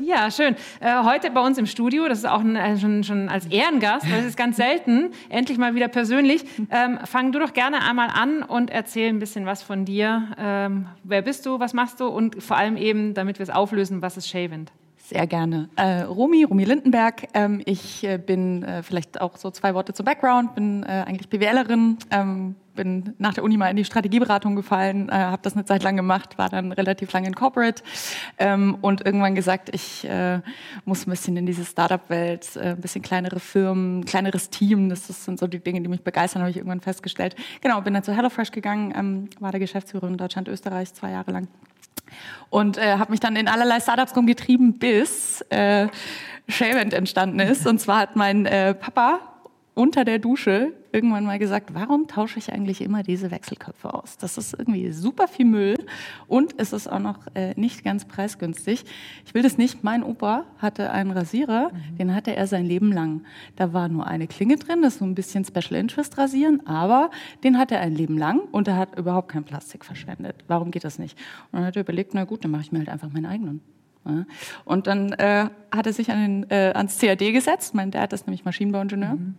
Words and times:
Ja, 0.00 0.30
schön. 0.30 0.54
Äh, 0.80 1.02
heute 1.02 1.30
bei 1.30 1.40
uns 1.44 1.58
im 1.58 1.66
Studio, 1.66 2.08
das 2.08 2.18
ist 2.18 2.28
auch 2.28 2.40
ein, 2.40 2.54
äh, 2.54 2.78
schon, 2.78 3.02
schon 3.02 3.28
als 3.28 3.46
Ehrengast, 3.46 4.06
es 4.06 4.24
ist 4.24 4.36
ganz 4.36 4.56
selten, 4.56 5.10
endlich 5.28 5.58
mal 5.58 5.74
wieder 5.74 5.88
persönlich. 5.88 6.44
Ähm, 6.70 6.98
fang 7.04 7.32
du 7.32 7.40
doch 7.40 7.52
gerne 7.52 7.82
einmal 7.82 8.08
an 8.08 8.42
und 8.42 8.70
erzähl 8.70 9.08
ein 9.08 9.18
bisschen 9.18 9.44
was 9.44 9.62
von 9.62 9.84
dir. 9.84 10.28
Ähm, 10.38 10.86
wer 11.02 11.22
bist 11.22 11.46
du, 11.46 11.58
was 11.58 11.74
machst 11.74 12.00
du 12.00 12.06
und 12.06 12.40
vor 12.42 12.56
allem 12.56 12.76
eben, 12.76 13.14
damit 13.14 13.38
wir 13.38 13.42
es 13.42 13.50
auflösen, 13.50 14.00
was 14.00 14.16
ist 14.16 14.28
Shavent? 14.28 14.70
Sehr 14.98 15.26
gerne. 15.26 15.70
Äh, 15.76 16.02
Romy, 16.02 16.44
Romy 16.44 16.64
Lindenberg. 16.64 17.28
Ähm, 17.32 17.62
ich 17.64 18.04
äh, 18.04 18.18
bin 18.18 18.62
äh, 18.62 18.82
vielleicht 18.82 19.20
auch 19.20 19.36
so 19.36 19.50
zwei 19.50 19.74
Worte 19.74 19.94
zum 19.94 20.04
Background, 20.04 20.54
bin 20.54 20.82
äh, 20.82 21.04
eigentlich 21.06 21.28
BWLerin, 21.28 21.96
ähm, 22.10 22.56
bin 22.78 23.14
nach 23.18 23.34
der 23.34 23.42
Uni 23.42 23.56
mal 23.56 23.70
in 23.70 23.76
die 23.76 23.84
Strategieberatung 23.84 24.54
gefallen, 24.54 25.08
äh, 25.08 25.14
habe 25.14 25.42
das 25.42 25.54
eine 25.54 25.64
Zeit 25.64 25.82
lang 25.82 25.96
gemacht, 25.96 26.38
war 26.38 26.48
dann 26.48 26.70
relativ 26.70 27.12
lange 27.12 27.26
in 27.26 27.34
Corporate 27.34 27.82
ähm, 28.38 28.78
und 28.82 29.04
irgendwann 29.04 29.34
gesagt, 29.34 29.74
ich 29.74 30.08
äh, 30.08 30.40
muss 30.84 31.04
ein 31.04 31.10
bisschen 31.10 31.36
in 31.36 31.44
diese 31.44 31.64
Startup-Welt, 31.64 32.54
äh, 32.54 32.70
ein 32.70 32.80
bisschen 32.80 33.02
kleinere 33.02 33.40
Firmen, 33.40 34.04
kleineres 34.04 34.48
Team, 34.48 34.88
das, 34.90 35.08
das 35.08 35.24
sind 35.24 35.40
so 35.40 35.48
die 35.48 35.58
Dinge, 35.58 35.80
die 35.80 35.88
mich 35.88 36.02
begeistern, 36.02 36.40
habe 36.42 36.52
ich 36.52 36.56
irgendwann 36.56 36.80
festgestellt. 36.80 37.34
Genau, 37.60 37.80
bin 37.80 37.94
dann 37.94 38.04
zu 38.04 38.14
HelloFresh 38.14 38.52
gegangen, 38.52 38.94
ähm, 38.96 39.28
war 39.40 39.50
der 39.50 39.58
Geschäftsführerin 39.58 40.16
Deutschland, 40.16 40.46
Österreich 40.46 40.94
zwei 40.94 41.10
Jahre 41.10 41.32
lang 41.32 41.48
und 42.48 42.78
äh, 42.78 42.96
habe 42.96 43.10
mich 43.10 43.20
dann 43.20 43.34
in 43.34 43.48
allerlei 43.48 43.80
Startups 43.80 44.16
rumgetrieben, 44.16 44.78
bis 44.78 45.40
äh, 45.50 45.88
Shavent 46.48 46.94
entstanden 46.94 47.40
ist. 47.40 47.66
Und 47.66 47.80
zwar 47.80 47.98
hat 47.98 48.16
mein 48.16 48.46
äh, 48.46 48.72
Papa 48.72 49.20
unter 49.78 50.04
der 50.04 50.18
Dusche 50.18 50.72
irgendwann 50.90 51.24
mal 51.24 51.38
gesagt, 51.38 51.72
warum 51.72 52.08
tausche 52.08 52.40
ich 52.40 52.52
eigentlich 52.52 52.80
immer 52.80 53.04
diese 53.04 53.30
Wechselköpfe 53.30 53.94
aus? 53.94 54.16
Das 54.16 54.36
ist 54.36 54.52
irgendwie 54.58 54.90
super 54.90 55.28
viel 55.28 55.46
Müll 55.46 55.86
und 56.26 56.54
es 56.58 56.72
ist 56.72 56.88
auch 56.88 56.98
noch 56.98 57.18
äh, 57.34 57.54
nicht 57.54 57.84
ganz 57.84 58.04
preisgünstig. 58.04 58.84
Ich 59.24 59.34
will 59.34 59.42
das 59.42 59.56
nicht. 59.56 59.84
Mein 59.84 60.02
Opa 60.02 60.46
hatte 60.58 60.90
einen 60.90 61.12
Rasierer, 61.12 61.70
mhm. 61.72 61.96
den 61.96 62.14
hatte 62.14 62.34
er 62.34 62.48
sein 62.48 62.66
Leben 62.66 62.90
lang. 62.90 63.22
Da 63.54 63.72
war 63.72 63.88
nur 63.88 64.08
eine 64.08 64.26
Klinge 64.26 64.56
drin, 64.56 64.82
das 64.82 64.94
ist 64.94 64.98
so 64.98 65.04
ein 65.04 65.14
bisschen 65.14 65.44
Special 65.44 65.78
Interest 65.78 66.18
Rasieren, 66.18 66.66
aber 66.66 67.12
den 67.44 67.56
hatte 67.56 67.76
er 67.76 67.82
ein 67.82 67.94
Leben 67.94 68.18
lang 68.18 68.40
und 68.50 68.66
er 68.66 68.76
hat 68.76 68.98
überhaupt 68.98 69.28
kein 69.28 69.44
Plastik 69.44 69.84
verschwendet. 69.84 70.42
Warum 70.48 70.72
geht 70.72 70.82
das 70.82 70.98
nicht? 70.98 71.16
Und 71.52 71.60
dann 71.60 71.66
hat 71.66 71.76
er 71.76 71.82
überlegt, 71.82 72.14
na 72.14 72.24
gut, 72.24 72.42
dann 72.42 72.50
mache 72.50 72.62
ich 72.62 72.72
mir 72.72 72.80
halt 72.80 72.88
einfach 72.88 73.12
meinen 73.12 73.26
eigenen. 73.26 73.60
Und 74.64 74.86
dann 74.86 75.12
äh, 75.12 75.48
hat 75.70 75.86
er 75.86 75.92
sich 75.92 76.10
an 76.10 76.18
den, 76.20 76.50
äh, 76.50 76.72
ans 76.74 76.98
CAD 76.98 77.32
gesetzt. 77.32 77.74
Mein 77.74 77.90
Dad 77.90 78.12
ist 78.12 78.26
nämlich 78.26 78.44
Maschinenbauingenieur. 78.44 79.14
Mhm 79.14 79.34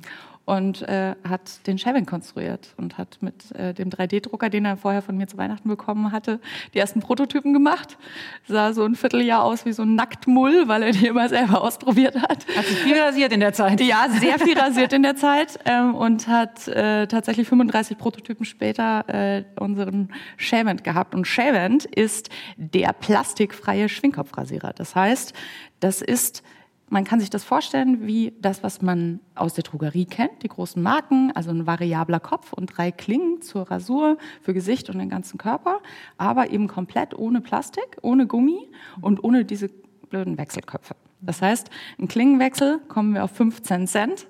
und 0.50 0.82
äh, 0.82 1.14
hat 1.28 1.68
den 1.68 1.78
Chevin 1.78 2.08
konstruiert 2.08 2.74
und 2.78 2.98
hat 2.98 3.20
mit 3.22 3.52
äh, 3.52 3.72
dem 3.72 3.92
3D-Drucker, 3.92 4.50
den 4.50 4.66
er 4.66 4.78
vorher 4.78 5.04
von 5.04 5.16
mir 5.16 5.28
zu 5.28 5.38
Weihnachten 5.38 5.70
bekommen 5.70 6.12
hatte, 6.12 6.40
die 6.74 6.80
ersten 6.80 7.02
Prototypen 7.02 7.54
gemacht. 7.54 8.00
Sah 8.48 8.74
so 8.74 8.84
ein 8.84 8.96
Vierteljahr 8.96 9.44
aus 9.44 9.68
wie 9.68 9.74
so 9.74 9.84
ein 9.84 9.94
Nacktmull, 9.94 10.68
weil 10.68 10.82
er 10.82 10.92
die 10.92 11.06
immer 11.06 11.30
selber 11.30 11.62
ausprobiert 11.64 12.16
hat. 12.16 12.48
Hat 12.58 12.66
sich 12.66 12.80
viel 12.80 13.00
rasiert 13.00 13.32
in 13.32 13.42
der 13.42 13.54
Zeit. 13.54 13.80
Ja, 13.80 14.08
sehr 14.10 14.40
viel 14.40 14.58
rasiert 14.58 14.92
in 14.92 15.04
der 15.04 15.16
Zeit 15.16 15.60
ähm, 15.66 15.94
und 15.94 16.28
hat 16.28 16.68
äh, 16.68 17.06
tatsächlich 17.06 17.48
35 17.48 18.00
Prototypen 18.00 18.44
später 18.44 19.06
äh, 19.08 19.44
unseren 19.60 20.12
Shavent 20.38 20.84
gehabt. 20.84 21.14
Und 21.14 21.28
Shavent 21.28 21.86
ist 21.86 22.30
der 22.58 22.94
plastikfreie 22.94 23.88
Schwingkopfrasierer. 23.88 24.74
Das 24.74 24.96
heißt, 24.96 25.34
das 25.80 26.02
ist 26.02 26.42
man 26.90 27.04
kann 27.04 27.20
sich 27.20 27.30
das 27.30 27.44
vorstellen 27.44 28.06
wie 28.06 28.34
das, 28.42 28.64
was 28.64 28.82
man 28.82 29.20
aus 29.36 29.54
der 29.54 29.64
Drogerie 29.64 30.06
kennt, 30.06 30.44
die 30.44 30.48
großen 30.48 30.82
Marken, 30.82 31.32
also 31.36 31.52
ein 31.52 31.68
variabler 31.68 32.20
Kopf 32.20 32.54
und 32.54 32.78
drei 32.78 32.92
Klingen 32.92 33.42
zur 33.42 33.70
Rasur 33.70 34.18
für 34.42 34.54
Gesicht 34.54 34.90
und 34.90 35.00
den 35.00 35.10
ganzen 35.10 35.38
Körper, 35.38 35.80
aber 36.18 36.50
eben 36.50 36.68
komplett 36.68 37.18
ohne 37.18 37.42
Plastik, 37.42 37.98
ohne 38.02 38.28
Gummi 38.28 38.70
und 39.02 39.24
ohne 39.24 39.46
diese 39.46 39.70
blöden 40.10 40.38
Wechselköpfe. 40.38 40.96
Das 41.22 41.42
heißt, 41.42 41.70
ein 42.00 42.08
Klingenwechsel 42.08 42.80
kommen 42.88 43.14
wir 43.14 43.26
auf 43.26 43.32
15 43.32 43.88
Cent. 43.88 44.28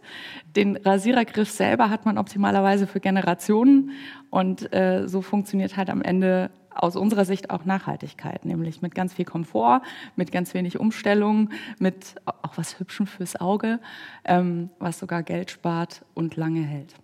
Den 0.55 0.75
Rasierergriff 0.75 1.49
selber 1.49 1.89
hat 1.89 2.05
man 2.05 2.17
optimalerweise 2.17 2.87
für 2.87 2.99
Generationen 2.99 3.91
und 4.31 4.73
äh, 4.73 5.07
so 5.07 5.21
funktioniert 5.21 5.77
halt 5.77 5.89
am 5.89 6.01
Ende 6.01 6.49
aus 6.73 6.95
unserer 6.95 7.25
Sicht 7.25 7.49
auch 7.49 7.65
Nachhaltigkeit, 7.65 8.45
nämlich 8.45 8.81
mit 8.81 8.95
ganz 8.95 9.13
viel 9.13 9.25
Komfort, 9.25 9.81
mit 10.15 10.31
ganz 10.31 10.53
wenig 10.53 10.79
Umstellung, 10.79 11.49
mit 11.79 12.15
auch 12.25 12.57
was 12.57 12.79
Hübschem 12.79 13.07
fürs 13.07 13.39
Auge, 13.39 13.79
ähm, 14.25 14.69
was 14.79 14.99
sogar 14.99 15.23
Geld 15.23 15.51
spart 15.51 16.05
und 16.13 16.35
lange 16.35 16.61
hält. 16.61 16.95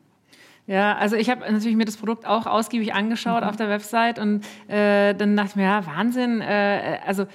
Ja, 0.68 0.98
also 0.98 1.16
ich 1.16 1.30
habe 1.30 1.42
natürlich 1.42 1.78
mir 1.78 1.86
das 1.86 1.98
Produkt 1.98 2.26
auch 2.26 2.48
ausgiebig 2.48 2.94
angeschaut 2.96 3.44
mhm. 3.44 3.50
auf 3.50 3.56
der 3.56 3.70
Website 3.70 4.18
und 4.18 4.44
äh, 4.68 5.14
dann 5.14 5.38
dachte 5.38 5.52
ich 5.52 5.56
mir, 5.58 5.64
ja, 5.64 5.86
Wahnsinn, 5.86 6.42
äh, 6.42 7.00
also 7.06 7.28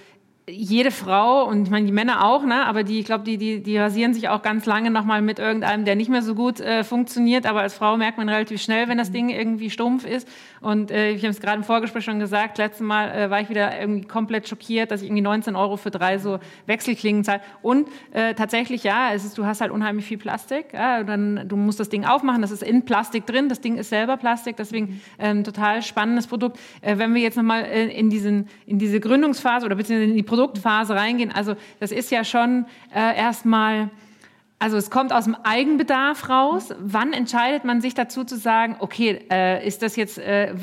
jede 0.50 0.90
Frau 0.90 1.44
und 1.44 1.64
ich 1.64 1.70
meine 1.70 1.86
die 1.86 1.92
Männer 1.92 2.24
auch, 2.24 2.44
ne? 2.44 2.66
aber 2.66 2.82
die, 2.82 3.00
ich 3.00 3.06
glaube, 3.06 3.24
die, 3.24 3.38
die, 3.38 3.62
die 3.62 3.78
rasieren 3.78 4.14
sich 4.14 4.28
auch 4.28 4.42
ganz 4.42 4.66
lange 4.66 4.90
nochmal 4.90 5.22
mit 5.22 5.38
irgendeinem, 5.38 5.84
der 5.84 5.96
nicht 5.96 6.10
mehr 6.10 6.22
so 6.22 6.34
gut 6.34 6.60
äh, 6.60 6.84
funktioniert. 6.84 7.46
Aber 7.46 7.60
als 7.60 7.74
Frau 7.74 7.96
merkt 7.96 8.18
man 8.18 8.28
relativ 8.28 8.60
schnell, 8.60 8.88
wenn 8.88 8.98
das 8.98 9.12
Ding 9.12 9.28
irgendwie 9.28 9.70
stumpf 9.70 10.04
ist. 10.04 10.28
Und 10.60 10.90
äh, 10.90 11.12
ich 11.12 11.22
habe 11.22 11.30
es 11.30 11.40
gerade 11.40 11.56
im 11.56 11.64
Vorgespräch 11.64 12.04
schon 12.04 12.18
gesagt, 12.18 12.58
letztes 12.58 12.86
Mal 12.86 13.10
äh, 13.10 13.30
war 13.30 13.40
ich 13.40 13.48
wieder 13.48 13.78
irgendwie 13.78 14.06
komplett 14.06 14.48
schockiert, 14.48 14.90
dass 14.90 15.00
ich 15.00 15.08
irgendwie 15.08 15.22
19 15.22 15.56
Euro 15.56 15.76
für 15.76 15.90
drei 15.90 16.18
so 16.18 16.38
Wechselklingen 16.66 17.24
zahle. 17.24 17.40
Und 17.62 17.88
äh, 18.12 18.34
tatsächlich, 18.34 18.84
ja, 18.84 19.12
es 19.12 19.24
ist, 19.24 19.38
du 19.38 19.46
hast 19.46 19.60
halt 19.60 19.70
unheimlich 19.70 20.04
viel 20.04 20.18
Plastik. 20.18 20.72
Ja? 20.72 21.02
Dann, 21.02 21.48
du 21.48 21.56
musst 21.56 21.80
das 21.80 21.88
Ding 21.88 22.04
aufmachen, 22.04 22.42
das 22.42 22.50
ist 22.50 22.62
in 22.62 22.84
Plastik 22.84 23.26
drin, 23.26 23.48
das 23.48 23.60
Ding 23.60 23.76
ist 23.76 23.90
selber 23.90 24.16
Plastik, 24.16 24.56
deswegen 24.56 25.00
ähm, 25.18 25.44
total 25.44 25.82
spannendes 25.82 26.26
Produkt. 26.26 26.58
Äh, 26.82 26.98
wenn 26.98 27.14
wir 27.14 27.22
jetzt 27.22 27.36
nochmal 27.36 27.64
äh, 27.64 27.86
in, 27.86 28.10
diesen, 28.10 28.48
in 28.66 28.78
diese 28.78 29.00
Gründungsphase 29.00 29.64
oder 29.64 29.76
beziehungsweise 29.76 30.10
in 30.10 30.16
die 30.16 30.22
Produktphase 30.40 30.94
reingehen, 30.94 31.30
also 31.32 31.54
das 31.80 31.92
ist 31.92 32.10
ja 32.10 32.24
schon 32.24 32.64
äh, 32.94 33.14
erstmal 33.14 33.90
also 34.62 34.76
es 34.76 34.90
kommt 34.90 35.10
aus 35.14 35.24
dem 35.24 35.34
Eigenbedarf 35.42 36.28
raus. 36.28 36.74
Wann 36.78 37.14
entscheidet 37.14 37.64
man 37.64 37.80
sich 37.80 37.94
dazu 37.94 38.24
zu 38.24 38.36
sagen, 38.36 38.76
okay, 38.78 39.18
äh, 39.30 39.66
ist 39.66 39.80
das 39.80 39.96
jetzt, 39.96 40.18
äh, 40.18 40.54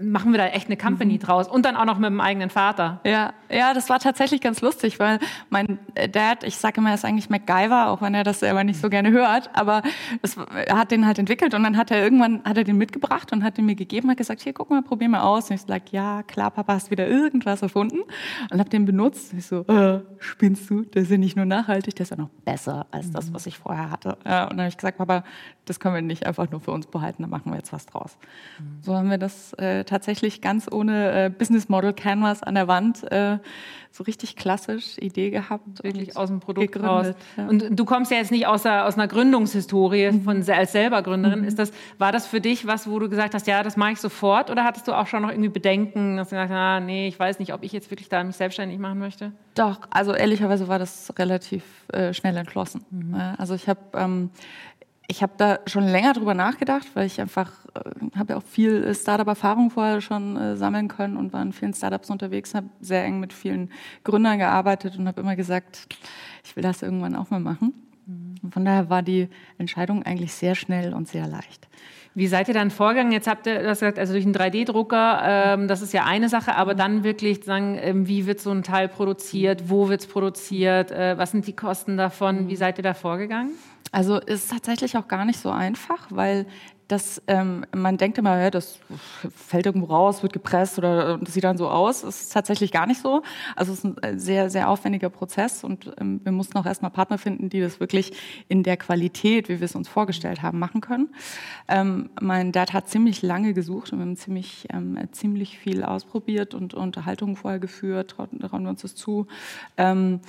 machen 0.00 0.32
wir 0.32 0.38
da 0.38 0.46
echt 0.46 0.68
eine 0.68 0.78
Company 0.78 1.14
mhm. 1.14 1.18
draus? 1.18 1.48
Und 1.48 1.66
dann 1.66 1.76
auch 1.76 1.84
noch 1.84 1.98
mit 1.98 2.08
dem 2.08 2.22
eigenen 2.22 2.48
Vater. 2.48 3.00
Ja, 3.04 3.34
ja, 3.50 3.74
das 3.74 3.90
war 3.90 3.98
tatsächlich 3.98 4.40
ganz 4.40 4.62
lustig, 4.62 4.98
weil 4.98 5.18
mein 5.50 5.78
Dad, 6.12 6.44
ich 6.44 6.56
sage 6.56 6.80
immer, 6.80 6.88
er 6.88 6.94
ist 6.94 7.04
eigentlich 7.04 7.28
MacGyver, 7.28 7.88
auch 7.88 8.00
wenn 8.00 8.14
er 8.14 8.24
das 8.24 8.40
selber 8.40 8.64
nicht 8.64 8.80
so 8.80 8.88
gerne 8.88 9.10
hört, 9.10 9.50
aber 9.52 9.82
es, 10.22 10.38
er 10.38 10.78
hat 10.78 10.90
den 10.90 11.06
halt 11.06 11.18
entwickelt 11.18 11.52
und 11.52 11.62
dann 11.62 11.76
hat 11.76 11.90
er 11.90 12.02
irgendwann, 12.02 12.42
hat 12.44 12.56
er 12.56 12.64
den 12.64 12.78
mitgebracht 12.78 13.34
und 13.34 13.44
hat 13.44 13.58
den 13.58 13.66
mir 13.66 13.74
gegeben, 13.74 14.08
hat 14.08 14.16
gesagt, 14.16 14.40
hier, 14.40 14.54
guck 14.54 14.70
mal, 14.70 14.80
probier 14.80 15.10
mal 15.10 15.20
aus. 15.20 15.50
Und 15.50 15.56
ich 15.56 15.62
sag, 15.62 15.92
ja, 15.92 16.22
klar, 16.22 16.50
Papa, 16.50 16.72
hast 16.72 16.90
wieder 16.90 17.06
irgendwas 17.06 17.60
erfunden 17.60 18.00
und 18.50 18.58
habe 18.58 18.70
den 18.70 18.86
benutzt. 18.86 19.34
Und 19.34 19.40
ich 19.40 19.46
so, 19.46 19.60
äh, 19.66 20.00
spinnst 20.20 20.70
du? 20.70 20.82
Der 20.84 21.02
ist 21.02 21.10
ja 21.10 21.18
nicht 21.18 21.36
nur 21.36 21.44
nachhaltig, 21.44 21.94
der 21.96 22.04
ist 22.04 22.10
ja 22.10 22.16
noch 22.16 22.30
besser 22.46 22.86
als 22.90 23.10
das, 23.10 23.30
was 23.34 23.41
was 23.42 23.46
ich 23.46 23.58
vorher 23.58 23.90
hatte. 23.90 24.10
Und 24.10 24.24
dann 24.24 24.60
habe 24.60 24.68
ich 24.68 24.76
gesagt, 24.76 24.98
Papa, 24.98 25.24
das 25.64 25.80
können 25.80 25.94
wir 25.94 26.02
nicht 26.02 26.26
einfach 26.26 26.50
nur 26.50 26.60
für 26.60 26.70
uns 26.70 26.86
behalten, 26.86 27.22
da 27.22 27.28
machen 27.28 27.50
wir 27.50 27.56
jetzt 27.56 27.72
was 27.72 27.86
draus. 27.86 28.16
Mhm. 28.58 28.82
So 28.82 28.96
haben 28.96 29.10
wir 29.10 29.18
das 29.18 29.52
äh, 29.54 29.84
tatsächlich 29.84 30.40
ganz 30.40 30.70
ohne 30.70 31.26
äh, 31.26 31.30
Business 31.30 31.68
Model 31.68 31.92
Canvas 31.92 32.42
an 32.42 32.54
der 32.54 32.68
Wand 32.68 33.10
äh, 33.12 33.38
so 33.92 34.04
richtig 34.04 34.36
klassisch 34.36 34.96
Idee 34.98 35.30
gehabt. 35.30 35.84
Wirklich 35.84 36.16
aus 36.16 36.28
dem 36.28 36.40
Produkt 36.40 36.72
gegründet, 36.72 37.14
raus. 37.36 37.46
Und 37.48 37.78
du 37.78 37.84
kommst 37.84 38.10
ja 38.10 38.16
jetzt 38.16 38.30
nicht 38.30 38.46
aus, 38.46 38.62
der, 38.62 38.86
aus 38.86 38.94
einer 38.94 39.06
Gründungshistorie 39.06 40.12
mhm. 40.12 40.22
von, 40.22 40.50
als 40.50 40.72
selber 40.72 41.02
Gründerin. 41.02 41.40
Mhm. 41.40 41.46
Ist 41.46 41.58
das, 41.58 41.72
war 41.98 42.10
das 42.10 42.26
für 42.26 42.40
dich 42.40 42.66
was, 42.66 42.88
wo 42.88 42.98
du 42.98 43.08
gesagt 43.08 43.34
hast, 43.34 43.46
ja, 43.46 43.62
das 43.62 43.76
mache 43.76 43.92
ich 43.92 44.00
sofort? 44.00 44.50
Oder 44.50 44.64
hattest 44.64 44.88
du 44.88 44.92
auch 44.92 45.06
schon 45.06 45.22
noch 45.22 45.30
irgendwie 45.30 45.50
Bedenken, 45.50 46.16
dass 46.16 46.30
du 46.30 46.36
gesagt 46.36 46.50
hast, 46.50 46.56
ah, 46.56 46.80
nee, 46.80 47.06
ich 47.06 47.18
weiß 47.18 47.38
nicht, 47.38 47.52
ob 47.52 47.62
ich 47.62 47.72
jetzt 47.72 47.90
wirklich 47.90 48.08
da 48.08 48.24
mich 48.24 48.36
selbstständig 48.36 48.78
machen 48.78 48.98
möchte? 48.98 49.32
Doch, 49.54 49.80
also 49.90 50.14
ehrlicherweise 50.14 50.68
war 50.68 50.78
das 50.78 51.12
relativ 51.18 51.62
äh, 51.92 52.14
schnell 52.14 52.36
entschlossen. 52.36 52.84
Mhm. 52.90 53.14
Also 53.36 53.54
ich 53.54 53.68
habe 53.68 53.80
ähm, 53.94 54.30
ich 55.08 55.22
habe 55.22 55.34
da 55.36 55.58
schon 55.66 55.86
länger 55.86 56.14
drüber 56.14 56.32
nachgedacht, 56.32 56.86
weil 56.94 57.06
ich 57.06 57.20
einfach 57.20 57.50
äh, 57.74 58.18
habe 58.18 58.32
ja 58.32 58.38
auch 58.38 58.42
viel 58.42 58.94
Startup-Erfahrung 58.94 59.70
vorher 59.70 60.00
schon 60.00 60.36
äh, 60.36 60.56
sammeln 60.56 60.88
können 60.88 61.16
und 61.16 61.32
war 61.32 61.42
in 61.42 61.52
vielen 61.52 61.74
Startups 61.74 62.08
unterwegs, 62.08 62.54
habe 62.54 62.68
sehr 62.80 63.04
eng 63.04 63.20
mit 63.20 63.32
vielen 63.32 63.70
Gründern 64.04 64.38
gearbeitet 64.38 64.98
und 64.98 65.06
habe 65.06 65.20
immer 65.20 65.36
gesagt, 65.36 65.86
ich 66.44 66.56
will 66.56 66.62
das 66.62 66.82
irgendwann 66.82 67.14
auch 67.14 67.28
mal 67.30 67.40
machen. 67.40 67.74
Mhm. 68.06 68.50
Von 68.50 68.64
daher 68.64 68.88
war 68.88 69.02
die 69.02 69.28
Entscheidung 69.58 70.02
eigentlich 70.02 70.32
sehr 70.32 70.54
schnell 70.54 70.94
und 70.94 71.08
sehr 71.08 71.26
leicht. 71.26 71.68
Wie 72.14 72.26
seid 72.26 72.48
ihr 72.48 72.54
dann 72.54 72.70
vorgegangen? 72.70 73.12
Jetzt 73.12 73.26
habt 73.26 73.46
ihr 73.46 73.62
das 73.62 73.80
gesagt, 73.80 73.98
also 73.98 74.12
durch 74.12 74.24
einen 74.24 74.34
3D-Drucker, 74.34 75.22
ähm, 75.24 75.68
das 75.68 75.80
ist 75.80 75.94
ja 75.94 76.04
eine 76.04 76.28
Sache, 76.28 76.54
aber 76.56 76.74
dann 76.74 77.04
wirklich 77.04 77.44
sagen, 77.44 77.78
ähm, 77.80 78.06
wie 78.06 78.26
wird 78.26 78.40
so 78.40 78.50
ein 78.50 78.62
Teil 78.62 78.88
produziert, 78.88 79.70
wo 79.70 79.88
wird 79.88 80.02
es 80.02 80.06
produziert, 80.06 80.90
äh, 80.90 81.16
was 81.16 81.30
sind 81.30 81.46
die 81.46 81.54
Kosten 81.54 81.96
davon? 81.96 82.48
Wie 82.48 82.56
seid 82.56 82.78
ihr 82.78 82.84
da 82.84 82.92
vorgegangen? 82.92 83.52
Also 83.92 84.18
ist 84.18 84.50
tatsächlich 84.50 84.96
auch 84.96 85.08
gar 85.08 85.24
nicht 85.24 85.38
so 85.38 85.50
einfach, 85.50 86.06
weil 86.08 86.46
das, 86.88 87.22
ähm, 87.26 87.64
man 87.74 87.96
denkt 87.96 88.18
immer, 88.18 88.38
ja, 88.38 88.50
das 88.50 88.78
fällt 89.34 89.66
irgendwo 89.66 89.86
raus, 89.86 90.22
wird 90.22 90.32
gepresst 90.32 90.78
oder 90.78 91.18
das 91.18 91.34
sieht 91.34 91.44
dann 91.44 91.56
so 91.56 91.68
aus. 91.68 92.02
Das 92.02 92.22
ist 92.22 92.32
tatsächlich 92.32 92.72
gar 92.72 92.86
nicht 92.86 93.00
so. 93.00 93.22
Also 93.56 93.72
es 93.72 93.78
ist 93.78 93.84
ein 93.84 93.98
äh, 94.02 94.18
sehr, 94.18 94.50
sehr 94.50 94.68
aufwendiger 94.68 95.08
Prozess 95.08 95.64
und 95.64 95.92
ähm, 96.00 96.20
wir 96.22 96.32
mussten 96.32 96.58
auch 96.58 96.66
erstmal 96.66 96.90
Partner 96.90 97.18
finden, 97.18 97.48
die 97.48 97.60
das 97.60 97.80
wirklich 97.80 98.12
in 98.48 98.62
der 98.62 98.76
Qualität, 98.76 99.48
wie 99.48 99.60
wir 99.60 99.64
es 99.64 99.74
uns 99.74 99.88
vorgestellt 99.88 100.42
haben, 100.42 100.58
machen 100.58 100.80
können. 100.80 101.14
Ähm, 101.68 102.10
mein 102.20 102.52
Dad 102.52 102.72
hat 102.72 102.88
ziemlich 102.88 103.22
lange 103.22 103.54
gesucht 103.54 103.92
und 103.92 103.98
wir 103.98 104.04
haben 104.04 104.16
ziemlich, 104.16 104.66
ähm, 104.72 104.98
ziemlich 105.12 105.58
viel 105.58 105.84
ausprobiert 105.84 106.54
und 106.54 106.74
Unterhaltungen 106.74 107.36
vorher 107.36 107.60
geführt, 107.60 108.10
trauen 108.10 108.64
wir 108.64 108.70
uns 108.70 108.82
das 108.82 108.94
zu. 108.94 109.26
Ähm, 109.76 110.20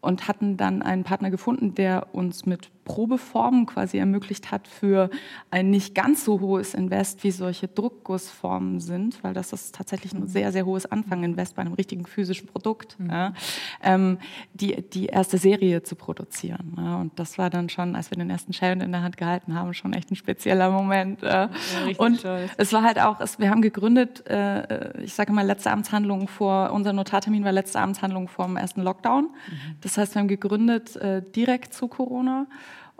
und 0.00 0.28
hatten 0.28 0.56
dann 0.56 0.82
einen 0.82 1.04
Partner 1.04 1.30
gefunden, 1.30 1.74
der 1.74 2.14
uns 2.14 2.46
mit 2.46 2.70
Probeformen 2.94 3.66
quasi 3.66 3.98
ermöglicht 3.98 4.50
hat 4.50 4.68
für 4.68 5.10
ein 5.50 5.70
nicht 5.70 5.94
ganz 5.94 6.24
so 6.24 6.40
hohes 6.40 6.74
Invest, 6.74 7.24
wie 7.24 7.30
solche 7.30 7.68
Druckgussformen 7.68 8.80
sind, 8.80 9.22
weil 9.22 9.34
das 9.34 9.52
ist 9.52 9.74
tatsächlich 9.74 10.12
ein 10.12 10.26
sehr, 10.26 10.52
sehr 10.52 10.66
hohes 10.66 10.86
Anfanginvest 10.86 11.54
bei 11.56 11.62
einem 11.62 11.74
richtigen 11.74 12.06
physischen 12.06 12.48
Produkt, 12.48 12.98
mhm. 12.98 13.10
ja, 13.10 13.32
ähm, 13.82 14.18
die, 14.54 14.82
die 14.82 15.06
erste 15.06 15.38
Serie 15.38 15.82
zu 15.82 15.94
produzieren. 15.94 16.76
Ja, 16.76 16.96
und 16.96 17.18
das 17.18 17.38
war 17.38 17.50
dann 17.50 17.68
schon, 17.68 17.96
als 17.96 18.10
wir 18.10 18.18
den 18.18 18.30
ersten 18.30 18.52
Sharon 18.52 18.80
in 18.80 18.92
der 18.92 19.02
Hand 19.02 19.16
gehalten 19.16 19.54
haben, 19.54 19.74
schon 19.74 19.92
echt 19.92 20.10
ein 20.10 20.16
spezieller 20.16 20.70
Moment. 20.70 21.22
Ja. 21.22 21.50
und 21.98 22.18
stolz. 22.18 22.50
es 22.56 22.72
war 22.72 22.82
halt 22.82 23.00
auch, 23.00 23.20
es, 23.20 23.38
wir 23.38 23.50
haben 23.50 23.62
gegründet, 23.62 24.26
äh, 24.26 25.02
ich 25.02 25.14
sage 25.14 25.32
mal, 25.32 25.46
letzte 25.46 25.70
Amtshandlung 25.70 26.28
vor, 26.28 26.72
unser 26.72 26.92
Notartermin 26.92 27.44
war 27.44 27.52
letzte 27.52 27.80
Amtshandlung 27.80 28.28
vor 28.28 28.46
dem 28.46 28.56
ersten 28.56 28.82
Lockdown. 28.82 29.24
Mhm. 29.24 29.76
Das 29.80 29.96
heißt, 29.96 30.14
wir 30.14 30.20
haben 30.20 30.28
gegründet 30.28 30.96
äh, 30.96 31.22
direkt 31.22 31.74
zu 31.74 31.88
Corona. 31.88 32.46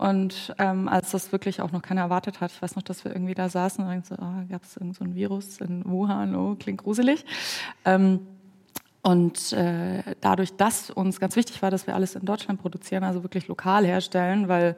Und 0.00 0.54
ähm, 0.56 0.88
als 0.88 1.10
das 1.10 1.30
wirklich 1.30 1.60
auch 1.60 1.72
noch 1.72 1.82
keiner 1.82 2.00
erwartet 2.00 2.40
hat, 2.40 2.50
ich 2.50 2.62
weiß 2.62 2.74
noch, 2.74 2.82
dass 2.82 3.04
wir 3.04 3.12
irgendwie 3.12 3.34
da 3.34 3.50
saßen 3.50 3.86
und 3.86 4.06
so, 4.06 4.14
oh, 4.14 4.48
gab 4.48 4.62
es 4.62 4.78
irgend 4.78 4.96
so 4.96 5.04
ein 5.04 5.14
Virus 5.14 5.60
in 5.60 5.84
Wuhan, 5.84 6.34
oh, 6.34 6.56
klingt 6.58 6.82
gruselig. 6.82 7.26
Ähm, 7.84 8.20
und 9.02 9.52
äh, 9.52 10.02
dadurch, 10.22 10.56
dass 10.56 10.88
uns 10.88 11.20
ganz 11.20 11.36
wichtig 11.36 11.60
war, 11.60 11.70
dass 11.70 11.86
wir 11.86 11.94
alles 11.94 12.14
in 12.14 12.24
Deutschland 12.24 12.62
produzieren, 12.62 13.04
also 13.04 13.22
wirklich 13.22 13.46
lokal 13.46 13.84
herstellen, 13.84 14.48
weil 14.48 14.74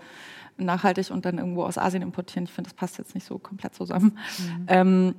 nachhaltig 0.56 1.12
und 1.12 1.24
dann 1.24 1.38
irgendwo 1.38 1.62
aus 1.62 1.78
Asien 1.78 2.02
importieren, 2.02 2.46
ich 2.46 2.52
finde, 2.52 2.70
das 2.70 2.74
passt 2.74 2.98
jetzt 2.98 3.14
nicht 3.14 3.24
so 3.24 3.38
komplett 3.38 3.76
zusammen. 3.76 4.19
Mhm. 4.38 4.64
Ähm, 4.66 5.14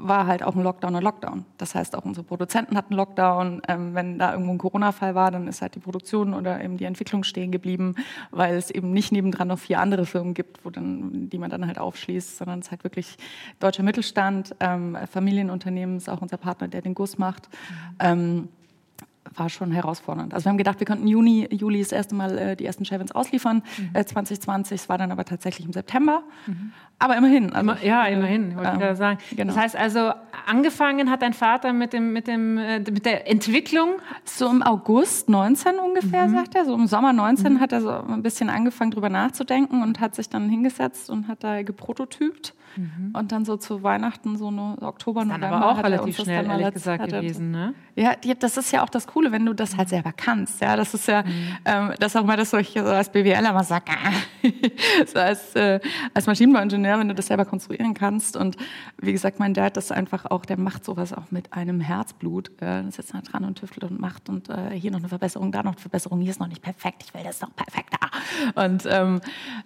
war 0.00 0.26
halt 0.26 0.42
auch 0.42 0.54
ein 0.54 0.62
Lockdown 0.62 0.94
und 0.94 1.02
Lockdown. 1.02 1.44
Das 1.56 1.74
heißt, 1.74 1.96
auch 1.96 2.04
unsere 2.04 2.24
Produzenten 2.24 2.76
hatten 2.76 2.94
Lockdown. 2.94 3.62
Ähm, 3.66 3.94
wenn 3.94 4.18
da 4.18 4.32
irgendwo 4.32 4.52
ein 4.52 4.58
Corona-Fall 4.58 5.14
war, 5.14 5.30
dann 5.30 5.48
ist 5.48 5.60
halt 5.60 5.74
die 5.74 5.80
Produktion 5.80 6.34
oder 6.34 6.62
eben 6.62 6.76
die 6.76 6.84
Entwicklung 6.84 7.24
stehen 7.24 7.50
geblieben, 7.50 7.96
weil 8.30 8.56
es 8.56 8.70
eben 8.70 8.92
nicht 8.92 9.12
nebendran 9.12 9.48
noch 9.48 9.58
vier 9.58 9.80
andere 9.80 10.06
Firmen 10.06 10.34
gibt, 10.34 10.64
wo 10.64 10.70
dann, 10.70 11.28
die 11.28 11.38
man 11.38 11.50
dann 11.50 11.66
halt 11.66 11.78
aufschließt, 11.78 12.38
sondern 12.38 12.60
es 12.60 12.66
ist 12.66 12.70
halt 12.70 12.84
wirklich 12.84 13.16
deutscher 13.58 13.82
Mittelstand, 13.82 14.54
ähm, 14.60 14.96
Familienunternehmen 15.10 15.96
ist 15.96 16.08
auch 16.08 16.22
unser 16.22 16.36
Partner, 16.36 16.68
der 16.68 16.82
den 16.82 16.94
Guss 16.94 17.18
macht. 17.18 17.48
Mhm. 17.48 17.96
Ähm, 17.98 18.48
war 19.34 19.48
schon 19.48 19.72
herausfordernd. 19.72 20.34
Also 20.34 20.46
wir 20.46 20.50
haben 20.50 20.58
gedacht, 20.58 20.80
wir 20.80 20.86
könnten 20.86 21.06
Juni, 21.06 21.48
Juli 21.50 21.80
das 21.80 21.92
erste 21.92 22.14
Mal 22.14 22.38
äh, 22.38 22.56
die 22.56 22.64
ersten 22.64 22.84
Shavens 22.84 23.12
ausliefern, 23.12 23.62
mhm. 23.78 23.90
äh, 23.94 24.04
2020. 24.04 24.80
Es 24.80 24.88
war 24.88 24.98
dann 24.98 25.12
aber 25.12 25.24
tatsächlich 25.24 25.66
im 25.66 25.72
September. 25.72 26.22
Mhm. 26.46 26.72
Aber 26.98 27.16
immerhin. 27.16 27.52
Also, 27.52 27.60
Immer, 27.60 27.84
ja, 27.84 28.06
immerhin, 28.06 28.56
wollte 28.56 28.72
ich 28.76 28.82
äh, 28.82 28.96
sagen. 28.96 29.18
Genau. 29.30 29.52
Das 29.52 29.62
heißt 29.62 29.76
also, 29.76 30.12
angefangen 30.46 31.10
hat 31.10 31.22
dein 31.22 31.32
Vater 31.32 31.72
mit, 31.72 31.92
dem, 31.92 32.12
mit, 32.12 32.26
dem, 32.26 32.58
äh, 32.58 32.78
mit 32.80 33.06
der 33.06 33.30
Entwicklung? 33.30 33.96
So 34.24 34.48
im 34.48 34.62
August 34.62 35.28
19 35.28 35.78
ungefähr, 35.78 36.26
mhm. 36.26 36.34
sagt 36.34 36.54
er. 36.54 36.64
So 36.64 36.74
im 36.74 36.86
Sommer 36.86 37.12
19 37.12 37.54
mhm. 37.54 37.60
hat 37.60 37.72
er 37.72 37.80
so 37.80 37.90
ein 37.90 38.22
bisschen 38.22 38.50
angefangen, 38.50 38.90
drüber 38.90 39.08
nachzudenken 39.08 39.82
und 39.82 40.00
hat 40.00 40.14
sich 40.14 40.28
dann 40.28 40.48
hingesetzt 40.48 41.10
und 41.10 41.28
hat 41.28 41.44
da 41.44 41.62
geprototypt. 41.62 42.54
Mhm. 42.78 43.10
Und 43.12 43.32
dann 43.32 43.44
so 43.44 43.56
zu 43.56 43.82
Weihnachten, 43.82 44.36
so 44.36 44.52
no, 44.52 44.76
Oktober, 44.80 45.22
das 45.22 45.28
November. 45.28 45.56
aber 45.56 45.72
auch 45.72 45.82
relativ 45.82 46.16
schnell, 46.16 46.46
ehrlich 46.46 46.74
gesagt, 46.74 47.10
gewesen, 47.10 47.50
ne? 47.50 47.74
Ja, 47.96 48.14
das 48.38 48.56
ist 48.56 48.70
ja 48.70 48.84
auch 48.84 48.88
das 48.88 49.08
Coole, 49.08 49.32
wenn 49.32 49.44
du 49.44 49.52
das 49.52 49.76
halt 49.76 49.88
selber 49.88 50.12
kannst. 50.16 50.60
Ja, 50.60 50.76
das 50.76 50.94
ist 50.94 51.08
ja, 51.08 51.24
mhm. 51.24 51.56
ähm, 51.64 51.92
das 51.98 52.14
auch 52.14 52.24
mal 52.24 52.36
das, 52.36 52.52
was 52.52 52.60
ich 52.60 52.74
so 52.74 52.84
als 52.84 53.10
BWLer 53.10 53.52
mal 53.52 53.64
sage, 53.64 53.90
so 55.12 55.18
als, 55.18 55.56
äh, 55.56 55.80
als 56.14 56.28
Maschinenbauingenieur, 56.28 57.00
wenn 57.00 57.08
du 57.08 57.14
das 57.16 57.26
selber 57.26 57.44
konstruieren 57.44 57.94
kannst. 57.94 58.36
Und 58.36 58.56
wie 58.98 59.10
gesagt, 59.10 59.40
mein 59.40 59.54
Dad 59.54 59.76
ist 59.76 59.90
einfach 59.90 60.26
auch, 60.26 60.44
der 60.44 60.56
macht 60.56 60.84
sowas 60.84 61.12
auch 61.12 61.32
mit 61.32 61.52
einem 61.52 61.80
Herzblut. 61.80 62.52
Äh, 62.62 62.88
sitzt 62.92 63.12
da 63.12 63.20
dran 63.20 63.44
und 63.44 63.58
tüftelt 63.58 63.90
und 63.90 63.98
macht 63.98 64.28
und 64.28 64.48
äh, 64.50 64.70
hier 64.70 64.92
noch 64.92 65.00
eine 65.00 65.08
Verbesserung, 65.08 65.50
da 65.50 65.64
noch 65.64 65.72
eine 65.72 65.80
Verbesserung, 65.80 66.20
hier 66.20 66.30
ist 66.30 66.38
noch 66.38 66.46
nicht 66.46 66.62
perfekt, 66.62 67.02
ich 67.04 67.12
will 67.14 67.24
das 67.24 67.40
noch 67.40 67.54
perfekter. 67.56 67.98
Und 68.54 68.84
ähm, 68.86 69.20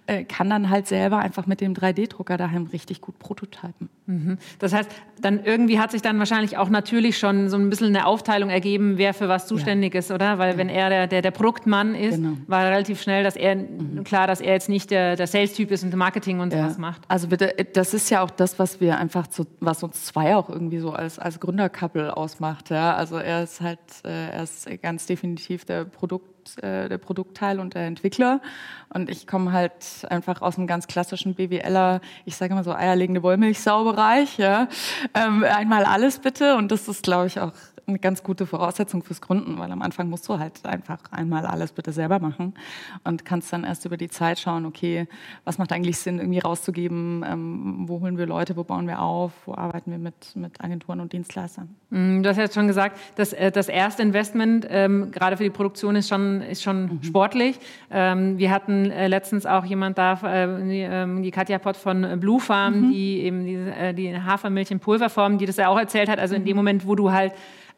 äh, 0.07 0.23
kann 0.23 0.49
dann 0.49 0.71
halt 0.71 0.87
selber 0.87 1.19
einfach 1.19 1.45
mit 1.45 1.61
dem 1.61 1.73
3D-Drucker 1.73 2.37
daheim 2.37 2.65
richtig 2.65 3.01
gut 3.03 3.19
prototypen. 3.19 3.89
Mhm. 4.05 4.37
Das 4.59 4.73
heißt, 4.73 4.89
dann 5.19 5.43
irgendwie 5.43 5.77
hat 5.79 5.91
sich 5.91 6.01
dann 6.01 6.17
wahrscheinlich 6.19 6.57
auch 6.57 6.69
natürlich 6.69 7.17
schon 7.17 7.49
so 7.49 7.57
ein 7.57 7.69
bisschen 7.69 7.87
eine 7.87 8.05
Aufteilung 8.05 8.49
ergeben, 8.49 8.97
wer 8.97 9.13
für 9.13 9.27
was 9.27 9.45
zuständig 9.45 9.93
ja. 9.93 9.99
ist, 9.99 10.09
oder? 10.11 10.37
Weil 10.37 10.53
ja. 10.53 10.57
wenn 10.57 10.69
er 10.69 10.89
der, 10.89 11.07
der, 11.07 11.21
der 11.21 11.31
Produktmann 11.31 11.95
ist, 11.95 12.15
genau. 12.15 12.37
war 12.47 12.63
relativ 12.63 13.01
schnell, 13.01 13.23
dass 13.23 13.35
er 13.35 13.55
mhm. 13.55 14.03
klar, 14.05 14.25
dass 14.25 14.39
er 14.39 14.53
jetzt 14.53 14.69
nicht 14.69 14.89
der, 14.89 15.17
der 15.17 15.27
Sales-Typ 15.27 15.71
ist 15.71 15.83
und 15.83 15.93
Marketing 15.95 16.39
und 16.39 16.53
ja. 16.53 16.63
sowas 16.63 16.77
macht. 16.77 17.01
Also 17.09 17.27
bitte, 17.27 17.53
das 17.73 17.93
ist 17.93 18.09
ja 18.09 18.23
auch 18.23 18.31
das, 18.31 18.57
was 18.57 18.79
wir 18.79 18.97
einfach 18.97 19.27
zu, 19.27 19.45
was 19.59 19.83
uns 19.83 20.05
zwei 20.05 20.35
auch 20.35 20.49
irgendwie 20.49 20.79
so 20.79 20.91
als, 20.91 21.19
als 21.19 21.41
Gründerkappel 21.41 22.09
ausmacht. 22.09 22.69
Ja? 22.69 22.95
Also 22.95 23.17
er 23.17 23.43
ist 23.43 23.59
halt, 23.59 23.79
äh, 24.05 24.29
er 24.29 24.43
ist 24.43 24.69
ganz 24.81 25.05
definitiv 25.07 25.65
der 25.65 25.83
Produkt 25.83 26.32
äh, 26.61 26.89
der 26.89 26.97
Produktteil 26.97 27.59
und 27.59 27.73
der 27.73 27.87
Entwickler. 27.87 28.41
Und 28.93 29.09
ich 29.09 29.25
komme 29.27 29.51
halt 29.51 29.73
einfach 30.09 30.41
aus 30.41 30.57
einem 30.57 30.67
ganz 30.67 30.87
klassischen 30.87 31.35
BWLer, 31.35 32.01
ich 32.25 32.35
sage 32.35 32.53
immer 32.53 32.63
so 32.63 32.73
eierlegende 32.73 33.23
Wollmilchsau-Bereich. 33.23 34.37
Ja. 34.37 34.67
Ähm, 35.13 35.43
einmal 35.43 35.85
alles 35.85 36.19
bitte. 36.19 36.55
Und 36.55 36.71
das 36.71 36.87
ist, 36.87 37.03
glaube 37.03 37.27
ich, 37.27 37.39
auch 37.39 37.53
eine 37.85 37.99
ganz 37.99 38.23
gute 38.23 38.45
Voraussetzung 38.45 39.03
fürs 39.03 39.21
Gründen, 39.21 39.57
weil 39.59 39.71
am 39.71 39.81
Anfang 39.81 40.09
musst 40.09 40.27
du 40.29 40.39
halt 40.39 40.65
einfach 40.65 40.99
einmal 41.11 41.45
alles 41.45 41.71
bitte 41.71 41.91
selber 41.91 42.19
machen 42.19 42.53
und 43.03 43.25
kannst 43.25 43.51
dann 43.51 43.63
erst 43.63 43.85
über 43.85 43.97
die 43.97 44.09
Zeit 44.09 44.39
schauen, 44.39 44.65
okay, 44.65 45.07
was 45.43 45.57
macht 45.57 45.71
eigentlich 45.73 45.97
Sinn, 45.97 46.19
irgendwie 46.19 46.39
rauszugeben, 46.39 47.25
ähm, 47.27 47.83
wo 47.87 47.99
holen 47.99 48.17
wir 48.17 48.25
Leute, 48.25 48.55
wo 48.55 48.63
bauen 48.63 48.87
wir 48.87 49.01
auf, 49.01 49.33
wo 49.45 49.53
arbeiten 49.53 49.91
wir 49.91 49.97
mit, 49.97 50.35
mit 50.35 50.63
Agenturen 50.63 51.01
und 51.01 51.11
Dienstleistern. 51.11 51.75
Mm, 51.89 52.23
du 52.23 52.29
hast 52.29 52.37
jetzt 52.37 52.55
schon 52.55 52.67
gesagt, 52.67 52.97
dass 53.15 53.33
äh, 53.33 53.51
das 53.51 53.67
erste 53.67 54.01
Investment 54.01 54.65
ähm, 54.69 55.11
gerade 55.11 55.37
für 55.37 55.43
die 55.43 55.49
Produktion 55.49 55.95
ist 55.95 56.07
schon, 56.07 56.41
ist 56.41 56.63
schon 56.63 56.83
mhm. 56.83 57.03
sportlich. 57.03 57.59
Ähm, 57.91 58.37
wir 58.37 58.51
hatten 58.51 58.91
äh, 58.91 59.07
letztens 59.07 59.45
auch 59.45 59.65
jemand 59.65 59.97
da, 59.97 60.13
äh, 60.23 60.63
die, 60.63 60.79
ähm, 60.79 61.21
die 61.21 61.31
Katja 61.31 61.59
Pott 61.59 61.75
von 61.75 62.19
Blue 62.19 62.39
Farm, 62.39 62.87
mhm. 62.87 62.91
die 62.91 63.19
eben 63.21 63.45
die, 63.45 63.55
äh, 63.55 63.93
die 63.93 64.15
Hafermilch 64.17 64.71
in 64.71 64.79
Pulverform, 64.79 65.37
die 65.37 65.45
das 65.45 65.57
ja 65.57 65.67
auch 65.67 65.77
erzählt 65.77 66.07
hat, 66.07 66.19
also 66.19 66.35
in 66.35 66.45
dem 66.45 66.51
mhm. 66.51 66.57
Moment, 66.57 66.87
wo 66.87 66.95
du 66.95 67.11
halt 67.11 67.33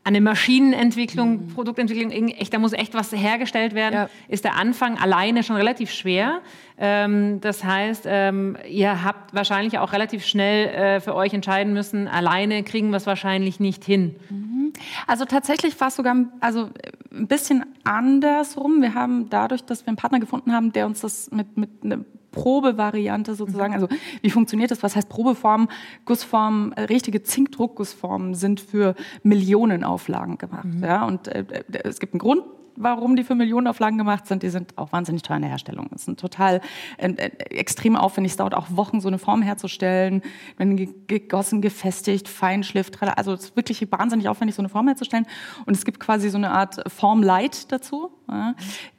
eine 0.05 0.21
Maschinenentwicklung, 0.21 1.31
mhm. 1.31 1.47
Produktentwicklung, 1.47 2.11
echt, 2.11 2.53
da 2.53 2.59
muss 2.59 2.73
echt 2.73 2.93
was 2.93 3.11
hergestellt 3.11 3.73
werden, 3.73 3.95
ja. 3.95 4.09
ist 4.27 4.43
der 4.43 4.55
Anfang 4.55 4.99
alleine 4.99 5.41
schon 5.41 5.55
relativ 5.55 5.91
schwer. 5.91 6.41
Ähm, 6.77 7.41
das 7.41 7.63
heißt, 7.63 8.05
ähm, 8.07 8.55
ihr 8.69 9.03
habt 9.03 9.33
wahrscheinlich 9.33 9.79
auch 9.79 9.93
relativ 9.93 10.23
schnell 10.23 10.67
äh, 10.67 11.01
für 11.01 11.15
euch 11.15 11.33
entscheiden 11.33 11.73
müssen, 11.73 12.07
alleine 12.07 12.63
kriegen 12.63 12.91
wir 12.91 12.97
es 12.97 13.07
wahrscheinlich 13.07 13.59
nicht 13.59 13.83
hin. 13.83 14.15
Mhm. 14.29 14.73
Also 15.07 15.25
tatsächlich 15.25 15.79
war 15.81 15.87
es 15.87 15.95
sogar, 15.95 16.15
also 16.39 16.69
ein 17.11 17.27
bisschen 17.27 17.65
andersrum. 17.83 18.83
Wir 18.83 18.93
haben 18.93 19.31
dadurch, 19.31 19.63
dass 19.63 19.85
wir 19.85 19.87
einen 19.87 19.97
Partner 19.97 20.19
gefunden 20.19 20.53
haben, 20.53 20.71
der 20.71 20.85
uns 20.85 21.01
das 21.01 21.31
mit, 21.31 21.57
mit 21.57 21.69
einer 21.83 22.05
Probevariante 22.35 23.33
sozusagen, 23.33 23.73
also 23.73 23.87
wie 24.21 24.29
funktioniert 24.29 24.69
das? 24.69 24.83
Was 24.83 24.95
heißt 24.95 25.09
Probeform? 25.09 25.69
Gussform, 26.05 26.73
äh, 26.75 26.83
richtige 26.83 27.23
Zinkdruckgussformen 27.23 28.35
sind 28.35 28.59
für 28.61 28.93
Millionenauflagen 29.23 30.37
gemacht. 30.37 30.65
Mhm. 30.65 30.83
Ja, 30.83 31.05
und 31.05 31.27
äh, 31.27 31.45
es 31.83 31.99
gibt 31.99 32.13
einen 32.13 32.19
Grund, 32.19 32.43
warum 32.75 33.15
die 33.15 33.23
für 33.23 33.35
Millionenauflagen 33.35 33.97
gemacht 33.97 34.27
sind. 34.27 34.43
Die 34.43 34.49
sind 34.49 34.77
auch 34.77 34.91
wahnsinnig 34.91 35.21
teuer 35.21 35.37
in 35.37 35.43
der 35.43 35.51
Herstellung. 35.51 35.89
Es 35.93 36.07
ist 36.07 36.19
total 36.19 36.61
äh, 36.97 37.09
äh, 37.09 37.29
extrem 37.55 37.95
aufwendig. 37.95 38.33
Es 38.33 38.37
dauert 38.37 38.55
auch 38.55 38.67
Wochen, 38.69 38.99
so 38.99 39.07
eine 39.07 39.17
Form 39.17 39.41
herzustellen. 39.41 40.21
Wenn 40.57 41.07
gegossen, 41.07 41.61
gefestigt, 41.61 42.27
Feinschliff, 42.27 42.91
also 43.15 43.33
es 43.33 43.45
ist 43.45 43.55
wirklich 43.55 43.89
wahnsinnig 43.91 44.29
aufwendig, 44.29 44.55
so 44.55 44.61
eine 44.61 44.69
Form 44.69 44.87
herzustellen. 44.87 45.25
Und 45.65 45.75
es 45.75 45.85
gibt 45.85 45.99
quasi 45.99 46.29
so 46.29 46.37
eine 46.37 46.51
Art 46.51 46.83
Formlight 46.91 47.71
dazu, 47.71 48.11
ja, 48.27 48.55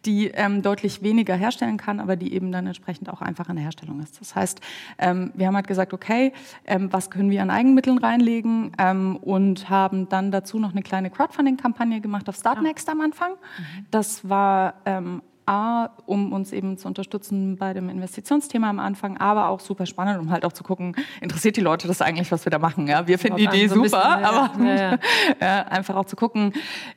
die 0.06 0.28
ähm, 0.28 0.62
deutlich 0.62 1.02
weniger 1.02 1.34
herstellen 1.34 1.76
kann, 1.76 2.00
aber 2.00 2.16
die 2.16 2.32
eben 2.32 2.52
dann 2.52 2.66
entsprechend 2.66 3.10
auch 3.10 3.20
einfach 3.20 3.48
in 3.48 3.56
der 3.56 3.64
Herstellung 3.64 4.00
ist. 4.00 4.20
Das 4.20 4.34
heißt, 4.34 4.60
ähm, 4.98 5.32
wir 5.34 5.46
haben 5.46 5.56
halt 5.56 5.66
gesagt, 5.66 5.92
okay, 5.92 6.32
ähm, 6.64 6.92
was 6.92 7.10
können 7.10 7.30
wir 7.30 7.42
an 7.42 7.50
Eigenmitteln 7.50 7.98
reinlegen 7.98 8.72
ähm, 8.78 9.16
und 9.16 9.68
haben 9.68 10.08
dann 10.08 10.30
dazu 10.30 10.58
noch 10.58 10.72
eine 10.72 10.82
kleine 10.82 11.10
Crowdfunding-Kampagne 11.10 12.00
gemacht 12.00 12.28
auf 12.28 12.36
Startnext 12.36 12.86
ja. 12.86 12.94
am 12.94 13.00
Anfang. 13.00 13.32
Mhm. 13.32 13.86
Das 13.90 14.28
war 14.28 14.74
ähm, 14.84 15.22
A, 15.46 15.90
um 16.06 16.32
uns 16.32 16.52
eben 16.52 16.76
zu 16.76 16.88
unterstützen 16.88 17.56
bei 17.56 17.72
dem 17.72 17.88
Investitionsthema 17.88 18.68
am 18.68 18.80
Anfang, 18.80 19.16
aber 19.18 19.48
auch 19.48 19.60
super 19.60 19.86
spannend, 19.86 20.18
um 20.18 20.30
halt 20.30 20.44
auch 20.44 20.52
zu 20.52 20.64
gucken, 20.64 20.96
interessiert 21.20 21.56
die 21.56 21.60
Leute 21.60 21.86
das 21.86 22.02
eigentlich, 22.02 22.32
was 22.32 22.44
wir 22.44 22.50
da 22.50 22.58
machen? 22.58 22.88
Ja, 22.88 23.06
wir 23.06 23.16
finden 23.16 23.38
die 23.38 23.44
Idee 23.44 23.68
so 23.68 23.76
super, 23.76 23.84
bisschen, 23.84 24.00
aber 24.00 24.64
ja, 24.64 24.74
ja. 24.74 24.98
ja, 25.40 25.62
einfach 25.68 25.94
auch 25.94 26.06
zu 26.06 26.16
gucken, 26.16 26.52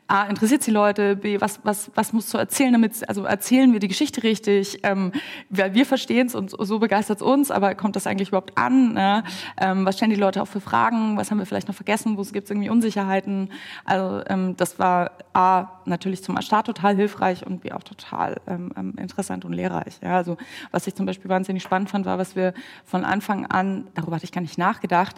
A, 0.09 0.23
interessiert 0.23 0.65
die 0.65 0.71
Leute, 0.71 1.15
B, 1.15 1.39
was, 1.39 1.59
was, 1.63 1.91
was 1.93 2.13
muss 2.13 2.25
zu 2.25 2.39
erzählen, 2.39 2.73
damit, 2.73 3.07
also 3.07 3.25
erzählen 3.25 3.71
wir 3.73 3.79
die 3.79 3.87
Geschichte 3.87 4.23
richtig, 4.23 4.79
ähm, 4.81 5.11
weil 5.51 5.75
wir 5.75 5.85
verstehen 5.85 6.25
es 6.25 6.33
und 6.33 6.49
so 6.49 6.79
begeistert 6.79 7.17
es 7.17 7.21
uns, 7.21 7.51
aber 7.51 7.75
kommt 7.75 7.95
das 7.95 8.07
eigentlich 8.07 8.29
überhaupt 8.29 8.57
an? 8.57 8.95
Ja? 8.97 9.23
Ähm, 9.61 9.85
was 9.85 9.97
stellen 9.97 10.09
die 10.09 10.17
Leute 10.17 10.41
auch 10.41 10.47
für 10.47 10.61
Fragen? 10.61 11.15
Was 11.15 11.29
haben 11.29 11.37
wir 11.37 11.45
vielleicht 11.45 11.67
noch 11.67 11.75
vergessen? 11.75 12.17
Wo 12.17 12.23
gibt 12.23 12.45
es 12.45 12.49
irgendwie 12.49 12.71
Unsicherheiten? 12.71 13.51
Also 13.85 14.23
ähm, 14.25 14.57
das 14.57 14.79
war 14.79 15.11
A, 15.33 15.67
natürlich 15.85 16.23
zum 16.23 16.41
Start 16.41 16.65
total 16.65 16.95
hilfreich 16.95 17.45
und 17.45 17.61
B, 17.61 17.71
auch 17.71 17.83
total 17.83 18.41
ähm, 18.47 18.71
ähm, 18.75 18.95
interessant 18.97 19.45
und 19.45 19.53
lehrreich. 19.53 19.99
Ja, 20.01 20.15
also 20.17 20.37
was 20.71 20.87
ich 20.87 20.95
zum 20.95 21.05
Beispiel 21.05 21.29
wahnsinnig 21.29 21.61
spannend 21.61 21.91
fand, 21.91 22.07
war, 22.07 22.17
was 22.17 22.35
wir 22.35 22.55
von 22.83 23.05
Anfang 23.05 23.45
an, 23.45 23.87
darüber 23.93 24.15
hatte 24.15 24.25
ich 24.25 24.31
gar 24.31 24.41
nicht 24.41 24.57
nachgedacht, 24.57 25.17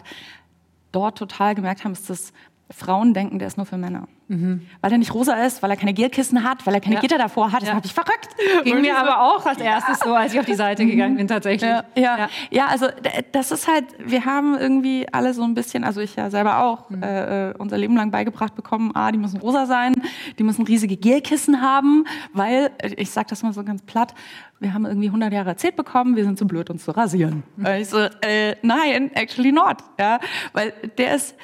dort 0.92 1.16
total 1.16 1.54
gemerkt 1.54 1.82
haben, 1.84 1.92
ist, 1.92 2.10
dass 2.10 2.34
Frauen 2.72 3.14
denken, 3.14 3.38
der 3.38 3.48
ist 3.48 3.56
nur 3.56 3.66
für 3.66 3.76
Männer. 3.76 4.08
Mhm. 4.32 4.62
Weil 4.80 4.92
er 4.92 4.98
nicht 4.98 5.12
rosa 5.12 5.34
ist, 5.44 5.62
weil 5.62 5.70
er 5.70 5.76
keine 5.76 5.92
Gelkissen 5.92 6.42
hat, 6.42 6.66
weil 6.66 6.74
er 6.74 6.80
keine 6.80 6.94
ja. 6.96 7.00
Gitter 7.02 7.18
davor 7.18 7.52
hat. 7.52 7.60
Das 7.60 7.68
ja. 7.68 7.74
habe 7.74 7.86
ich 7.86 7.92
verrückt. 7.92 8.28
Ging 8.64 8.80
mir 8.80 8.96
aber 8.96 9.20
auch 9.20 9.44
als 9.44 9.60
erstes 9.60 10.00
so, 10.00 10.14
als 10.14 10.32
ich 10.32 10.40
auf 10.40 10.46
die 10.46 10.54
Seite 10.54 10.86
gegangen 10.86 11.16
bin, 11.16 11.28
tatsächlich. 11.28 11.70
Ja, 11.70 11.84
ja. 11.94 12.28
ja. 12.50 12.66
also 12.66 12.86
das 13.32 13.50
ist 13.50 13.68
halt, 13.68 13.84
wir 13.98 14.24
haben 14.24 14.56
irgendwie 14.58 15.06
alle 15.12 15.34
so 15.34 15.42
ein 15.42 15.52
bisschen, 15.52 15.84
also 15.84 16.00
ich 16.00 16.16
ja 16.16 16.30
selber 16.30 16.64
auch, 16.64 16.88
mhm. 16.88 17.02
äh, 17.02 17.50
äh 17.50 17.54
unser 17.58 17.76
Leben 17.76 17.94
lang 17.94 18.10
beigebracht 18.10 18.54
bekommen, 18.54 18.92
ah, 18.94 19.12
die 19.12 19.18
müssen 19.18 19.38
rosa 19.38 19.66
sein, 19.66 19.94
die 20.38 20.42
müssen 20.42 20.64
riesige 20.64 20.96
Gelkissen 20.96 21.60
haben, 21.60 22.04
weil, 22.32 22.70
ich 22.96 23.10
sage 23.10 23.26
das 23.28 23.42
mal 23.42 23.52
so 23.52 23.62
ganz 23.62 23.82
platt, 23.82 24.14
wir 24.60 24.72
haben 24.72 24.86
irgendwie 24.86 25.08
100 25.08 25.32
Jahre 25.32 25.50
erzählt 25.50 25.76
bekommen, 25.76 26.16
wir 26.16 26.24
sind 26.24 26.38
zu 26.38 26.46
blöd, 26.46 26.70
uns 26.70 26.84
zu 26.84 26.92
rasieren. 26.92 27.42
Mhm. 27.56 27.66
Ich 27.66 27.88
so, 27.88 27.98
äh, 27.98 28.56
nein, 28.62 29.10
actually 29.14 29.52
not. 29.52 29.78
Ja, 29.98 30.20
weil 30.52 30.72
der 30.96 31.16
ist, 31.16 31.34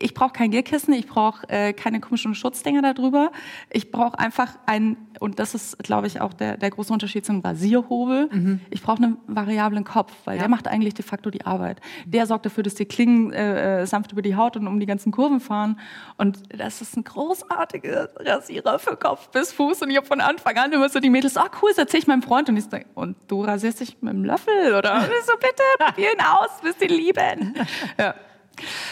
ich 0.00 0.14
brauche 0.14 0.32
kein 0.32 0.50
Gierkissen, 0.50 0.92
ich 0.94 1.06
brauche 1.06 1.48
äh, 1.48 1.72
keine 1.72 2.00
komischen 2.00 2.34
Schutzdinger 2.34 2.82
darüber. 2.82 3.30
Ich 3.70 3.92
brauche 3.92 4.18
einfach 4.18 4.58
ein, 4.66 4.96
und 5.20 5.38
das 5.38 5.54
ist, 5.54 5.78
glaube 5.78 6.08
ich, 6.08 6.20
auch 6.20 6.34
der, 6.34 6.56
der 6.56 6.70
große 6.70 6.92
Unterschied 6.92 7.24
zum 7.24 7.40
Rasierhobel. 7.40 8.28
Mhm. 8.32 8.60
Ich 8.70 8.82
brauche 8.82 9.02
einen 9.02 9.18
variablen 9.28 9.84
Kopf, 9.84 10.12
weil 10.24 10.36
ja. 10.36 10.42
der 10.42 10.48
macht 10.48 10.66
eigentlich 10.66 10.94
de 10.94 11.04
facto 11.04 11.30
die 11.30 11.46
Arbeit. 11.46 11.80
Der 12.04 12.26
sorgt 12.26 12.46
dafür, 12.46 12.64
dass 12.64 12.74
die 12.74 12.86
Klingen 12.86 13.32
äh, 13.32 13.82
äh, 13.82 13.86
sanft 13.86 14.10
über 14.10 14.22
die 14.22 14.34
Haut 14.34 14.56
und 14.56 14.66
um 14.66 14.80
die 14.80 14.86
ganzen 14.86 15.12
Kurven 15.12 15.38
fahren. 15.38 15.78
Und 16.16 16.42
das 16.48 16.80
ist 16.80 16.96
ein 16.96 17.04
großartiger 17.04 18.10
Rasierer 18.16 18.80
für 18.80 18.96
Kopf 18.96 19.28
bis 19.30 19.52
Fuß. 19.52 19.82
Und 19.82 19.90
ich 19.90 19.96
habe 19.96 20.06
von 20.06 20.20
Anfang 20.20 20.56
an 20.56 20.72
immer 20.72 20.88
so 20.88 20.98
die 20.98 21.10
Mädels, 21.10 21.36
oh, 21.36 21.42
cool, 21.62 21.70
das 21.70 21.78
erzähle 21.78 22.00
ich 22.00 22.06
meinem 22.08 22.22
Freund. 22.22 22.48
Und 22.48 22.56
ich 22.56 22.64
so, 22.64 22.76
und 22.94 23.16
du 23.28 23.44
rasierst 23.44 23.80
dich 23.80 24.02
mit 24.02 24.12
dem 24.12 24.24
Löffel, 24.24 24.74
oder? 24.74 25.02
so, 25.24 25.32
bitte, 25.34 25.62
probier 25.78 26.12
ihn 26.12 26.20
aus, 26.20 26.62
wirst 26.62 26.82
ihn 26.82 26.88
lieben. 26.88 27.54
Ja. 27.98 28.14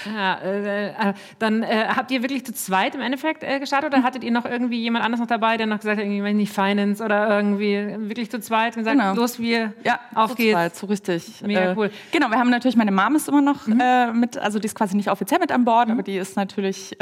Ja, 0.07 0.39
äh, 0.39 0.89
äh, 0.89 1.15
dann 1.39 1.63
äh, 1.63 1.87
habt 1.89 2.11
ihr 2.11 2.23
wirklich 2.23 2.45
zu 2.45 2.53
zweit 2.53 2.95
im 2.95 3.01
Endeffekt 3.01 3.43
äh, 3.43 3.59
gestartet 3.59 3.93
oder 3.93 4.03
hattet 4.03 4.25
ihr 4.25 4.31
noch 4.31 4.45
irgendwie 4.45 4.81
jemand 4.81 5.05
anderes 5.05 5.21
noch 5.21 5.27
dabei, 5.27 5.57
der 5.57 5.67
noch 5.67 5.79
gesagt 5.79 5.99
hat, 5.99 6.05
irgendwie 6.05 6.33
nicht 6.35 6.53
Finance 6.53 7.03
oder 7.03 7.37
irgendwie 7.37 7.97
wirklich 8.09 8.31
zu 8.31 8.41
zweit 8.41 8.77
und 8.77 8.83
gesagt, 8.83 8.99
genau. 8.99 9.15
los, 9.15 9.39
wir 9.39 9.73
ja, 9.85 10.01
auf 10.15 10.31
zu 10.31 10.37
geht's. 10.37 10.53
Zweit, 10.53 10.77
so 10.77 10.87
richtig. 10.87 11.43
Mega 11.43 11.73
äh, 11.73 11.75
cool. 11.77 11.91
Genau, 12.13 12.29
wir 12.29 12.39
haben 12.39 12.51
natürlich, 12.51 12.77
meine 12.77 12.93
Mom 12.93 13.17
ist 13.17 13.29
immer 13.29 13.43
noch 13.43 13.67
mhm. 13.67 13.81
Äh, 13.81 14.13
mit, 14.13 14.39
also 14.39 14.59
die 14.59 14.67
ist 14.67 14.75
quasi 14.75 14.97
nicht 14.97 15.11
offiziell 15.11 15.41
mit 15.41 15.51
an 15.53 15.65
Bord, 15.65 15.89
mhm. 15.89 15.95
aber 15.95 16.03
die 16.03 16.17
ist 16.17 16.37
natürlich 16.37 16.97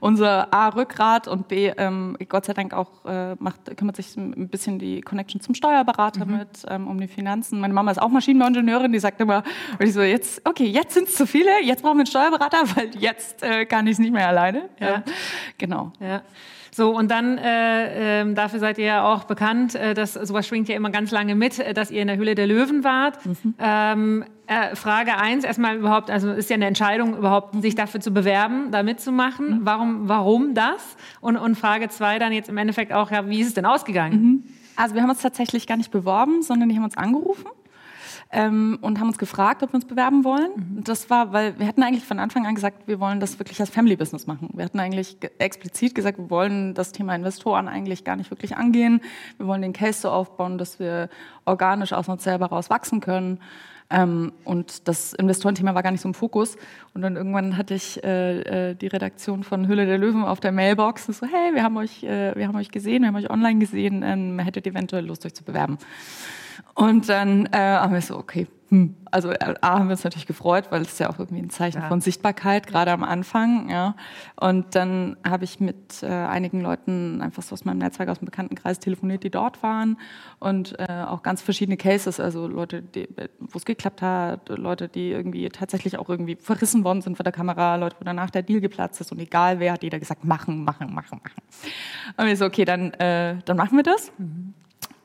unser 0.00 0.52
A-Rückgrat 0.52 1.28
und 1.28 1.48
B, 1.48 1.72
ähm, 1.76 2.16
Gott 2.28 2.46
sei 2.46 2.52
Dank 2.52 2.72
auch 2.72 3.04
macht, 3.38 3.76
kümmert 3.76 3.96
sich 3.96 4.16
ein 4.16 4.48
bisschen 4.48 4.78
die 4.78 5.00
Connection 5.00 5.40
zum 5.40 5.54
Steuerberater 5.54 6.24
mhm. 6.24 6.38
mit, 6.38 6.48
ähm, 6.68 6.88
um 6.88 7.00
die 7.00 7.08
Finanzen. 7.08 7.60
Meine 7.60 7.74
Mama 7.74 7.90
ist 7.90 7.98
auch 8.00 8.08
Maschinenbauingenieurin, 8.08 8.92
die 8.92 8.98
sagt 8.98 9.20
immer, 9.20 9.42
und 9.78 9.86
ich 9.86 9.92
so, 9.92 10.02
jetzt, 10.02 10.42
okay, 10.44 10.66
jetzt 10.66 10.94
sind 10.94 11.08
es 11.08 11.14
zu 11.14 11.26
viele, 11.26 11.62
jetzt 11.62 11.82
brauchen 11.82 11.95
wir 11.96 12.00
einen 12.00 12.06
Steuerberater, 12.06 12.58
weil 12.76 12.90
jetzt 12.98 13.42
äh, 13.42 13.66
kann 13.66 13.86
ich 13.86 13.94
es 13.94 13.98
nicht 13.98 14.12
mehr 14.12 14.28
alleine. 14.28 14.68
Ja. 14.80 15.02
Genau. 15.58 15.92
Ja. 16.00 16.22
So, 16.76 16.94
und 16.94 17.10
dann, 17.10 17.38
äh, 17.38 18.20
äh, 18.20 18.34
dafür 18.34 18.58
seid 18.58 18.76
ihr 18.76 18.84
ja 18.84 19.04
auch 19.10 19.24
bekannt, 19.24 19.74
äh, 19.74 19.94
dass 19.94 20.12
sowas 20.12 20.46
schwingt 20.46 20.68
ja 20.68 20.76
immer 20.76 20.90
ganz 20.90 21.10
lange 21.10 21.34
mit, 21.34 21.58
äh, 21.58 21.72
dass 21.72 21.90
ihr 21.90 22.02
in 22.02 22.08
der 22.08 22.18
Hülle 22.18 22.34
der 22.34 22.46
Löwen 22.46 22.84
wart. 22.84 23.24
Mhm. 23.24 23.54
Ähm, 23.58 24.24
äh, 24.46 24.76
Frage 24.76 25.16
eins 25.16 25.44
erstmal 25.44 25.76
überhaupt, 25.76 26.10
also 26.10 26.32
ist 26.32 26.50
ja 26.50 26.54
eine 26.54 26.66
Entscheidung, 26.66 27.16
überhaupt 27.16 27.62
sich 27.62 27.76
dafür 27.76 28.00
zu 28.00 28.10
bewerben, 28.10 28.72
da 28.72 28.82
mitzumachen. 28.82 29.60
Mhm. 29.60 29.60
Warum, 29.62 30.08
warum 30.10 30.52
das? 30.52 30.98
Und, 31.22 31.38
und 31.38 31.54
Frage 31.54 31.88
zwei 31.88 32.18
dann 32.18 32.34
jetzt 32.34 32.50
im 32.50 32.58
Endeffekt 32.58 32.92
auch, 32.92 33.10
ja, 33.10 33.26
wie 33.26 33.40
ist 33.40 33.48
es 33.48 33.54
denn 33.54 33.64
ausgegangen? 33.64 34.22
Mhm. 34.22 34.44
Also 34.76 34.94
wir 34.94 35.00
haben 35.00 35.08
uns 35.08 35.22
tatsächlich 35.22 35.66
gar 35.66 35.78
nicht 35.78 35.90
beworben, 35.90 36.42
sondern 36.42 36.68
die 36.68 36.76
haben 36.76 36.84
uns 36.84 36.98
angerufen 36.98 37.46
ähm, 38.32 38.78
und 38.80 38.98
haben 38.98 39.08
uns 39.08 39.18
gefragt, 39.18 39.62
ob 39.62 39.70
wir 39.70 39.76
uns 39.76 39.84
bewerben 39.84 40.24
wollen. 40.24 40.50
Mhm. 40.56 40.84
Das 40.84 41.10
war, 41.10 41.32
weil 41.32 41.58
wir 41.58 41.66
hatten 41.66 41.82
eigentlich 41.82 42.04
von 42.04 42.18
Anfang 42.18 42.46
an 42.46 42.54
gesagt, 42.54 42.88
wir 42.88 42.98
wollen 42.98 43.20
das 43.20 43.38
wirklich 43.38 43.60
als 43.60 43.70
Family 43.70 43.96
Business 43.96 44.26
machen. 44.26 44.50
Wir 44.54 44.64
hatten 44.64 44.80
eigentlich 44.80 45.16
explizit 45.38 45.94
gesagt, 45.94 46.18
wir 46.18 46.30
wollen 46.30 46.74
das 46.74 46.92
Thema 46.92 47.14
Investoren 47.14 47.68
eigentlich 47.68 48.04
gar 48.04 48.16
nicht 48.16 48.30
wirklich 48.30 48.56
angehen. 48.56 49.00
Wir 49.38 49.46
wollen 49.46 49.62
den 49.62 49.72
Case 49.72 50.00
so 50.00 50.10
aufbauen, 50.10 50.58
dass 50.58 50.78
wir 50.80 51.08
organisch 51.44 51.92
aus 51.92 52.08
uns 52.08 52.24
selber 52.24 52.46
raus 52.46 52.68
wachsen 52.68 53.00
können. 53.00 53.40
Ähm, 53.88 54.32
und 54.44 54.88
das 54.88 55.12
Investorenthema 55.12 55.74
war 55.76 55.82
gar 55.84 55.92
nicht 55.92 56.00
so 56.00 56.08
im 56.08 56.14
Fokus. 56.14 56.56
Und 56.94 57.02
dann 57.02 57.16
irgendwann 57.16 57.56
hatte 57.56 57.74
ich 57.74 58.02
äh, 58.02 58.70
äh, 58.70 58.74
die 58.74 58.88
Redaktion 58.88 59.44
von 59.44 59.68
Hülle 59.68 59.86
der 59.86 59.98
Löwen 59.98 60.24
auf 60.24 60.40
der 60.40 60.50
Mailbox 60.50 61.06
und 61.06 61.14
so, 61.14 61.26
hey, 61.26 61.54
wir 61.54 61.62
haben 61.62 61.76
euch, 61.76 62.02
äh, 62.02 62.34
wir 62.34 62.48
haben 62.48 62.56
euch 62.56 62.70
gesehen, 62.70 63.02
wir 63.02 63.08
haben 63.08 63.16
euch 63.16 63.30
online 63.30 63.60
gesehen, 63.60 64.02
ähm, 64.02 64.40
hättet 64.40 64.66
eventuell 64.66 65.06
Lust, 65.06 65.24
euch 65.24 65.34
zu 65.34 65.44
bewerben. 65.44 65.78
Und 66.76 67.08
dann 67.08 67.46
äh, 67.46 67.56
haben 67.56 67.94
wir 67.94 68.02
so, 68.02 68.18
okay, 68.18 68.46
hm. 68.68 68.96
also 69.10 69.30
äh, 69.30 69.54
A, 69.62 69.78
haben 69.78 69.86
wir 69.86 69.92
uns 69.92 70.04
natürlich 70.04 70.26
gefreut, 70.26 70.66
weil 70.68 70.82
es 70.82 70.98
ja 70.98 71.08
auch 71.08 71.18
irgendwie 71.18 71.42
ein 71.42 71.48
Zeichen 71.48 71.80
ja. 71.80 71.88
von 71.88 72.02
Sichtbarkeit, 72.02 72.66
gerade 72.66 72.90
am 72.90 73.02
Anfang. 73.02 73.70
Ja. 73.70 73.96
Und 74.38 74.74
dann 74.74 75.16
habe 75.26 75.44
ich 75.44 75.58
mit 75.58 76.02
äh, 76.02 76.06
einigen 76.08 76.60
Leuten 76.60 77.22
einfach 77.22 77.42
so 77.42 77.54
aus 77.54 77.64
meinem 77.64 77.78
Netzwerk, 77.78 78.10
aus 78.10 78.18
dem 78.18 78.26
Bekanntenkreis 78.26 78.78
telefoniert, 78.78 79.24
die 79.24 79.30
dort 79.30 79.62
waren. 79.62 79.96
Und 80.38 80.78
äh, 80.78 81.04
auch 81.06 81.22
ganz 81.22 81.40
verschiedene 81.40 81.78
Cases, 81.78 82.20
also 82.20 82.46
Leute, 82.46 82.82
wo 83.40 83.56
es 83.56 83.64
geklappt 83.64 84.02
hat, 84.02 84.50
Leute, 84.50 84.88
die 84.88 85.12
irgendwie 85.12 85.48
tatsächlich 85.48 85.96
auch 85.96 86.10
irgendwie 86.10 86.36
verrissen 86.36 86.84
worden 86.84 87.00
sind 87.00 87.16
vor 87.16 87.24
der 87.24 87.32
Kamera, 87.32 87.76
Leute, 87.76 87.96
wo 88.00 88.04
danach 88.04 88.28
der 88.28 88.42
Deal 88.42 88.60
geplatzt 88.60 89.00
ist. 89.00 89.12
Und 89.12 89.18
egal 89.18 89.60
wer, 89.60 89.72
hat 89.72 89.82
jeder 89.82 89.98
gesagt, 89.98 90.26
machen, 90.26 90.62
machen, 90.62 90.92
machen, 90.92 91.22
machen. 91.24 91.42
Und 92.18 92.26
wir 92.26 92.36
so, 92.36 92.44
okay, 92.44 92.66
dann, 92.66 92.92
äh, 92.94 93.38
dann 93.46 93.56
machen 93.56 93.78
wir 93.78 93.82
das. 93.82 94.12
Mhm 94.18 94.52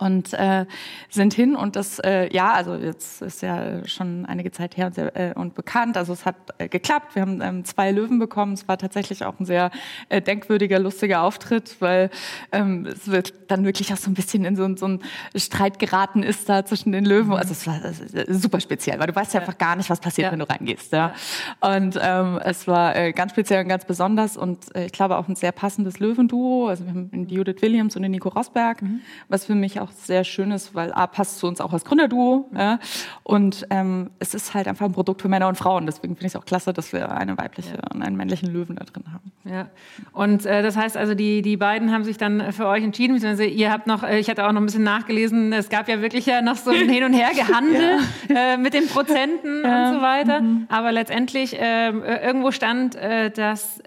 und 0.02 0.34
äh, 0.34 0.66
sind 1.10 1.34
hin 1.34 1.56
und 1.56 1.76
das 1.76 2.00
äh, 2.00 2.34
ja 2.34 2.54
also 2.54 2.74
jetzt 2.76 3.22
ist 3.22 3.44
ja 3.44 3.88
schon 3.88 4.26
einige 4.26 4.52
Zeit 4.52 4.76
her 4.76 4.88
und, 4.88 4.96
sehr, 4.96 5.16
äh, 5.16 5.34
und 5.36 5.54
bekannt. 5.54 5.96
Also 5.96 6.12
es 6.12 6.26
hat 6.26 6.36
äh, 6.58 6.68
geklappt. 6.68 7.14
Wir 7.14 7.22
haben 7.22 7.40
ähm, 7.42 7.66
zwei 7.66 7.92
Löwen 7.92 8.18
bekommen. 8.18 8.54
Es 8.54 8.68
war 8.68 8.80
tatsächlich 8.80 9.24
auch 9.24 9.40
ein 9.40 9.46
sehr 9.46 9.70
äh, 10.10 10.20
denkwürdiger 10.22 10.80
lustiger 10.80 11.22
Auftritt 11.22 11.76
weil 11.80 12.10
ähm, 12.52 12.88
es 12.88 13.12
wird 13.12 13.34
dann 13.52 13.64
wirklich 13.64 13.94
auch 13.94 13.98
so 13.98 14.10
ein 14.10 14.16
bisschen 14.16 14.44
in 14.44 14.56
so, 14.56 14.76
so 14.76 14.86
einen 14.86 15.04
Streit 15.36 15.78
geraten 15.78 16.24
ist 16.24 16.50
da 16.50 16.66
zwischen 16.66 16.92
den 16.92 17.06
Löwen. 17.06 17.34
Also 17.34 17.52
es 17.52 17.68
war 17.68 17.80
äh, 17.86 18.34
super 18.34 18.60
speziell 18.60 19.00
weil 19.00 19.08
du 19.08 19.16
weißt 19.16 19.36
ja 19.36 19.42
einfach 19.42 19.60
gar 19.60 19.76
nicht 19.76 19.92
was 19.92 20.00
passiert 20.00 20.26
ja. 20.26 20.32
wenn 20.32 20.40
du 20.40 20.50
reingehst 20.50 20.94
ja. 20.94 21.14
Und 21.60 22.00
ähm, 22.02 22.40
es 22.44 22.68
war 22.68 22.96
äh, 22.96 23.12
ganz 23.12 23.34
speziell 23.34 23.62
und 23.62 23.70
ganz 23.70 23.86
besonders 23.86 24.36
und 24.36 24.76
äh, 24.76 24.88
ich 24.88 24.94
glaube 24.94 25.18
auch 25.18 25.28
ein 25.28 25.36
sehr 25.36 25.52
passendes 25.52 26.00
Löwenduo. 26.00 26.70
Also 26.70 26.86
wir 26.86 26.92
haben 26.92 27.28
Judith 27.28 27.62
Williams 27.62 27.96
und 27.96 28.02
den 28.02 28.12
Nico 28.12 28.30
Rosberg 28.30 28.82
mhm. 28.82 29.02
was 29.30 29.46
für 29.46 29.54
mich 29.54 29.80
auch 29.80 29.91
einfach 29.92 30.06
sehr 30.06 30.24
schön 30.24 30.52
ist, 30.52 30.74
weil 30.76 30.92
A 30.94 31.08
passt 31.08 31.40
zu 31.40 31.48
uns 31.48 31.62
auch 31.62 31.74
als 31.74 31.86
Gründerduo 31.86 32.50
ja, 32.56 32.80
und 33.24 33.66
ähm, 33.70 34.10
es 34.20 34.34
ist 34.34 34.54
halt 34.54 34.68
einfach 34.68 34.86
ein 34.86 34.94
Produkt 34.94 35.22
für 35.22 35.30
Männer 35.30 35.48
und 35.48 35.58
Frauen. 35.58 35.86
Deswegen 35.86 36.16
finde 36.16 36.28
ich 36.28 36.34
es 36.34 36.36
auch 36.36 36.46
klasse, 36.46 36.74
dass 36.74 36.94
wir 36.94 37.12
eine 37.12 37.38
weibliche 37.38 37.74
ja. 37.74 37.80
und 37.94 38.02
einen 38.02 38.16
männlichen 38.16 38.52
Löwen 38.52 38.76
da 38.76 38.86
drin 38.86 39.04
haben. 39.12 39.32
Ja, 39.44 39.70
und 40.14 40.46
äh, 40.46 40.62
das 40.62 40.78
heißt 40.78 40.98
also, 40.98 41.14
die, 41.14 41.42
die 41.42 41.58
beiden 41.58 41.92
haben 41.92 42.04
sich 42.04 42.18
dann 42.18 42.54
für 42.54 42.68
euch 42.68 42.84
entschieden, 42.84 43.14
beziehungsweise 43.14 43.50
ihr 43.50 43.72
habt 43.72 43.88
noch, 43.88 44.04
äh, 44.04 44.20
ich 44.20 44.30
hatte 44.30 44.46
auch 44.46 44.52
noch 44.52 44.62
ein 44.62 44.66
bisschen 44.66 44.84
nachgelesen, 44.84 45.54
es 45.54 45.70
gab 45.70 45.88
ja 45.88 46.02
wirklich 46.02 46.26
ja 46.26 46.42
noch 46.42 46.56
so 46.56 46.72
ein 46.72 46.90
Hin 46.90 47.04
und 47.04 47.14
Her 47.14 47.32
gehandelt 47.34 48.02
ja. 48.30 48.54
äh, 48.54 48.58
mit 48.58 48.74
den 48.74 48.88
Prozenten 48.88 49.64
und 49.64 49.94
so 49.94 50.02
weiter. 50.02 50.42
Mhm. 50.42 50.68
Aber 50.70 50.92
letztendlich 50.92 51.60
äh, 51.60 51.90
irgendwo 51.90 52.52
stand, 52.52 52.96
äh, 52.96 53.32
dass 53.32 53.82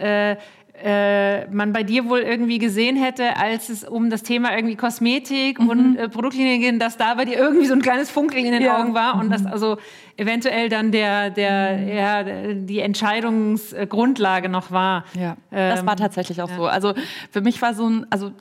äh, 0.82 1.34
äh, 1.34 1.46
man 1.50 1.72
bei 1.72 1.82
dir 1.82 2.08
wohl 2.08 2.20
irgendwie 2.20 2.58
gesehen 2.58 2.96
hätte, 2.96 3.36
als 3.36 3.68
es 3.68 3.84
um 3.84 4.10
das 4.10 4.22
Thema 4.22 4.54
irgendwie 4.54 4.76
Kosmetik 4.76 5.58
mhm. 5.60 5.68
und 5.68 5.96
äh, 5.96 6.08
Produktlinien 6.08 6.60
ging, 6.60 6.78
dass 6.78 6.96
da 6.96 7.14
bei 7.14 7.24
dir 7.24 7.36
irgendwie 7.36 7.66
so 7.66 7.74
ein 7.74 7.82
kleines 7.82 8.10
Funkeln 8.10 8.44
in 8.44 8.52
den 8.52 8.62
ja. 8.62 8.78
Augen 8.78 8.94
war 8.94 9.14
und 9.16 9.26
mhm. 9.26 9.30
dass 9.30 9.46
also 9.46 9.78
eventuell 10.16 10.68
dann 10.68 10.92
der, 10.92 11.30
der, 11.30 11.78
mhm. 11.78 11.88
ja, 11.88 12.54
die 12.54 12.80
Entscheidungsgrundlage 12.80 14.48
noch 14.48 14.70
war. 14.70 15.04
Ja, 15.14 15.36
ähm, 15.52 15.76
das 15.76 15.86
war 15.86 15.96
tatsächlich 15.96 16.40
auch 16.42 16.50
ja. 16.50 16.56
so. 16.56 16.66
Also 16.66 16.94
für 17.30 17.40
mich 17.40 17.60
war 17.62 17.74
so 17.74 17.88
ein, 17.88 18.06
also 18.10 18.32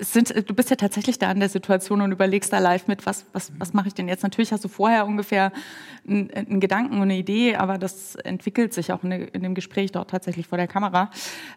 sind, 0.00 0.48
du 0.48 0.54
bist 0.54 0.70
ja 0.70 0.76
tatsächlich 0.76 1.18
da 1.18 1.30
in 1.30 1.40
der 1.40 1.48
Situation 1.48 2.00
und 2.00 2.12
überlegst 2.12 2.52
da 2.52 2.58
live 2.58 2.86
mit, 2.86 3.06
was, 3.06 3.26
was, 3.32 3.52
was 3.58 3.72
mache 3.72 3.88
ich 3.88 3.94
denn 3.94 4.08
jetzt? 4.08 4.22
Natürlich 4.22 4.52
hast 4.52 4.64
du 4.64 4.68
vorher 4.68 5.06
ungefähr 5.06 5.52
einen, 6.06 6.30
einen 6.30 6.60
Gedanken 6.60 6.94
und 6.96 7.02
eine 7.02 7.16
Idee, 7.16 7.56
aber 7.56 7.78
das 7.78 8.14
entwickelt 8.16 8.74
sich 8.74 8.92
auch 8.92 9.02
in, 9.04 9.12
in 9.12 9.42
dem 9.42 9.54
Gespräch 9.54 9.92
dort 9.92 10.10
tatsächlich 10.10 10.46
vor 10.46 10.58
der 10.58 10.68
Kamera. 10.68 11.10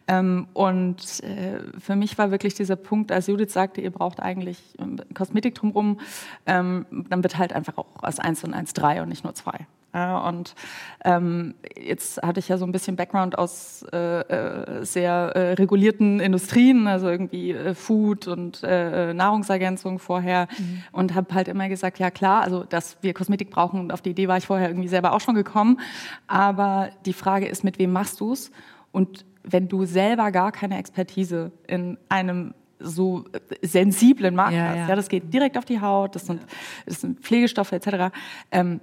Ähm, 0.07 0.47
und 0.53 1.23
äh, 1.23 1.59
für 1.79 1.95
mich 1.95 2.17
war 2.17 2.31
wirklich 2.31 2.53
dieser 2.53 2.75
Punkt, 2.75 3.11
als 3.11 3.27
Judith 3.27 3.53
sagte, 3.53 3.81
ihr 3.81 3.91
braucht 3.91 4.19
eigentlich 4.19 4.59
ähm, 4.79 4.97
Kosmetik 5.13 5.55
drumherum, 5.55 5.99
ähm, 6.45 6.85
dann 7.09 7.23
wird 7.23 7.37
halt 7.37 7.53
einfach 7.53 7.77
auch 7.77 8.03
aus 8.03 8.19
1 8.19 8.43
und 8.43 8.53
1 8.53 8.73
3 8.73 9.01
und 9.01 9.09
nicht 9.09 9.23
nur 9.23 9.33
2. 9.33 9.65
Ja, 9.93 10.19
und 10.27 10.55
ähm, 11.03 11.55
jetzt 11.77 12.21
hatte 12.21 12.39
ich 12.39 12.47
ja 12.47 12.57
so 12.57 12.65
ein 12.65 12.71
bisschen 12.71 12.95
Background 12.95 13.37
aus 13.37 13.85
äh, 13.91 14.21
äh, 14.21 14.85
sehr 14.85 15.11
äh, 15.35 15.53
regulierten 15.53 16.21
Industrien, 16.21 16.87
also 16.87 17.09
irgendwie 17.09 17.51
äh, 17.51 17.73
Food 17.73 18.27
und 18.27 18.63
äh, 18.63 19.13
Nahrungsergänzung 19.13 19.99
vorher 19.99 20.47
mhm. 20.57 20.83
und 20.93 21.13
habe 21.13 21.33
halt 21.33 21.49
immer 21.49 21.67
gesagt, 21.67 21.99
ja 21.99 22.09
klar, 22.09 22.41
also 22.41 22.63
dass 22.63 22.97
wir 23.01 23.13
Kosmetik 23.13 23.49
brauchen 23.49 23.81
und 23.81 23.91
auf 23.91 24.01
die 24.01 24.11
Idee 24.11 24.29
war 24.29 24.37
ich 24.37 24.45
vorher 24.45 24.69
irgendwie 24.69 24.87
selber 24.87 25.11
auch 25.13 25.21
schon 25.21 25.35
gekommen, 25.35 25.79
aber 26.25 26.89
die 27.05 27.13
Frage 27.13 27.47
ist, 27.47 27.65
mit 27.65 27.77
wem 27.77 27.91
machst 27.91 28.21
du 28.21 28.31
es? 28.31 28.51
Und 28.93 29.25
wenn 29.43 29.67
du 29.67 29.85
selber 29.85 30.31
gar 30.31 30.51
keine 30.51 30.77
Expertise 30.77 31.51
in 31.67 31.97
einem 32.07 32.53
so 32.83 33.25
sensiblen 33.61 34.35
Markt 34.35 34.53
ja, 34.53 34.69
hast, 34.69 34.75
ja. 34.75 34.87
ja. 34.87 34.95
das 34.95 35.09
geht 35.09 35.33
direkt 35.33 35.57
auf 35.57 35.65
die 35.65 35.81
Haut, 35.81 36.15
das 36.15 36.25
sind, 36.25 36.41
das 36.85 37.01
sind 37.01 37.19
Pflegestoffe 37.19 37.73
etc., 37.73 38.13
ähm, 38.51 38.81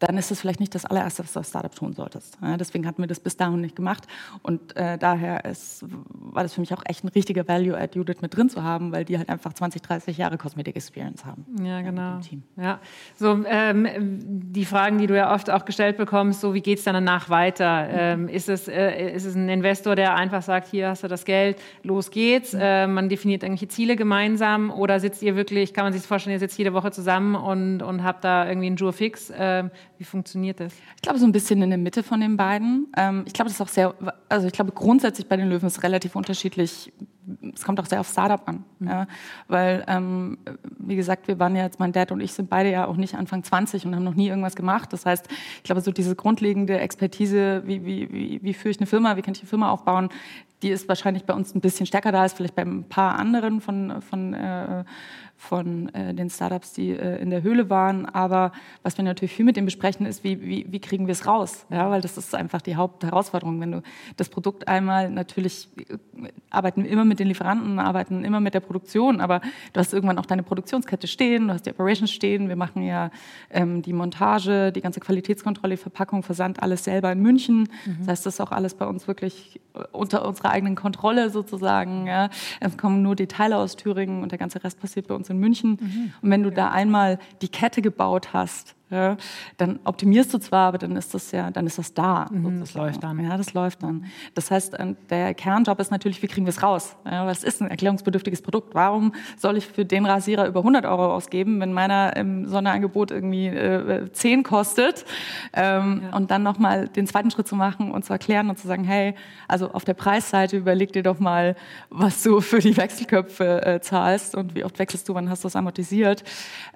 dann 0.00 0.16
ist 0.16 0.30
es 0.30 0.40
vielleicht 0.40 0.60
nicht 0.60 0.74
das 0.74 0.86
allererste, 0.86 1.22
was 1.22 1.32
du 1.32 1.38
als 1.38 1.50
Startup 1.50 1.74
tun 1.74 1.92
solltest. 1.92 2.38
Ja, 2.42 2.56
deswegen 2.56 2.86
hatten 2.86 3.02
wir 3.02 3.06
das 3.06 3.20
bis 3.20 3.36
dahin 3.36 3.60
nicht 3.60 3.76
gemacht. 3.76 4.06
Und 4.42 4.74
äh, 4.76 4.96
daher 4.98 5.44
ist, 5.44 5.84
war 5.88 6.42
das 6.42 6.54
für 6.54 6.60
mich 6.60 6.72
auch 6.72 6.82
echt 6.86 7.04
ein 7.04 7.08
richtiger 7.08 7.46
Value-Add, 7.46 7.96
Judith 7.96 8.22
mit 8.22 8.34
drin 8.34 8.48
zu 8.48 8.64
haben, 8.64 8.92
weil 8.92 9.04
die 9.04 9.18
halt 9.18 9.28
einfach 9.28 9.52
20, 9.52 9.82
30 9.82 10.16
Jahre 10.16 10.38
Cosmetic-Experience 10.38 11.24
haben. 11.26 11.44
Ja, 11.62 11.82
genau. 11.82 12.18
Ja, 12.56 12.80
so 13.14 13.44
ähm, 13.46 13.86
die 14.52 14.64
Fragen, 14.64 14.98
die 14.98 15.06
du 15.06 15.16
ja 15.16 15.34
oft 15.34 15.50
auch 15.50 15.66
gestellt 15.66 15.98
bekommst, 15.98 16.40
so 16.40 16.54
wie 16.54 16.62
geht 16.62 16.78
es 16.78 16.84
dann 16.84 16.94
danach 16.94 17.28
weiter? 17.28 17.84
Mhm. 17.84 17.90
Ähm, 17.92 18.28
ist, 18.28 18.48
es, 18.48 18.68
äh, 18.68 19.12
ist 19.12 19.26
es 19.26 19.34
ein 19.34 19.50
Investor, 19.50 19.96
der 19.96 20.14
einfach 20.14 20.42
sagt, 20.42 20.68
hier 20.68 20.88
hast 20.88 21.04
du 21.04 21.08
das 21.08 21.26
Geld, 21.26 21.58
los 21.82 22.10
geht's, 22.10 22.54
mhm. 22.54 22.60
äh, 22.62 22.86
man 22.86 23.08
definiert 23.10 23.42
irgendwelche 23.42 23.68
Ziele 23.68 23.96
gemeinsam 23.96 24.70
oder 24.70 24.98
sitzt 24.98 25.22
ihr 25.22 25.36
wirklich, 25.36 25.74
kann 25.74 25.84
man 25.84 25.92
sich 25.92 26.02
das 26.02 26.08
vorstellen, 26.08 26.32
ihr 26.32 26.40
sitzt 26.40 26.56
jede 26.56 26.72
Woche 26.72 26.90
zusammen 26.90 27.34
und, 27.34 27.82
und 27.82 28.02
habt 28.02 28.24
da 28.24 28.48
irgendwie 28.48 28.68
einen 28.68 28.76
Jour 28.76 28.94
fix? 28.94 29.30
Wie 30.00 30.04
funktioniert 30.04 30.60
das? 30.60 30.72
Ich 30.96 31.02
glaube, 31.02 31.18
so 31.18 31.26
ein 31.26 31.32
bisschen 31.32 31.60
in 31.60 31.68
der 31.68 31.78
Mitte 31.78 32.02
von 32.02 32.22
den 32.22 32.38
beiden. 32.38 32.90
Ähm, 32.96 33.24
ich 33.26 33.34
glaube, 33.34 33.50
das 33.50 33.56
ist 33.56 33.60
auch 33.60 33.68
sehr, 33.68 33.94
also 34.30 34.46
ich 34.46 34.52
glaube, 34.54 34.72
grundsätzlich 34.72 35.28
bei 35.28 35.36
den 35.36 35.50
Löwen 35.50 35.66
ist 35.66 35.82
relativ 35.82 36.16
unterschiedlich. 36.16 36.90
Es 37.54 37.64
kommt 37.64 37.78
auch 37.78 37.84
sehr 37.84 38.00
auf 38.00 38.08
Startup 38.08 38.40
an. 38.48 38.64
Mhm. 38.78 38.88
Ja, 38.88 39.06
weil, 39.48 39.84
ähm, 39.88 40.38
wie 40.78 40.96
gesagt, 40.96 41.28
wir 41.28 41.38
waren 41.38 41.54
ja 41.54 41.64
jetzt, 41.64 41.80
mein 41.80 41.92
Dad 41.92 42.12
und 42.12 42.22
ich 42.22 42.32
sind 42.32 42.48
beide 42.48 42.70
ja 42.70 42.86
auch 42.86 42.96
nicht 42.96 43.14
Anfang 43.14 43.44
20 43.44 43.84
und 43.84 43.94
haben 43.94 44.02
noch 44.02 44.14
nie 44.14 44.28
irgendwas 44.28 44.56
gemacht. 44.56 44.90
Das 44.94 45.04
heißt, 45.04 45.28
ich 45.58 45.64
glaube, 45.64 45.82
so 45.82 45.92
diese 45.92 46.16
grundlegende 46.16 46.80
Expertise, 46.80 47.62
wie, 47.66 47.84
wie, 47.84 48.10
wie, 48.10 48.40
wie 48.42 48.54
führe 48.54 48.70
ich 48.70 48.78
eine 48.78 48.86
Firma, 48.86 49.18
wie 49.18 49.22
kann 49.22 49.34
ich 49.34 49.40
eine 49.40 49.50
Firma 49.50 49.70
aufbauen, 49.70 50.08
die 50.62 50.70
ist 50.70 50.88
wahrscheinlich 50.88 51.24
bei 51.24 51.34
uns 51.34 51.54
ein 51.54 51.60
bisschen 51.60 51.84
stärker 51.84 52.10
da 52.10 52.22
als 52.22 52.32
vielleicht 52.32 52.54
bei 52.54 52.62
ein 52.62 52.84
paar 52.84 53.18
anderen 53.18 53.60
von, 53.60 54.00
von 54.00 54.32
äh, 54.32 54.84
von 55.40 55.88
äh, 55.94 56.12
den 56.12 56.28
Startups, 56.28 56.74
die 56.74 56.90
äh, 56.90 57.16
in 57.16 57.30
der 57.30 57.42
Höhle 57.42 57.70
waren. 57.70 58.04
Aber 58.04 58.52
was 58.82 58.98
wir 58.98 59.04
natürlich 59.04 59.32
viel 59.32 59.46
mit 59.46 59.56
dem 59.56 59.64
besprechen, 59.64 60.04
ist, 60.04 60.22
wie, 60.22 60.42
wie, 60.42 60.66
wie 60.68 60.80
kriegen 60.80 61.06
wir 61.06 61.12
es 61.12 61.26
raus? 61.26 61.64
Ja, 61.70 61.90
weil 61.90 62.02
das 62.02 62.18
ist 62.18 62.34
einfach 62.34 62.60
die 62.60 62.76
Hauptherausforderung. 62.76 63.58
Wenn 63.58 63.72
du 63.72 63.82
das 64.18 64.28
Produkt 64.28 64.68
einmal 64.68 65.10
natürlich 65.10 65.70
äh, 65.78 66.28
arbeiten 66.50 66.84
immer 66.84 67.06
mit 67.06 67.20
den 67.20 67.26
Lieferanten, 67.26 67.78
arbeiten 67.78 68.22
immer 68.22 68.40
mit 68.40 68.52
der 68.52 68.60
Produktion, 68.60 69.22
aber 69.22 69.40
du 69.72 69.80
hast 69.80 69.94
irgendwann 69.94 70.18
auch 70.18 70.26
deine 70.26 70.42
Produktionskette 70.42 71.06
stehen, 71.06 71.48
du 71.48 71.54
hast 71.54 71.64
die 71.64 71.70
Operations 71.70 72.10
stehen. 72.10 72.50
Wir 72.50 72.56
machen 72.56 72.82
ja 72.82 73.10
ähm, 73.48 73.80
die 73.80 73.94
Montage, 73.94 74.72
die 74.72 74.82
ganze 74.82 75.00
Qualitätskontrolle, 75.00 75.76
die 75.76 75.80
Verpackung, 75.80 76.22
Versand, 76.22 76.62
alles 76.62 76.84
selber 76.84 77.10
in 77.12 77.20
München. 77.20 77.60
Mhm. 77.86 77.96
Das 78.00 78.08
heißt, 78.08 78.26
das 78.26 78.34
ist 78.34 78.40
auch 78.40 78.52
alles 78.52 78.74
bei 78.74 78.86
uns 78.86 79.08
wirklich 79.08 79.58
äh, 79.72 79.84
unter 79.92 80.28
unserer 80.28 80.50
eigenen 80.50 80.74
Kontrolle 80.74 81.30
sozusagen. 81.30 82.06
Ja. 82.06 82.28
Es 82.60 82.76
kommen 82.76 83.00
nur 83.00 83.16
die 83.16 83.26
Teile 83.26 83.56
aus 83.56 83.76
Thüringen 83.76 84.22
und 84.22 84.32
der 84.32 84.38
ganze 84.38 84.62
Rest 84.62 84.78
passiert 84.78 85.06
bei 85.06 85.14
uns 85.14 85.29
in 85.30 85.38
München. 85.38 85.78
Mhm. 85.80 86.12
Und 86.22 86.30
wenn 86.30 86.42
du 86.42 86.50
da 86.50 86.70
einmal 86.70 87.18
die 87.42 87.48
Kette 87.48 87.82
gebaut 87.82 88.32
hast, 88.32 88.74
ja, 88.90 89.16
dann 89.56 89.78
optimierst 89.84 90.34
du 90.34 90.38
zwar, 90.38 90.68
aber 90.68 90.78
dann 90.78 90.96
ist 90.96 91.14
das 91.14 91.30
ja, 91.30 91.50
dann 91.50 91.66
ist 91.66 91.78
das 91.78 91.94
da. 91.94 92.26
Mhm, 92.30 92.60
das 92.60 92.74
läuft 92.74 93.02
dann. 93.04 93.20
Ja, 93.20 93.36
das 93.36 93.54
läuft 93.54 93.82
dann. 93.84 94.06
Das 94.34 94.50
heißt, 94.50 94.74
äh, 94.74 94.94
der 95.08 95.34
Kernjob 95.34 95.78
ist 95.78 95.92
natürlich, 95.92 96.20
wie 96.22 96.26
kriegen 96.26 96.44
wir 96.44 96.50
es 96.50 96.62
raus? 96.62 96.96
Ja, 97.04 97.24
was 97.24 97.44
ist 97.44 97.62
ein 97.62 97.68
erklärungsbedürftiges 97.68 98.42
Produkt? 98.42 98.74
Warum 98.74 99.12
soll 99.36 99.56
ich 99.56 99.66
für 99.66 99.84
den 99.84 100.06
Rasierer 100.06 100.46
über 100.48 100.60
100 100.60 100.86
Euro 100.86 101.14
ausgeben, 101.14 101.60
wenn 101.60 101.72
meiner 101.72 102.16
im 102.16 102.48
Sonderangebot 102.48 103.12
irgendwie 103.12 103.46
äh, 103.46 104.10
10 104.10 104.42
kostet? 104.42 105.04
Ähm, 105.52 106.02
ja. 106.02 106.16
Und 106.16 106.32
dann 106.32 106.42
nochmal 106.42 106.88
den 106.88 107.06
zweiten 107.06 107.30
Schritt 107.30 107.46
zu 107.46 107.54
machen 107.54 107.92
und 107.92 108.04
zu 108.04 108.12
erklären 108.12 108.50
und 108.50 108.58
zu 108.58 108.66
sagen, 108.66 108.82
hey, 108.82 109.14
also 109.46 109.70
auf 109.72 109.84
der 109.84 109.94
Preisseite 109.94 110.56
überleg 110.56 110.92
dir 110.92 111.04
doch 111.04 111.20
mal, 111.20 111.54
was 111.90 112.24
du 112.24 112.40
für 112.40 112.58
die 112.58 112.76
Wechselköpfe 112.76 113.64
äh, 113.64 113.80
zahlst 113.80 114.34
und 114.34 114.56
wie 114.56 114.64
oft 114.64 114.78
wechselst 114.80 115.08
du, 115.08 115.14
wann 115.14 115.30
hast 115.30 115.44
du 115.44 115.48
es 115.48 115.54
amortisiert. 115.54 116.24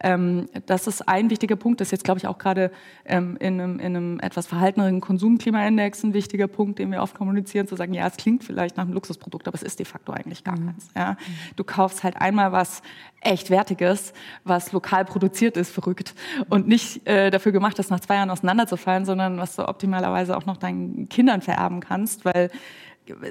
Ähm, 0.00 0.46
das 0.66 0.86
ist 0.86 1.08
ein 1.08 1.30
wichtiger 1.30 1.56
Punkt, 1.56 1.80
das 1.80 1.90
ist 2.04 2.06
glaube 2.06 2.18
ich, 2.18 2.26
auch 2.26 2.38
gerade 2.38 2.70
ähm, 3.06 3.36
in, 3.40 3.60
einem, 3.60 3.78
in 3.80 3.96
einem 3.96 4.20
etwas 4.20 4.46
verhalteneren 4.46 5.00
Konsumklimaindex 5.00 6.04
ein 6.04 6.12
wichtiger 6.12 6.46
Punkt, 6.46 6.78
den 6.78 6.90
wir 6.92 7.02
oft 7.02 7.14
kommunizieren, 7.16 7.66
zu 7.66 7.76
sagen, 7.76 7.94
ja, 7.94 8.06
es 8.06 8.16
klingt 8.16 8.44
vielleicht 8.44 8.76
nach 8.76 8.84
einem 8.84 8.92
Luxusprodukt, 8.92 9.48
aber 9.48 9.54
es 9.54 9.62
ist 9.62 9.78
de 9.78 9.86
facto 9.86 10.12
eigentlich 10.12 10.44
gar 10.44 10.58
mhm. 10.58 10.66
keins. 10.66 10.90
Ja? 10.94 11.16
Du 11.56 11.64
kaufst 11.64 12.04
halt 12.04 12.16
einmal 12.20 12.52
was 12.52 12.82
echt 13.22 13.48
Wertiges, 13.50 14.12
was 14.44 14.72
lokal 14.72 15.06
produziert 15.06 15.56
ist, 15.56 15.70
verrückt 15.70 16.14
und 16.50 16.68
nicht 16.68 17.06
äh, 17.08 17.30
dafür 17.30 17.52
gemacht 17.52 17.78
ist, 17.78 17.90
nach 17.90 18.00
zwei 18.00 18.16
Jahren 18.16 18.30
auseinanderzufallen, 18.30 19.06
sondern 19.06 19.38
was 19.38 19.56
du 19.56 19.66
optimalerweise 19.66 20.36
auch 20.36 20.44
noch 20.44 20.58
deinen 20.58 21.08
Kindern 21.08 21.40
vererben 21.40 21.80
kannst, 21.80 22.26
weil 22.26 22.50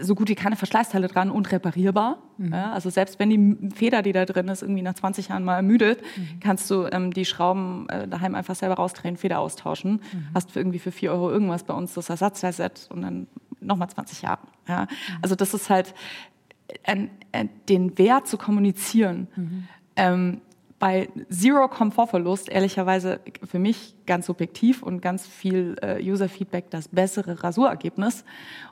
so 0.02 0.14
gut 0.16 0.30
wie 0.30 0.36
keine 0.36 0.56
Verschleißteile 0.56 1.08
dran 1.08 1.32
und 1.32 1.52
reparierbar. 1.52 2.20
Mhm. 2.38 2.54
Ja, 2.54 2.72
also 2.72 2.90
selbst 2.90 3.20
wenn 3.20 3.30
die 3.30 3.70
Feder, 3.76 4.02
die 4.02 4.12
da 4.12 4.26
drin 4.26 4.48
ist, 4.48 4.62
irgendwie 4.62 4.82
nach 4.82 4.94
20 4.94 5.30
Jahren 5.30 5.44
mal 5.44 5.56
ermüdet, 5.56 6.02
mhm. 6.16 6.40
kannst 6.40 6.70
du 6.70 6.86
ähm, 6.92 7.12
die 7.12 7.26
Schrauben 7.26 7.90
äh, 7.90 8.08
daheim 8.08 8.36
einfach 8.36 8.56
selber 8.56 8.76
rausdrehen, 8.76 9.18
Feder 9.18 9.40
austauschen. 9.40 9.94
Mhm. 9.94 10.28
Hast 10.36 10.52
für 10.52 10.60
irgendwie 10.60 10.80
für 10.80 10.92
4 10.92 11.12
Euro 11.12 11.32
irgendwas 11.32 11.64
bei 11.64 11.74
uns 11.74 11.94
das 11.94 12.10
Ersatzteilset 12.10 12.90
und 12.92 13.02
dann 13.02 13.28
nochmal 13.60 13.90
20 13.90 14.22
Jahre. 14.22 14.42
Ja? 14.68 14.84
Mhm. 14.84 14.88
Also 15.22 15.36
das 15.36 15.54
ist 15.54 15.70
halt 15.70 15.96
äh, 16.84 17.08
äh, 17.32 17.48
den 17.70 17.98
Wert 17.98 18.28
zu 18.28 18.38
kommunizieren. 18.38 19.28
Mhm. 19.36 19.68
Ähm, 19.96 20.42
bei 20.84 21.08
Zero 21.30 21.70
Komfortverlust, 21.70 22.50
ehrlicherweise 22.50 23.22
für 23.44 23.58
mich 23.58 23.96
ganz 24.06 24.26
subjektiv 24.26 24.84
und 24.84 25.02
ganz 25.02 25.26
viel 25.28 25.76
äh, 25.82 26.02
User-Feedback 26.02 26.70
das 26.70 26.88
bessere 26.88 27.44
Rasurergebnis. 27.44 28.26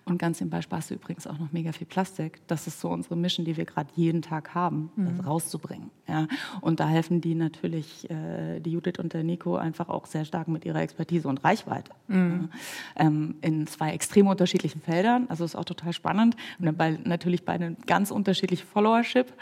Und 0.06 0.18
ganz 0.18 0.42
im 0.42 0.50
Beispiel 0.50 0.78
hast 0.78 0.90
du 0.90 0.96
übrigens 0.96 1.28
auch 1.28 1.38
noch 1.38 1.52
mega 1.52 1.72
viel 1.72 1.88
Plastik. 1.88 2.42
Das 2.48 2.68
ist 2.68 2.80
so 2.80 2.90
unsere 2.90 3.16
Mission, 3.16 3.46
die 3.46 3.56
wir 3.56 3.66
gerade 3.66 3.90
jeden 3.96 4.22
Tag 4.22 4.54
haben, 4.56 4.92
mhm. 4.96 5.18
das 5.18 5.26
rauszubringen. 5.26 5.92
Ja. 6.08 6.28
Und 6.60 6.80
da 6.80 6.88
helfen 6.88 7.22
die 7.22 7.36
natürlich, 7.36 8.10
äh, 8.10 8.60
die 8.60 8.72
Judith 8.72 9.00
und 9.00 9.14
der 9.14 9.24
Nico, 9.24 9.56
einfach 9.56 9.90
auch 9.90 10.06
sehr 10.06 10.26
stark 10.26 10.48
mit 10.48 10.66
ihrer 10.66 10.82
Expertise 10.82 11.28
und 11.28 11.44
Reichweite. 11.44 11.92
Mhm. 12.08 12.50
Ja. 12.98 13.06
Ähm, 13.06 13.36
in 13.42 13.68
zwei 13.68 13.92
extrem 13.92 14.28
unterschiedlichen 14.28 14.82
Feldern. 14.82 15.28
Also 15.30 15.46
ist 15.46 15.56
auch 15.56 15.66
total 15.66 15.94
spannend. 15.94 16.36
Und 16.60 16.78
natürlich 17.06 17.46
bei 17.46 17.54
einem 17.54 17.78
ganz 17.86 18.12
unterschiedlichen 18.12 18.68
Followership. 18.68 19.34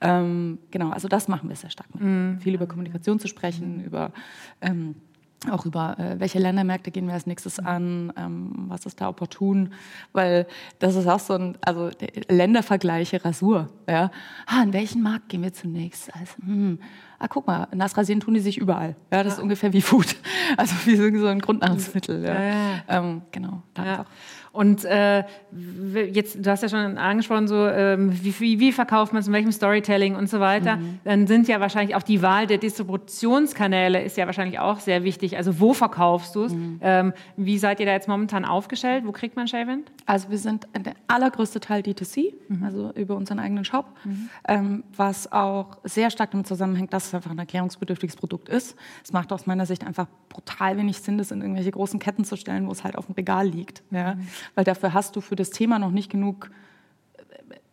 Ähm, 0.00 0.58
genau, 0.70 0.90
also 0.90 1.08
das 1.08 1.28
machen 1.28 1.48
wir 1.48 1.56
sehr 1.56 1.70
stark. 1.70 1.94
Mit. 1.94 2.02
Mhm. 2.02 2.38
Viel 2.40 2.54
über 2.54 2.66
Kommunikation 2.66 3.18
zu 3.18 3.28
sprechen, 3.28 3.84
über 3.84 4.12
ähm, 4.60 4.96
auch 5.50 5.64
über 5.64 5.98
äh, 5.98 6.20
welche 6.20 6.38
Ländermärkte 6.38 6.90
gehen 6.90 7.06
wir 7.06 7.14
als 7.14 7.26
nächstes 7.26 7.58
an, 7.58 8.12
ähm, 8.16 8.66
was 8.68 8.84
ist 8.84 9.00
da 9.00 9.08
opportun, 9.08 9.72
weil 10.12 10.46
das 10.78 10.96
ist 10.96 11.06
auch 11.06 11.20
so 11.20 11.34
ein, 11.34 11.56
also 11.62 11.90
Ländervergleiche 12.28 13.24
Rasur, 13.24 13.70
ja. 13.88 14.10
Ah, 14.46 14.62
in 14.62 14.72
welchen 14.72 15.02
Markt 15.02 15.30
gehen 15.30 15.42
wir 15.42 15.52
zunächst? 15.52 16.14
Also, 16.14 16.34
hm, 16.44 16.78
ah, 17.18 17.28
guck 17.28 17.46
mal, 17.46 17.68
nass 17.74 17.96
rasieren 17.96 18.20
tun 18.20 18.34
die 18.34 18.40
sich 18.40 18.58
überall. 18.58 18.96
Ja, 19.10 19.22
das 19.22 19.32
ja. 19.32 19.38
ist 19.38 19.42
ungefähr 19.42 19.72
wie 19.72 19.80
Food, 19.80 20.16
also 20.58 20.74
wie 20.84 20.96
so 20.96 21.26
ein 21.26 21.40
Grundnahrungsmittel. 21.40 22.22
Ja. 22.22 22.42
ja 22.42 22.82
ähm, 22.88 23.22
genau, 23.30 23.62
da 23.72 23.82
einfach. 23.82 24.06
Und 24.52 24.84
äh, 24.84 25.22
jetzt, 26.12 26.44
du 26.44 26.50
hast 26.50 26.62
ja 26.62 26.68
schon 26.68 26.98
angesprochen, 26.98 27.46
so 27.46 27.68
ähm, 27.68 28.12
wie, 28.12 28.34
wie, 28.40 28.58
wie, 28.58 28.72
verkauft 28.72 29.12
man 29.12 29.20
es, 29.20 29.28
in 29.28 29.32
welchem 29.32 29.52
Storytelling 29.52 30.16
und 30.16 30.28
so 30.28 30.40
weiter. 30.40 30.76
Mhm. 30.76 30.98
Dann 31.04 31.26
sind 31.28 31.46
ja 31.46 31.60
wahrscheinlich 31.60 31.94
auch 31.94 32.02
die 32.02 32.20
Wahl 32.20 32.48
der 32.48 32.58
Distributionskanäle 32.58 34.02
ist 34.02 34.16
ja 34.16 34.26
wahrscheinlich 34.26 34.58
auch 34.58 34.80
sehr 34.80 35.04
wichtig. 35.04 35.36
Also 35.36 35.60
wo 35.60 35.72
verkaufst 35.72 36.34
du 36.34 36.44
es? 36.44 36.52
Mhm. 36.52 36.80
Ähm, 36.82 37.12
wie 37.36 37.58
seid 37.58 37.78
ihr 37.78 37.86
da 37.86 37.92
jetzt 37.92 38.08
momentan 38.08 38.44
aufgestellt? 38.44 39.04
Wo 39.06 39.12
kriegt 39.12 39.36
man 39.36 39.46
Shavent? 39.46 39.92
Also 40.04 40.30
wir 40.30 40.38
sind 40.38 40.66
der 40.76 40.94
allergrößte 41.06 41.60
Teil 41.60 41.82
D2C, 41.82 42.34
mhm. 42.48 42.64
also 42.64 42.90
über 42.94 43.14
unseren 43.14 43.38
eigenen 43.38 43.64
Shop, 43.64 43.86
mhm. 44.04 44.30
ähm, 44.48 44.84
was 44.96 45.30
auch 45.30 45.78
sehr 45.84 46.10
stark 46.10 46.32
damit 46.32 46.48
zusammenhängt, 46.48 46.92
dass 46.92 47.06
es 47.06 47.14
einfach 47.14 47.30
ein 47.30 47.38
erklärungsbedürftiges 47.38 48.16
Produkt 48.16 48.48
ist. 48.48 48.76
Es 49.04 49.12
macht 49.12 49.32
aus 49.32 49.46
meiner 49.46 49.66
Sicht 49.66 49.86
einfach 49.86 50.08
brutal 50.28 50.76
wenig 50.76 50.98
Sinn, 50.98 51.18
das 51.18 51.30
in 51.30 51.40
irgendwelche 51.40 51.70
großen 51.70 52.00
Ketten 52.00 52.24
zu 52.24 52.36
stellen, 52.36 52.66
wo 52.66 52.72
es 52.72 52.82
halt 52.82 52.96
auf 52.98 53.06
dem 53.06 53.14
Regal 53.14 53.46
liegt. 53.46 53.82
Ja? 53.90 54.16
Weil 54.54 54.64
dafür 54.64 54.92
hast 54.94 55.16
du 55.16 55.20
für 55.20 55.36
das 55.36 55.50
Thema 55.50 55.78
noch 55.78 55.90
nicht 55.90 56.10
genug 56.10 56.50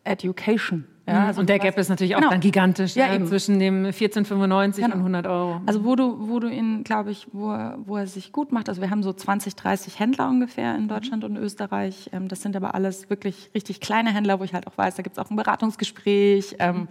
Education. 0.04 0.86
Ja, 1.08 1.22
mhm. 1.22 1.28
also 1.28 1.40
und 1.40 1.50
der 1.50 1.60
Gap 1.60 1.78
ist 1.78 1.88
natürlich 1.88 2.16
auch 2.16 2.20
genau. 2.20 2.32
dann 2.32 2.42
gigantisch 2.42 2.96
ja, 2.96 3.14
ja, 3.14 3.26
zwischen 3.26 3.60
dem 3.60 3.86
14,95 3.86 4.76
genau. 4.76 4.88
und 4.88 5.00
100 5.00 5.28
Euro. 5.28 5.62
Also 5.66 5.86
wo 5.86 5.96
du, 5.96 6.30
wo 6.30 6.40
du 6.40 6.50
ihn, 6.50 6.84
glaube 6.84 7.12
ich, 7.12 7.28
wo 7.32 7.52
er, 7.52 7.78
wo 7.86 7.96
er 7.96 8.08
sich 8.08 8.34
gut 8.34 8.52
macht. 8.52 8.68
Also 8.68 8.82
wir 8.82 8.90
haben 8.90 9.04
so 9.04 9.14
20, 9.14 9.56
30 9.56 10.00
Händler 10.00 10.28
ungefähr 10.28 10.76
in 10.76 10.90
Deutschland 10.90 11.24
mhm. 11.24 11.38
und 11.38 11.42
Österreich. 11.42 12.10
Ähm, 12.12 12.28
das 12.28 12.42
sind 12.42 12.58
aber 12.58 12.76
alles 12.76 13.10
wirklich 13.10 13.50
richtig 13.56 13.80
kleine 13.80 14.14
Händler, 14.14 14.42
wo 14.42 14.44
ich 14.44 14.54
halt 14.54 14.68
auch 14.68 14.78
weiß, 14.78 14.96
da 14.96 15.04
gibt 15.04 15.18
es 15.18 15.24
auch 15.24 15.30
ein 15.30 15.38
Beratungsgespräch. 15.38 16.58
Ähm, 16.60 16.76
mhm. 16.76 16.88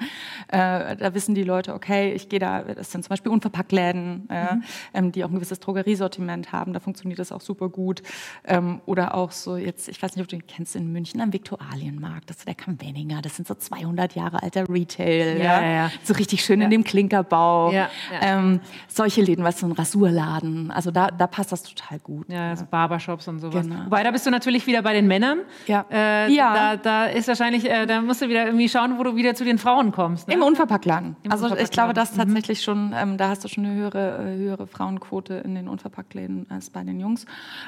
äh, 0.49 0.97
da 0.97 1.13
wissen 1.13 1.35
die 1.35 1.45
Leute, 1.45 1.75
okay, 1.75 2.13
ich 2.15 2.31
gehe 2.31 2.39
da, 2.39 2.63
das 2.63 2.91
sind 2.91 3.05
zum 3.05 3.11
Beispiel 3.11 3.31
Unverpacktläden, 3.31 4.29
äh, 4.31 4.55
mhm. 4.55 4.63
ähm, 4.95 5.13
die 5.13 5.25
auch 5.25 5.29
ein 5.29 5.35
gewisses 5.35 5.61
Drogeriesortiment 5.61 6.53
haben. 6.53 6.73
Da 6.73 6.81
funktioniert 6.81 7.19
das 7.19 7.33
auch 7.33 7.43
super 7.43 7.69
gut. 7.69 8.03
Ähm, 8.45 8.81
oder 8.87 9.15
auch 9.15 9.33
so 9.33 9.59
jetzt, 9.59 9.91
ich 9.91 10.03
weiß 10.03 10.17
nicht, 10.17 10.23
ob 10.23 10.29
du 10.29 10.37
den 10.37 10.47
kennst, 10.47 10.75
in 10.75 10.91
München 10.91 11.21
am 11.21 11.35
Viktualienmarkt. 11.35 12.31
Das 12.31 12.39
ist 12.39 12.49
der 12.49 12.55
Kamm-Wenninger. 12.55 13.21
Das 13.21 13.37
sind 13.37 13.47
so 13.47 13.55
200 13.55 14.06
100 14.07 14.15
Jahre 14.15 14.43
alter 14.43 14.69
Retail, 14.69 15.39
ja, 15.39 15.61
ja. 15.61 15.71
ja. 15.71 15.91
so 16.03 16.15
richtig 16.15 16.45
schön 16.45 16.61
in 16.61 16.71
dem 16.71 16.85
Klinkerbau. 16.85 17.73
Ähm, 18.21 18.61
solche 18.89 19.23
Läden, 19.23 19.45
was 19.45 19.61
so 19.61 19.67
ein 19.67 19.73
Rasurladen, 19.73 20.71
also 20.71 20.91
da, 20.91 21.09
da 21.09 21.27
passt 21.27 21.53
das 21.53 21.63
total 21.63 21.99
gut. 21.99 22.29
Ja, 22.29 22.51
also 22.51 22.65
Barbershops 22.67 23.29
und 23.29 23.41
sowas. 23.41 23.67
Genau. 23.67 23.85
Wobei, 23.87 24.03
da 24.03 24.11
bist 24.11 24.27
du 24.27 24.31
natürlich 24.31 24.67
wieder 24.67 24.83
bei 24.83 24.93
den 24.93 25.07
Männern. 25.07 25.41
Ja. 25.67 25.85
Äh, 25.91 26.33
ja. 26.33 26.55
Da, 26.55 26.77
da 26.77 27.05
ist 27.07 27.29
wahrscheinlich, 27.29 27.69
äh, 27.69 27.87
da 27.87 28.01
musst 28.01 28.23
du 28.23 28.29
wieder 28.29 28.47
irgendwie 28.47 28.69
schauen, 28.69 28.99
wo 28.99 29.03
du 29.03 29.17
wieder 29.17 29.35
zu 29.35 29.45
den 29.45 29.59
Frauen 29.59 29.93
kommst. 29.93 30.29
Ne? 30.29 30.35
Im 30.35 30.43
Unverpacktladen. 30.43 31.17
Im 31.23 31.33
also 31.33 31.45
Unverpacktladen. 31.45 31.65
ich 31.65 31.71
glaube, 31.71 31.95
das 31.95 32.13
mhm. 32.13 32.17
tatsächlich 32.19 32.61
mhm. 32.61 32.65
schon, 32.65 32.95
ähm, 32.97 33.17
da 33.17 33.29
hast 33.29 33.45
du 33.45 33.49
schon 33.49 33.65
eine 33.65 33.75
höhere, 33.75 34.25
äh, 34.25 34.37
höhere 34.37 34.67
Frauenquote 34.67 35.35
in 35.35 35.55
den 35.55 35.69
Unverpacktläden 35.69 36.47
als 36.51 36.71
bei 36.71 36.83
den 36.83 37.01
Jungs. 37.01 37.27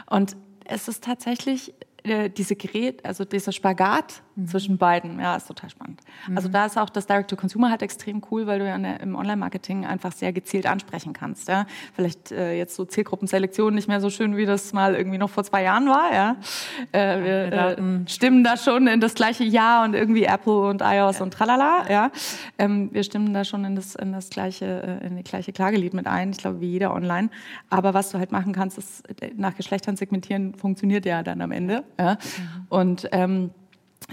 Und 0.08 0.36
es 0.64 0.88
ist 0.88 1.04
tatsächlich 1.04 1.74
äh, 2.04 2.30
diese 2.30 2.56
Gerät, 2.56 3.04
also 3.04 3.24
dieser 3.24 3.52
Spagat 3.52 4.22
mhm. 4.38 4.46
zwischen 4.46 4.78
beiden, 4.78 5.20
ja, 5.20 5.36
ist 5.36 5.48
total 5.48 5.70
spannend. 5.70 6.00
Mhm. 6.28 6.36
Also 6.36 6.48
da 6.48 6.66
ist 6.66 6.78
auch 6.78 6.90
das 6.90 7.06
Direct-to-Consumer 7.06 7.70
halt 7.70 7.82
extrem 7.82 8.22
cool, 8.30 8.46
weil 8.46 8.60
du 8.60 8.66
ja 8.66 8.78
der, 8.78 9.00
im 9.00 9.14
Online-Marketing 9.14 9.84
einfach 9.84 10.12
sehr 10.12 10.32
gezielt 10.32 10.66
ansprechen 10.66 11.12
kannst. 11.12 11.48
Ja? 11.48 11.66
Vielleicht 11.94 12.32
äh, 12.32 12.56
jetzt 12.56 12.74
so 12.76 12.84
Zielgruppenselektion 12.84 13.74
nicht 13.74 13.88
mehr 13.88 14.00
so 14.00 14.10
schön, 14.10 14.36
wie 14.36 14.46
das 14.46 14.72
mal 14.72 14.94
irgendwie 14.94 15.18
noch 15.18 15.30
vor 15.30 15.44
zwei 15.44 15.62
Jahren 15.62 15.86
war. 15.86 16.14
Ja? 16.14 16.36
Äh, 16.92 17.24
wir 17.24 17.52
äh, 17.52 18.08
stimmen 18.08 18.44
da 18.44 18.56
schon 18.56 18.86
in 18.86 19.00
das 19.00 19.14
gleiche 19.14 19.44
Jahr 19.44 19.84
und 19.84 19.94
irgendwie 19.94 20.24
Apple 20.24 20.68
und 20.68 20.82
iOS 20.82 21.18
ja. 21.18 21.24
und 21.24 21.32
tralala. 21.32 21.90
Ja? 21.90 22.10
Ähm, 22.58 22.90
wir 22.92 23.02
stimmen 23.02 23.34
da 23.34 23.44
schon 23.44 23.64
in 23.64 23.76
das, 23.76 23.94
in 23.94 24.12
das 24.12 24.30
gleiche, 24.30 25.00
äh, 25.02 25.06
in 25.06 25.16
die 25.16 25.24
gleiche 25.24 25.52
Klagelied 25.52 25.94
mit 25.94 26.06
ein. 26.06 26.30
Ich 26.30 26.38
glaube, 26.38 26.60
wie 26.60 26.70
jeder 26.70 26.94
online. 26.94 27.30
Aber 27.70 27.94
was 27.94 28.10
du 28.10 28.18
halt 28.18 28.32
machen 28.32 28.52
kannst, 28.52 28.78
ist 28.78 29.02
nach 29.36 29.56
Geschlechtern 29.56 29.96
segmentieren, 29.96 30.54
funktioniert 30.54 31.04
ja 31.06 31.22
dann 31.22 31.40
am 31.40 31.50
Ende. 31.50 31.84
Ja? 31.98 32.14
Mhm. 32.14 32.66
Und 32.68 33.08
ähm, 33.12 33.50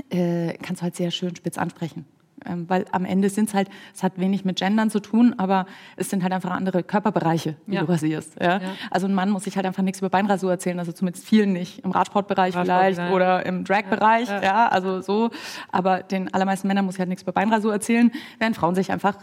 äh, 0.10 0.54
kannst 0.62 0.82
du 0.82 0.84
halt 0.84 0.96
sehr 0.96 1.12
schön 1.12 1.36
spitz 1.36 1.58
ansprechen. 1.58 2.06
Ähm, 2.46 2.70
weil 2.70 2.86
am 2.92 3.06
Ende 3.06 3.30
sind 3.30 3.50
es 3.50 3.56
halt, 3.56 3.70
es 3.94 4.04
hat 4.04 4.20
wenig 4.20 4.46
mit 4.46 4.60
Gendern 4.60 4.90
zu 4.90 5.00
tun, 5.00 5.34
aber 5.38 5.66
es 5.96 6.10
sind 6.10 6.22
halt 6.22 6.34
einfach 6.34 6.52
andere 6.52 6.84
Körperbereiche, 6.84 7.56
die 7.66 7.74
ja. 7.74 7.82
du 7.82 7.90
rasierst. 7.90 8.36
Ja? 8.40 8.60
ja? 8.60 8.74
Also 8.92 9.08
ein 9.08 9.14
Mann 9.14 9.30
muss 9.30 9.46
sich 9.46 9.56
halt 9.56 9.66
einfach 9.66 9.84
nichts 9.84 10.00
über 10.00 10.10
Beinrasur 10.10 10.52
erzählen, 10.52 10.78
also 10.78 10.92
zumindest 10.92 11.26
vielen 11.26 11.54
nicht. 11.54 11.84
Im 11.84 11.92
Radsportbereich 11.92 12.56
Radsport, 12.56 12.78
vielleicht 12.78 13.00
ja. 13.00 13.12
oder 13.12 13.46
im 13.46 13.64
Drag-Bereich, 13.64 14.30
ja. 14.30 14.68
also 14.68 15.02
so. 15.02 15.32
Aber 15.72 16.04
den 16.04 16.34
allermeisten 16.34 16.68
Männern 16.68 16.86
muss 16.86 16.96
ich 16.96 17.00
halt 17.00 17.10
nichts 17.10 17.24
über 17.24 17.32
Beinrasur 17.32 17.74
erzählen, 17.74 18.12
während 18.38 18.56
Frauen 18.56 18.76
sich 18.76 18.92
einfach 18.92 19.18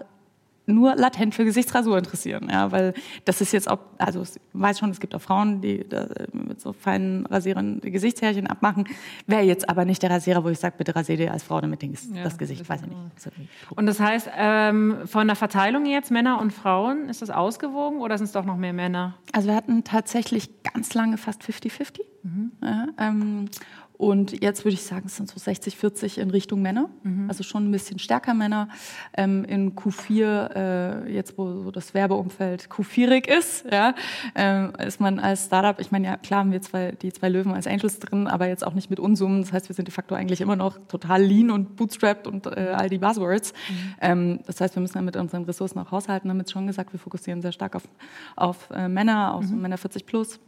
nur 0.66 0.94
latent 0.94 1.34
für 1.34 1.44
Gesichtsrasur 1.44 1.98
interessieren, 1.98 2.48
ja, 2.50 2.70
weil 2.70 2.94
das 3.24 3.40
ist 3.40 3.52
jetzt 3.52 3.68
auch, 3.68 3.78
also 3.98 4.22
ich 4.22 4.30
weiß 4.52 4.78
schon, 4.78 4.90
es 4.90 5.00
gibt 5.00 5.14
auch 5.14 5.20
Frauen, 5.20 5.60
die 5.60 5.84
mit 6.32 6.60
so 6.60 6.72
feinen 6.72 7.26
Rasierern 7.26 7.80
Gesichtshärchen 7.80 8.46
abmachen, 8.46 8.88
wäre 9.26 9.42
jetzt 9.42 9.68
aber 9.68 9.84
nicht 9.84 10.02
der 10.02 10.10
Rasierer, 10.10 10.44
wo 10.44 10.48
ich 10.48 10.58
sage, 10.58 10.74
bitte 10.78 10.94
rasier 10.94 11.16
dir 11.16 11.32
als 11.32 11.42
Frau 11.42 11.60
damit 11.60 11.82
ja, 11.82 12.22
das 12.22 12.38
Gesicht, 12.38 12.68
weiß 12.68 12.82
ich 12.82 12.88
nicht. 12.88 12.98
Und 13.70 13.86
das 13.86 13.98
heißt, 13.98 14.30
ähm, 14.36 14.98
von 15.06 15.26
der 15.26 15.36
Verteilung 15.36 15.84
jetzt 15.86 16.10
Männer 16.10 16.40
und 16.40 16.52
Frauen, 16.52 17.08
ist 17.08 17.22
das 17.22 17.30
ausgewogen 17.30 17.98
oder 17.98 18.16
sind 18.16 18.26
es 18.26 18.32
doch 18.32 18.44
noch 18.44 18.56
mehr 18.56 18.72
Männer? 18.72 19.14
Also 19.32 19.48
wir 19.48 19.56
hatten 19.56 19.82
tatsächlich 19.84 20.62
ganz 20.62 20.94
lange 20.94 21.18
fast 21.18 21.42
50-50. 21.42 22.02
Mhm. 22.22 22.52
Ja, 22.62 22.86
ähm, 22.98 23.48
und 24.02 24.42
jetzt 24.42 24.64
würde 24.64 24.74
ich 24.74 24.82
sagen, 24.82 25.04
es 25.06 25.14
sind 25.14 25.30
so 25.30 25.38
60, 25.38 25.76
40 25.76 26.18
in 26.18 26.30
Richtung 26.30 26.60
Männer, 26.60 26.90
mhm. 27.04 27.26
also 27.28 27.44
schon 27.44 27.68
ein 27.68 27.70
bisschen 27.70 28.00
stärker 28.00 28.34
Männer. 28.34 28.68
Ähm, 29.16 29.44
in 29.44 29.76
Q4, 29.76 31.06
äh, 31.06 31.12
jetzt 31.12 31.38
wo 31.38 31.62
so 31.62 31.70
das 31.70 31.94
Werbeumfeld 31.94 32.66
Q4ig 32.68 33.28
ist, 33.28 33.64
ja, 33.70 33.94
äh, 34.34 34.88
ist 34.88 35.00
man 35.00 35.20
als 35.20 35.44
Startup, 35.44 35.78
ich 35.78 35.92
meine, 35.92 36.08
ja 36.08 36.16
klar 36.16 36.40
haben 36.40 36.50
wir 36.50 36.60
zwei, 36.60 36.90
die 37.00 37.12
zwei 37.12 37.28
Löwen 37.28 37.52
als 37.52 37.68
Angels 37.68 38.00
drin, 38.00 38.26
aber 38.26 38.48
jetzt 38.48 38.66
auch 38.66 38.74
nicht 38.74 38.90
mit 38.90 38.98
Unsummen. 38.98 39.42
Das 39.42 39.52
heißt, 39.52 39.68
wir 39.68 39.76
sind 39.76 39.86
de 39.86 39.94
facto 39.94 40.16
eigentlich 40.16 40.40
immer 40.40 40.56
noch 40.56 40.78
total 40.88 41.22
lean 41.22 41.52
und 41.52 41.76
bootstrapped 41.76 42.26
und 42.26 42.48
äh, 42.48 42.74
all 42.76 42.88
die 42.88 42.98
Buzzwords. 42.98 43.52
Mhm. 43.52 43.94
Ähm, 44.00 44.40
das 44.48 44.60
heißt, 44.60 44.74
wir 44.74 44.80
müssen 44.80 44.94
dann 44.94 45.04
mit 45.04 45.14
unseren 45.14 45.44
Ressourcen 45.44 45.78
auch 45.78 45.92
haushalten. 45.92 46.28
Haben 46.28 46.40
jetzt 46.40 46.50
schon 46.50 46.66
gesagt, 46.66 46.92
wir 46.92 46.98
fokussieren 46.98 47.40
sehr 47.40 47.52
stark 47.52 47.76
auf, 47.76 47.84
auf 48.34 48.68
äh, 48.74 48.88
Männer, 48.88 49.32
auf 49.32 49.48
mhm. 49.48 49.62
Männer 49.62 49.78
40 49.78 50.06
plus. 50.06 50.40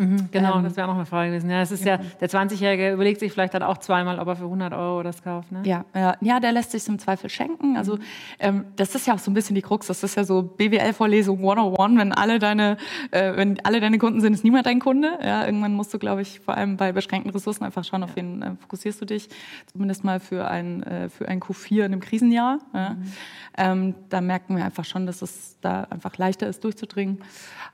Mhm, 0.00 0.28
genau, 0.32 0.56
ähm, 0.56 0.64
das 0.64 0.76
wäre 0.76 0.86
auch 0.86 0.92
noch 0.92 0.96
eine 0.96 1.04
Frage 1.04 1.30
gewesen. 1.30 1.50
Ja, 1.50 1.60
es 1.60 1.70
ist 1.70 1.84
ja, 1.84 1.96
ja 1.96 2.02
der 2.20 2.30
20-Jährige 2.30 2.92
überlegt 2.92 3.20
sich 3.20 3.32
vielleicht 3.32 3.52
dann 3.52 3.62
auch 3.62 3.76
zweimal, 3.76 4.18
ob 4.18 4.28
er 4.28 4.36
für 4.36 4.44
100 4.44 4.72
Euro 4.72 5.02
das 5.02 5.22
kauft. 5.22 5.52
Ne? 5.52 5.60
Ja, 5.66 5.84
ja, 5.94 6.16
ja, 6.22 6.40
der 6.40 6.52
lässt 6.52 6.70
sich 6.70 6.88
im 6.88 6.98
Zweifel 6.98 7.28
schenken. 7.28 7.76
Also 7.76 7.96
mhm. 7.96 8.02
ähm, 8.38 8.64
das 8.76 8.94
ist 8.94 9.06
ja 9.06 9.14
auch 9.14 9.18
so 9.18 9.30
ein 9.30 9.34
bisschen 9.34 9.54
die 9.54 9.60
Krux. 9.60 9.88
Das 9.88 10.02
ist 10.02 10.16
ja 10.16 10.24
so 10.24 10.42
BWL-Vorlesung 10.42 11.38
101. 11.38 11.98
Wenn 11.98 12.12
alle 12.12 12.38
deine, 12.38 12.78
äh, 13.10 13.36
wenn 13.36 13.60
alle 13.62 13.80
deine 13.80 13.98
Kunden 13.98 14.22
sind, 14.22 14.32
ist 14.32 14.42
niemand 14.42 14.64
dein 14.64 14.80
Kunde. 14.80 15.18
Ja, 15.22 15.44
irgendwann 15.44 15.74
musst 15.74 15.92
du, 15.92 15.98
glaube 15.98 16.22
ich, 16.22 16.40
vor 16.40 16.56
allem 16.56 16.78
bei 16.78 16.92
beschränkten 16.92 17.30
Ressourcen 17.30 17.64
einfach 17.64 17.84
schauen, 17.84 18.02
auf 18.02 18.16
wen 18.16 18.40
äh, 18.40 18.50
fokussierst 18.58 19.02
du 19.02 19.04
dich. 19.04 19.28
Zumindest 19.70 20.02
mal 20.02 20.18
für 20.18 20.48
ein, 20.48 20.82
äh, 20.82 21.10
für 21.10 21.28
ein 21.28 21.40
Q4 21.40 21.76
in 21.76 21.82
einem 21.84 22.00
Krisenjahr. 22.00 22.58
Ja. 22.72 22.90
Mhm. 22.90 23.12
Ähm, 23.58 23.94
da 24.08 24.22
merken 24.22 24.56
wir 24.56 24.64
einfach 24.64 24.86
schon, 24.86 25.04
dass 25.04 25.20
es 25.20 25.58
da 25.60 25.86
einfach 25.90 26.16
leichter 26.16 26.46
ist, 26.46 26.64
durchzudringen. 26.64 27.18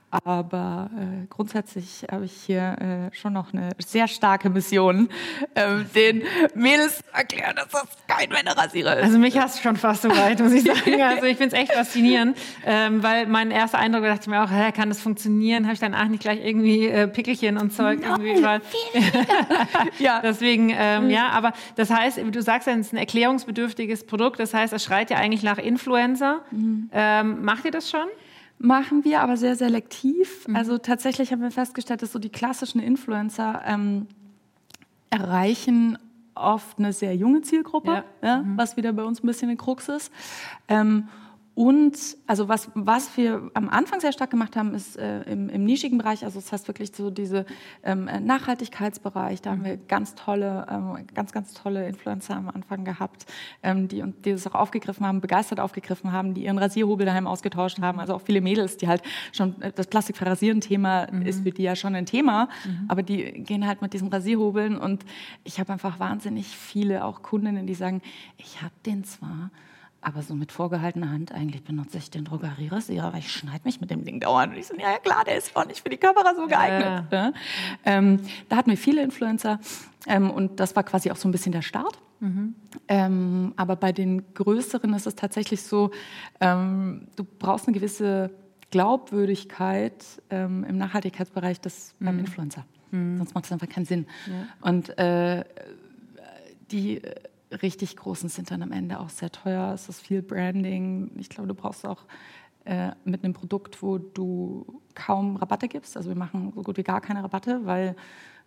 Aber 0.09 0.89
äh, 0.97 1.25
grundsätzlich 1.29 2.05
habe 2.09 2.23
ich 2.23 2.31
hier 2.31 3.09
äh, 3.11 3.15
schon 3.15 3.33
noch 3.33 3.53
eine 3.53 3.71
sehr 3.77 4.07
starke 4.07 4.49
Mission, 4.49 5.09
ähm, 5.53 5.85
den 5.93 6.23
Mädels 6.55 6.99
zu 6.99 7.03
erklären, 7.13 7.57
dass 7.57 7.67
das 7.69 7.87
kein 8.07 8.29
Männerrasierer 8.29 8.97
ist. 8.97 9.03
Also 9.03 9.19
mich 9.19 9.37
hast 9.37 9.57
du 9.57 9.63
schon 9.63 9.75
fast 9.75 10.03
so 10.03 10.09
weit, 10.09 10.39
muss 10.39 10.53
ich 10.53 10.63
sagen. 10.63 11.01
Also 11.01 11.25
ich 11.25 11.37
finde 11.37 11.55
es 11.55 11.61
echt 11.61 11.73
faszinierend, 11.73 12.37
ähm, 12.65 13.03
weil 13.03 13.27
mein 13.27 13.51
erster 13.51 13.79
Eindruck, 13.79 14.03
da 14.03 14.09
dachte 14.09 14.21
ich 14.21 14.27
mir 14.27 14.41
auch, 14.41 14.49
hä, 14.49 14.71
kann 14.71 14.87
das 14.87 15.01
funktionieren? 15.01 15.65
Habe 15.65 15.73
ich 15.73 15.81
dann 15.81 15.93
auch 15.93 16.07
nicht 16.07 16.21
gleich 16.21 16.39
irgendwie 16.41 16.87
äh, 16.87 17.09
Pickelchen 17.09 17.57
und 17.57 17.73
Zeug 17.73 17.99
Nein, 17.99 18.11
irgendwie 18.11 18.39
überall. 18.39 18.61
ja. 19.99 20.21
Deswegen, 20.21 20.73
ähm, 20.73 21.09
ja, 21.09 21.29
aber 21.29 21.51
das 21.75 21.89
heißt, 21.89 22.17
du 22.31 22.41
sagst 22.41 22.67
ja, 22.67 22.73
es 22.73 22.87
ist 22.87 22.93
ein 22.93 22.97
erklärungsbedürftiges 22.97 24.05
Produkt, 24.05 24.39
das 24.39 24.53
heißt, 24.53 24.71
es 24.71 24.85
schreit 24.85 25.09
ja 25.09 25.17
eigentlich 25.17 25.43
nach 25.43 25.57
Influencer. 25.57 26.41
Mhm. 26.51 26.89
Ähm, 26.93 27.43
macht 27.43 27.65
ihr 27.65 27.71
das 27.71 27.89
schon? 27.89 28.07
Machen 28.59 29.03
wir, 29.03 29.21
aber 29.21 29.37
sehr 29.37 29.55
selektiv. 29.55 30.47
Mhm. 30.47 30.55
Also 30.55 30.77
tatsächlich 30.77 31.31
haben 31.31 31.41
wir 31.41 31.51
festgestellt, 31.51 32.01
dass 32.01 32.11
so 32.11 32.19
die 32.19 32.29
klassischen 32.29 32.79
Influencer 32.79 33.61
ähm, 33.65 34.07
erreichen 35.09 35.97
oft 36.33 36.77
eine 36.79 36.93
sehr 36.93 37.15
junge 37.15 37.41
Zielgruppe, 37.41 38.03
ja. 38.21 38.27
ja 38.27 38.37
mhm. 38.43 38.57
was 38.57 38.77
wieder 38.77 38.93
bei 38.93 39.03
uns 39.03 39.23
ein 39.23 39.27
bisschen 39.27 39.49
eine 39.49 39.57
Krux 39.57 39.89
ist. 39.89 40.11
Ähm, 40.67 41.07
und 41.57 41.97
also 42.27 42.49
was, 42.49 42.69
was 42.75 43.17
wir 43.17 43.49
am 43.55 43.67
Anfang 43.67 43.99
sehr 43.99 44.11
stark 44.11 44.29
gemacht 44.29 44.55
haben, 44.55 44.75
ist 44.75 44.95
äh, 44.95 45.23
im, 45.23 45.49
im 45.49 45.63
nischigen 45.63 45.97
Bereich, 45.97 46.23
also 46.23 46.39
das 46.39 46.51
heißt 46.51 46.67
wirklich 46.67 46.91
so 46.95 47.09
diese 47.09 47.47
ähm, 47.81 48.07
äh, 48.07 48.19
Nachhaltigkeitsbereich, 48.19 49.41
da 49.41 49.53
haben 49.53 49.63
wir 49.63 49.75
ganz 49.75 50.13
tolle, 50.13 50.67
ähm, 50.69 51.07
ganz, 51.15 51.31
ganz 51.31 51.55
tolle 51.55 51.87
Influencer 51.87 52.35
am 52.35 52.49
Anfang 52.49 52.85
gehabt, 52.85 53.25
ähm, 53.63 53.87
die, 53.87 54.03
die 54.23 54.33
das 54.33 54.45
auch 54.45 54.53
aufgegriffen 54.53 55.03
haben, 55.03 55.19
begeistert 55.19 55.59
aufgegriffen 55.59 56.11
haben, 56.11 56.35
die 56.35 56.43
ihren 56.43 56.59
Rasierhobel 56.59 57.07
daheim 57.07 57.25
ausgetauscht 57.25 57.81
haben. 57.81 57.99
Also 57.99 58.13
auch 58.13 58.21
viele 58.21 58.41
Mädels, 58.41 58.77
die 58.77 58.87
halt 58.87 59.01
schon, 59.31 59.59
äh, 59.63 59.71
das 59.71 59.87
plastikfrei 59.87 60.27
Rasieren-Thema 60.27 61.07
mhm. 61.11 61.23
ist 61.23 61.41
für 61.41 61.49
die 61.49 61.63
ja 61.63 61.75
schon 61.75 61.95
ein 61.95 62.05
Thema, 62.05 62.49
mhm. 62.65 62.85
aber 62.87 63.01
die 63.01 63.31
gehen 63.31 63.65
halt 63.65 63.81
mit 63.81 63.93
diesen 63.93 64.09
Rasierhobeln 64.09 64.77
und 64.77 65.05
ich 65.43 65.59
habe 65.59 65.73
einfach 65.73 65.99
wahnsinnig 65.99 66.55
viele 66.55 67.03
auch 67.03 67.23
Kundinnen, 67.23 67.65
die 67.65 67.73
sagen, 67.73 68.03
ich 68.37 68.61
habe 68.61 68.75
den 68.85 69.03
zwar, 69.03 69.49
aber 70.01 70.21
so 70.21 70.35
mit 70.35 70.51
vorgehaltener 70.51 71.11
Hand, 71.11 71.31
eigentlich 71.31 71.63
benutze 71.63 71.97
ich 71.97 72.09
den 72.09 72.25
Drogerierasierer, 72.25 73.13
weil 73.13 73.19
ich 73.19 73.31
schneide 73.31 73.61
mich 73.63 73.81
mit 73.81 73.89
dem 73.89 74.03
Ding 74.03 74.19
dauernd. 74.19 74.53
Und 74.53 74.59
ich 74.59 74.67
so, 74.67 74.75
ja, 74.75 74.91
ja 74.91 74.99
klar, 74.99 75.23
der 75.25 75.37
ist 75.37 75.55
auch 75.55 75.65
nicht 75.65 75.81
für 75.81 75.89
die 75.89 75.97
Kamera 75.97 76.33
so 76.35 76.47
geeignet. 76.47 77.05
Ja. 77.11 77.23
Ne? 77.23 77.33
Ähm, 77.85 78.19
da 78.49 78.57
hatten 78.57 78.69
wir 78.69 78.77
viele 78.77 79.01
Influencer 79.03 79.59
ähm, 80.05 80.29
und 80.29 80.59
das 80.59 80.75
war 80.75 80.83
quasi 80.83 81.11
auch 81.11 81.15
so 81.17 81.27
ein 81.27 81.31
bisschen 81.31 81.51
der 81.51 81.61
Start. 81.61 81.99
Mhm. 82.19 82.55
Ähm, 82.87 83.53
aber 83.57 83.75
bei 83.75 83.91
den 83.91 84.33
größeren 84.33 84.93
ist 84.93 85.07
es 85.07 85.15
tatsächlich 85.15 85.61
so, 85.63 85.91
ähm, 86.39 87.07
du 87.15 87.23
brauchst 87.23 87.67
eine 87.67 87.75
gewisse 87.75 88.31
Glaubwürdigkeit 88.71 90.03
ähm, 90.29 90.63
im 90.63 90.77
Nachhaltigkeitsbereich 90.77 91.61
des, 91.61 91.95
mhm. 91.99 92.05
beim 92.05 92.19
Influencer. 92.19 92.65
Mhm. 92.91 93.17
Sonst 93.17 93.35
macht 93.35 93.45
es 93.45 93.51
einfach 93.51 93.69
keinen 93.69 93.85
Sinn. 93.85 94.07
Ja. 94.27 94.69
Und 94.69 94.97
äh, 94.97 95.43
die 96.71 97.01
richtig 97.51 97.95
großen 97.95 98.29
sind 98.29 98.51
dann 98.51 98.61
am 98.61 98.71
Ende 98.71 98.99
auch 98.99 99.09
sehr 99.09 99.31
teuer. 99.31 99.73
Es 99.73 99.89
ist 99.89 100.01
viel 100.01 100.21
Branding. 100.21 101.11
Ich 101.17 101.29
glaube, 101.29 101.47
du 101.47 101.53
brauchst 101.53 101.85
auch 101.85 102.05
äh, 102.65 102.91
mit 103.05 103.23
einem 103.23 103.33
Produkt, 103.33 103.81
wo 103.81 103.97
du 103.97 104.81
kaum 104.93 105.37
Rabatte 105.37 105.67
gibst. 105.67 105.95
Also 105.95 106.09
wir 106.09 106.17
machen 106.17 106.51
so 106.55 106.63
gut 106.63 106.77
wie 106.77 106.83
gar 106.83 107.01
keine 107.01 107.23
Rabatte, 107.23 107.61
weil 107.65 107.95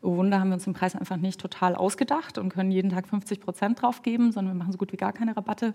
oh 0.02 0.16
Wunder 0.16 0.40
haben 0.40 0.48
wir 0.48 0.54
uns 0.54 0.64
den 0.64 0.74
Preis 0.74 0.94
einfach 0.94 1.16
nicht 1.16 1.40
total 1.40 1.74
ausgedacht 1.74 2.38
und 2.38 2.50
können 2.50 2.70
jeden 2.70 2.90
Tag 2.90 3.08
50 3.08 3.40
Prozent 3.40 3.82
drauf 3.82 4.02
geben, 4.02 4.32
sondern 4.32 4.54
wir 4.54 4.58
machen 4.58 4.72
so 4.72 4.78
gut 4.78 4.92
wie 4.92 4.96
gar 4.96 5.12
keine 5.12 5.36
Rabatte. 5.36 5.74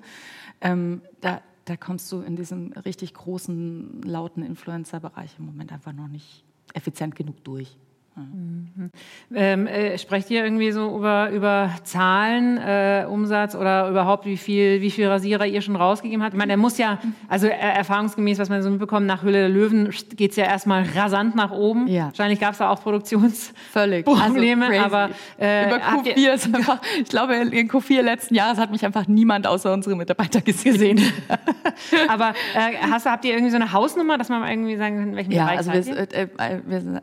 Ähm, 0.62 1.02
da, 1.22 1.42
da 1.66 1.78
kommst 1.78 2.12
du 2.12 2.22
in 2.22 2.36
diesem 2.36 2.72
richtig 2.74 3.14
großen, 3.14 4.02
lauten 4.04 4.44
Influencer-Bereich 4.44 5.38
im 5.40 5.46
Moment 5.46 5.72
einfach 5.72 5.94
noch 5.94 6.08
nicht 6.08 6.44
effizient 6.74 7.16
genug 7.16 7.44
durch. 7.44 7.78
Mhm. 8.18 8.92
Ähm, 9.34 9.68
äh, 9.68 9.98
sprecht 9.98 10.32
ihr 10.32 10.42
irgendwie 10.46 10.72
so 10.72 10.96
über, 10.96 11.32
über 11.32 11.70
Zahlen, 11.84 12.58
äh, 12.58 13.06
Umsatz 13.10 13.56
oder 13.56 13.90
überhaupt, 13.90 14.26
wie 14.26 14.38
viel, 14.38 14.82
wie 14.82 14.90
viel 14.90 15.08
Rasierer 15.08 15.46
ihr 15.46 15.62
schon 15.62 15.76
rausgegeben 15.76 16.24
habt? 16.24 16.34
Ich 16.34 16.38
meine, 16.38 16.52
der 16.52 16.58
muss 16.58 16.78
ja, 16.78 17.00
also 17.28 17.48
äh, 17.48 17.52
erfahrungsgemäß, 17.52 18.40
was 18.40 18.48
man 18.48 18.64
so 18.64 18.70
mitbekommt, 18.70 19.06
nach 19.06 19.24
Höhle 19.24 19.40
der 19.40 19.50
Löwen 19.50 19.90
geht 20.16 20.32
es 20.32 20.38
ja 20.38 20.46
erstmal 20.46 20.86
rasant 20.96 21.36
nach 21.36 21.52
oben. 21.52 21.88
Ja. 21.88 22.06
Wahrscheinlich 22.06 22.40
gab 22.40 22.54
es 22.54 22.60
da 22.60 22.70
auch 22.70 22.82
Produktionsprobleme, 22.82 24.68
also 24.68 24.80
aber 24.80 25.10
äh, 25.38 25.68
über 25.68 25.78
Q4 25.78 26.34
ist 26.34 26.56
einfach, 26.56 26.80
ich 26.98 27.10
glaube, 27.10 27.36
in 27.36 27.70
Q4 27.70 28.02
letzten 28.02 28.36
Jahres 28.36 28.58
hat 28.58 28.72
mich 28.72 28.86
einfach 28.86 29.08
niemand 29.08 29.46
außer 29.46 29.74
unsere 29.74 29.98
Mitarbeiter 29.98 30.40
gesehen. 30.40 31.02
aber 32.08 32.30
äh, 32.56 32.78
hast, 32.90 33.06
habt 33.06 33.26
ihr 33.26 33.34
irgendwie 33.34 33.52
so 33.52 33.58
eine 33.58 33.74
Hausnummer, 33.74 34.18
dass 34.18 34.30
man 34.30 34.48
irgendwie 34.48 34.78
sagen 34.78 35.00
kann, 35.00 35.10
in 35.10 35.16
welchem 35.18 35.32
ja, 35.32 35.44
Bereich 35.44 35.58
also 35.58 35.74
wir, 35.74 35.98
äh, 36.14 36.28
wir, 36.66 37.02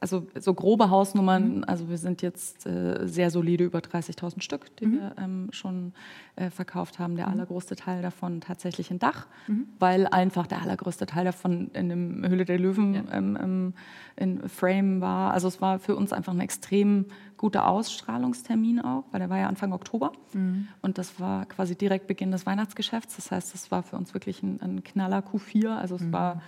also 0.00 0.26
so 0.40 0.54
grobe 0.54 0.90
Hausnummern, 0.90 1.58
mhm. 1.58 1.64
also 1.66 1.88
wir 1.88 1.98
sind 1.98 2.22
jetzt 2.22 2.66
äh, 2.66 3.06
sehr 3.06 3.30
solide 3.30 3.64
über 3.64 3.78
30.000 3.78 4.42
Stück, 4.42 4.74
die 4.76 4.86
mhm. 4.86 4.92
wir 4.92 5.14
ähm, 5.18 5.48
schon 5.52 5.92
äh, 6.36 6.50
verkauft 6.50 6.98
haben. 6.98 7.16
Der 7.16 7.26
mhm. 7.26 7.32
allergrößte 7.32 7.76
Teil 7.76 8.02
davon 8.02 8.40
tatsächlich 8.40 8.90
in 8.90 8.98
Dach, 8.98 9.26
mhm. 9.46 9.68
weil 9.78 10.06
einfach 10.06 10.46
der 10.46 10.62
allergrößte 10.62 11.06
Teil 11.06 11.24
davon 11.24 11.70
in 11.72 11.88
dem 11.88 12.26
Höhle 12.26 12.44
der 12.44 12.58
Löwen 12.58 12.94
ja. 12.94 13.02
ähm, 13.12 13.38
ähm, 13.40 13.74
in 14.16 14.48
Frame 14.48 15.00
war. 15.00 15.32
Also 15.32 15.48
es 15.48 15.60
war 15.60 15.78
für 15.78 15.96
uns 15.96 16.12
einfach 16.12 16.32
ein 16.32 16.40
extrem 16.40 17.06
guter 17.36 17.68
Ausstrahlungstermin 17.68 18.80
auch, 18.80 19.04
weil 19.10 19.20
der 19.20 19.30
war 19.30 19.38
ja 19.38 19.48
Anfang 19.48 19.72
Oktober 19.72 20.12
mhm. 20.32 20.68
und 20.82 20.98
das 20.98 21.18
war 21.20 21.46
quasi 21.46 21.74
direkt 21.74 22.06
Beginn 22.06 22.30
des 22.30 22.46
Weihnachtsgeschäfts. 22.46 23.16
Das 23.16 23.30
heißt, 23.30 23.54
das 23.54 23.70
war 23.70 23.82
für 23.82 23.96
uns 23.96 24.14
wirklich 24.14 24.42
ein, 24.42 24.60
ein 24.60 24.84
knaller 24.84 25.20
Q4. 25.20 25.76
Also 25.76 25.96
es 25.96 26.12
war 26.12 26.42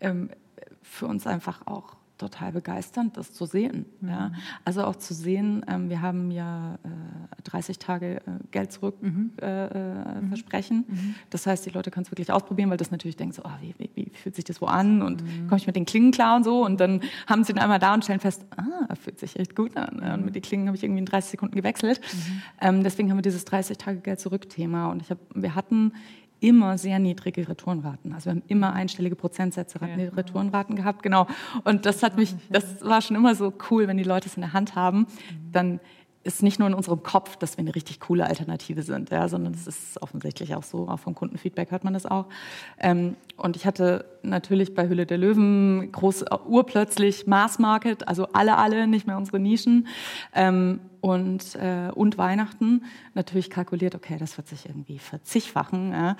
ähm, 0.00 0.30
für 0.82 1.06
uns 1.06 1.26
einfach 1.26 1.66
auch 1.66 1.97
total 2.18 2.52
begeisternd, 2.52 3.16
das 3.16 3.32
zu 3.32 3.46
sehen. 3.46 3.86
Mhm. 4.00 4.08
Ja. 4.08 4.32
Also 4.64 4.84
auch 4.84 4.96
zu 4.96 5.14
sehen, 5.14 5.64
ähm, 5.68 5.88
wir 5.88 6.02
haben 6.02 6.30
ja 6.30 6.74
äh, 6.74 7.42
30 7.44 7.78
Tage 7.78 8.16
äh, 8.16 8.20
Geld 8.50 8.72
zurück 8.72 8.96
mhm. 9.00 9.32
äh, 9.40 9.66
äh 9.66 10.20
mhm. 10.20 10.28
versprechen. 10.28 10.84
Mhm. 10.88 11.14
Das 11.30 11.46
heißt, 11.46 11.64
die 11.64 11.70
Leute 11.70 11.90
können 11.90 12.04
es 12.04 12.10
wirklich 12.10 12.30
ausprobieren, 12.30 12.70
weil 12.70 12.76
das 12.76 12.90
natürlich 12.90 13.16
denkt 13.16 13.34
so, 13.34 13.42
oh, 13.44 13.50
wie, 13.60 13.74
wie, 13.78 13.90
wie, 13.94 14.10
fühlt 14.10 14.34
sich 14.34 14.44
das 14.44 14.60
wo 14.60 14.66
an 14.66 15.02
und 15.02 15.22
mhm. 15.22 15.48
komme 15.48 15.58
ich 15.58 15.66
mit 15.66 15.76
den 15.76 15.86
Klingen 15.86 16.10
klar 16.10 16.36
und 16.36 16.44
so 16.44 16.64
und 16.64 16.80
dann 16.80 17.00
haben 17.26 17.44
sie 17.44 17.52
ihn 17.52 17.58
einmal 17.58 17.78
da 17.78 17.94
und 17.94 18.04
stellen 18.04 18.20
fest, 18.20 18.44
ah, 18.56 18.94
fühlt 18.94 19.18
sich 19.18 19.38
echt 19.38 19.54
gut 19.54 19.76
an. 19.76 20.00
Und 20.00 20.24
mit 20.24 20.34
den 20.34 20.42
Klingen 20.42 20.66
habe 20.66 20.76
ich 20.76 20.82
irgendwie 20.82 21.00
in 21.00 21.06
30 21.06 21.30
Sekunden 21.30 21.54
gewechselt. 21.54 22.00
Mhm. 22.00 22.42
Ähm, 22.60 22.82
deswegen 22.82 23.10
haben 23.10 23.18
wir 23.18 23.22
dieses 23.22 23.44
30 23.44 23.78
Tage 23.78 24.00
Geld 24.00 24.20
zurück 24.20 24.48
Thema 24.48 24.90
und 24.90 25.02
ich 25.02 25.10
hab, 25.10 25.18
wir 25.34 25.54
hatten 25.54 25.92
immer 26.40 26.78
sehr 26.78 26.98
niedrige 26.98 27.48
Retourenraten. 27.48 28.12
Also 28.12 28.26
wir 28.26 28.32
haben 28.32 28.42
immer 28.46 28.72
einstellige 28.72 29.16
Prozentsätze 29.16 29.78
ja. 29.80 30.08
Retourenraten 30.10 30.76
gehabt, 30.76 31.02
genau. 31.02 31.26
Und 31.64 31.86
das 31.86 32.02
hat 32.02 32.16
mich, 32.16 32.34
das 32.50 32.84
war 32.84 33.00
schon 33.02 33.16
immer 33.16 33.34
so 33.34 33.52
cool, 33.70 33.88
wenn 33.88 33.96
die 33.96 34.04
Leute 34.04 34.28
es 34.28 34.36
in 34.36 34.42
der 34.42 34.52
Hand 34.52 34.74
haben, 34.74 35.06
dann 35.50 35.80
ist 36.28 36.42
nicht 36.42 36.58
nur 36.58 36.68
in 36.68 36.74
unserem 36.74 37.02
Kopf, 37.02 37.36
dass 37.36 37.56
wir 37.56 37.62
eine 37.62 37.74
richtig 37.74 38.00
coole 38.00 38.26
Alternative 38.26 38.82
sind, 38.82 39.10
ja, 39.10 39.28
sondern 39.28 39.54
es 39.54 39.66
ist 39.66 40.00
offensichtlich 40.02 40.54
auch 40.54 40.62
so, 40.62 40.86
auch 40.86 40.98
vom 40.98 41.14
Kundenfeedback 41.14 41.70
hört 41.70 41.84
man 41.84 41.94
das 41.94 42.04
auch. 42.04 42.26
Ähm, 42.78 43.16
und 43.36 43.56
ich 43.56 43.66
hatte 43.66 44.04
natürlich 44.22 44.74
bei 44.74 44.88
Hülle 44.88 45.06
der 45.06 45.16
Löwen 45.16 45.90
groß 45.90 46.26
urplötzlich 46.46 47.26
Mass 47.26 47.58
Market, 47.58 48.06
also 48.06 48.28
alle, 48.34 48.58
alle, 48.58 48.86
nicht 48.86 49.06
mehr 49.06 49.16
unsere 49.16 49.40
Nischen. 49.40 49.88
Ähm, 50.34 50.80
und, 51.00 51.54
äh, 51.54 51.90
und 51.94 52.18
Weihnachten 52.18 52.84
natürlich 53.14 53.50
kalkuliert, 53.50 53.94
okay, 53.94 54.16
das 54.18 54.36
wird 54.36 54.48
sich 54.48 54.66
irgendwie 54.66 54.98
verzigfachen. 54.98 55.92
Ja. 55.92 56.16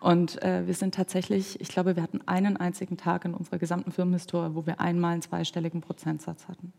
Und 0.00 0.42
äh, 0.42 0.66
wir 0.66 0.74
sind 0.74 0.94
tatsächlich, 0.94 1.60
ich 1.60 1.68
glaube, 1.68 1.96
wir 1.96 2.02
hatten 2.02 2.20
einen 2.26 2.56
einzigen 2.56 2.96
Tag 2.96 3.26
in 3.26 3.34
unserer 3.34 3.58
gesamten 3.58 3.92
Firmenhistorie, 3.92 4.54
wo 4.54 4.66
wir 4.66 4.80
einmal 4.80 5.12
einen 5.12 5.22
zweistelligen 5.22 5.82
Prozentsatz 5.82 6.48
hatten. 6.48 6.72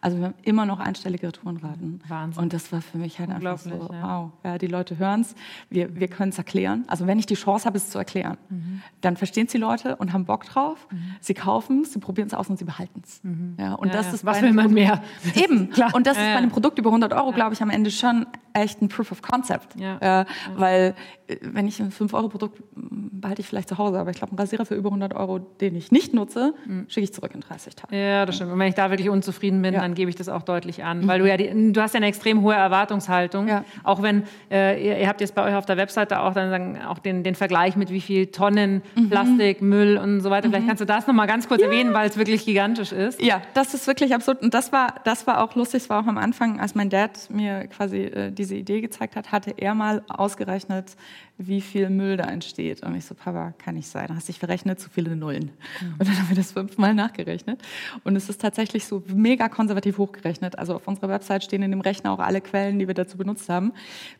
Also 0.00 0.18
wir 0.18 0.26
haben 0.26 0.34
immer 0.42 0.66
noch 0.66 0.80
einstellige 0.80 1.28
Retourenraten. 1.28 2.00
Wahnsinn. 2.08 2.42
Und 2.42 2.52
das 2.52 2.72
war 2.72 2.80
für 2.80 2.98
mich 2.98 3.18
halt 3.18 3.30
einfach 3.30 3.58
so, 3.58 3.70
ja. 3.70 3.88
wow. 3.88 4.32
Ja, 4.44 4.58
die 4.58 4.66
Leute 4.66 4.98
hören 4.98 5.22
es, 5.22 5.34
wir, 5.70 5.94
wir 5.96 6.08
können 6.08 6.30
es 6.30 6.38
erklären. 6.38 6.84
Also 6.86 7.06
wenn 7.06 7.18
ich 7.18 7.26
die 7.26 7.34
Chance 7.34 7.66
habe, 7.66 7.76
es 7.76 7.90
zu 7.90 7.98
erklären, 7.98 8.36
mhm. 8.48 8.82
dann 9.00 9.16
verstehen 9.16 9.46
es 9.46 9.52
die 9.52 9.58
Leute 9.58 9.96
und 9.96 10.12
haben 10.12 10.24
Bock 10.24 10.44
drauf. 10.44 10.86
Mhm. 10.90 11.16
Sie 11.20 11.34
kaufen 11.34 11.82
es, 11.82 11.92
sie 11.92 11.98
probieren 11.98 12.28
es 12.28 12.34
aus 12.34 12.48
und 12.48 12.58
sie 12.58 12.64
behalten 12.64 13.02
es. 13.04 13.22
Mhm. 13.22 13.56
Ja, 13.58 13.74
und 13.74 13.88
ja, 13.88 13.94
das 13.94 14.12
ist 14.12 14.24
Was 14.24 14.42
will 14.42 14.52
man 14.52 14.72
mehr? 14.72 15.02
Eben. 15.34 15.70
Klar. 15.74 15.94
Und 15.94 16.06
das 16.06 16.16
ist 16.16 16.22
bei 16.22 16.36
einem 16.36 16.50
Produkt 16.50 16.78
über 16.78 16.90
100 16.90 17.12
Euro, 17.12 17.32
glaube 17.32 17.54
ich, 17.54 17.62
am 17.62 17.70
Ende 17.70 17.90
schon 17.90 18.26
echt 18.54 18.80
ein 18.80 18.88
Proof 18.88 19.12
of 19.12 19.20
Concept. 19.20 19.76
Äh, 19.80 20.24
weil 20.56 20.94
äh, 21.26 21.36
wenn 21.42 21.66
ich 21.66 21.80
ein 21.80 21.90
5-Euro-Produkt 21.90 22.62
behalte 22.74 23.40
ich 23.40 23.48
vielleicht 23.48 23.68
zu 23.68 23.78
Hause, 23.78 23.98
aber 23.98 24.10
ich 24.10 24.16
glaube, 24.16 24.32
einen 24.32 24.38
Rasierer 24.38 24.64
für 24.64 24.74
über 24.74 24.88
100 24.88 25.14
Euro, 25.14 25.38
den 25.38 25.74
ich 25.74 25.90
nicht 25.90 26.14
nutze, 26.14 26.54
mhm. 26.66 26.86
schicke 26.88 27.04
ich 27.04 27.12
zurück 27.12 27.32
in 27.34 27.40
30 27.40 27.74
Tagen. 27.74 27.94
Ja, 27.94 28.26
das 28.26 28.36
stimmt. 28.36 28.52
Und 28.52 28.58
wenn 28.58 28.68
ich 28.68 28.74
da 28.74 28.90
wirklich 28.90 29.08
unzufrieden 29.08 29.60
bin, 29.62 29.74
ja. 29.74 29.80
dann 29.80 29.94
gebe 29.94 30.10
ich 30.10 30.16
das 30.16 30.28
auch 30.28 30.42
deutlich 30.42 30.84
an. 30.84 31.00
Mhm. 31.00 31.08
Weil 31.08 31.20
du 31.20 31.28
ja, 31.28 31.36
die, 31.36 31.72
du 31.72 31.80
hast 31.80 31.94
ja 31.94 31.98
eine 31.98 32.06
extrem 32.06 32.42
hohe 32.42 32.54
Erwartungshaltung. 32.54 33.48
Ja. 33.48 33.64
Auch 33.82 34.02
wenn, 34.02 34.24
äh, 34.50 34.84
ihr, 34.84 34.98
ihr, 34.98 35.08
habt 35.08 35.20
jetzt 35.20 35.34
bei 35.34 35.44
euch 35.44 35.54
auf 35.54 35.66
der 35.66 35.76
Webseite 35.76 36.20
auch 36.20 36.34
dann 36.34 36.50
sagen, 36.50 36.78
auch 36.86 36.98
den, 36.98 37.22
den 37.22 37.34
Vergleich 37.34 37.76
mit 37.76 37.90
wie 37.90 38.00
viel 38.00 38.26
Tonnen 38.26 38.82
mhm. 38.94 39.10
Plastik, 39.10 39.62
Müll 39.62 39.96
und 39.96 40.20
so 40.20 40.30
weiter. 40.30 40.48
Vielleicht 40.48 40.64
mhm. 40.64 40.68
kannst 40.68 40.80
du 40.80 40.86
das 40.86 41.06
nochmal 41.06 41.26
ganz 41.26 41.48
kurz 41.48 41.60
ja. 41.60 41.66
erwähnen, 41.66 41.94
weil 41.94 42.08
es 42.08 42.16
wirklich 42.16 42.44
gigantisch 42.44 42.92
ist. 42.92 43.20
Ja, 43.22 43.42
das 43.54 43.74
ist 43.74 43.86
wirklich 43.86 44.14
absurd. 44.14 44.42
Und 44.42 44.54
das 44.54 44.72
war, 44.72 44.94
das 45.04 45.26
war 45.26 45.42
auch 45.42 45.54
lustig. 45.54 45.82
Es 45.82 45.90
war 45.90 46.02
auch 46.02 46.06
am 46.06 46.18
Anfang, 46.18 46.60
als 46.60 46.74
mein 46.74 46.90
Dad 46.90 47.10
mir 47.30 47.66
quasi 47.68 48.02
äh, 48.02 48.30
diese 48.44 48.56
Idee 48.56 48.80
gezeigt 48.80 49.16
hat, 49.16 49.32
hatte 49.32 49.54
er 49.56 49.74
mal 49.74 50.02
ausgerechnet, 50.08 50.96
wie 51.38 51.60
viel 51.60 51.88
Müll 51.88 52.16
da 52.16 52.24
entsteht. 52.24 52.82
Und 52.82 52.94
ich 52.94 53.06
so, 53.06 53.14
Papa, 53.14 53.54
kann 53.56 53.74
nicht 53.74 53.88
sein. 53.88 54.06
Da 54.08 54.14
hast 54.14 54.28
du 54.28 54.32
dich 54.32 54.38
verrechnet, 54.38 54.78
zu 54.78 54.90
viele 54.90 55.16
Nullen. 55.16 55.50
Mhm. 55.80 55.94
Und 55.98 56.08
dann 56.08 56.18
haben 56.18 56.28
wir 56.28 56.36
das 56.36 56.52
fünfmal 56.52 56.94
nachgerechnet. 56.94 57.62
Und 58.04 58.16
es 58.16 58.28
ist 58.28 58.40
tatsächlich 58.40 58.84
so 58.84 59.02
mega 59.08 59.48
konservativ 59.48 59.96
hochgerechnet. 59.96 60.58
Also 60.58 60.74
auf 60.74 60.86
unserer 60.86 61.08
Website 61.08 61.44
stehen 61.44 61.62
in 61.62 61.70
dem 61.70 61.80
Rechner 61.80 62.12
auch 62.12 62.18
alle 62.18 62.40
Quellen, 62.40 62.78
die 62.78 62.86
wir 62.86 62.94
dazu 62.94 63.16
benutzt 63.16 63.48
haben. 63.48 63.72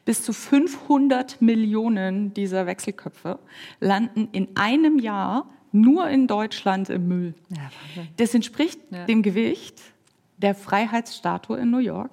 Bis 0.04 0.22
zu 0.22 0.32
500 0.32 1.42
Millionen 1.42 2.32
dieser 2.32 2.66
Wechselköpfe 2.66 3.38
landen 3.80 4.28
in 4.32 4.48
einem 4.56 4.98
Jahr 4.98 5.50
nur 5.70 6.08
in 6.08 6.26
Deutschland 6.26 6.88
im 6.88 7.08
Müll. 7.08 7.34
Ja, 7.50 7.70
das 8.16 8.34
entspricht 8.34 8.80
ja. 8.90 9.04
dem 9.04 9.22
Gewicht 9.22 9.82
der 10.38 10.54
Freiheitsstatue 10.54 11.58
in 11.58 11.70
New 11.70 11.78
York 11.78 12.10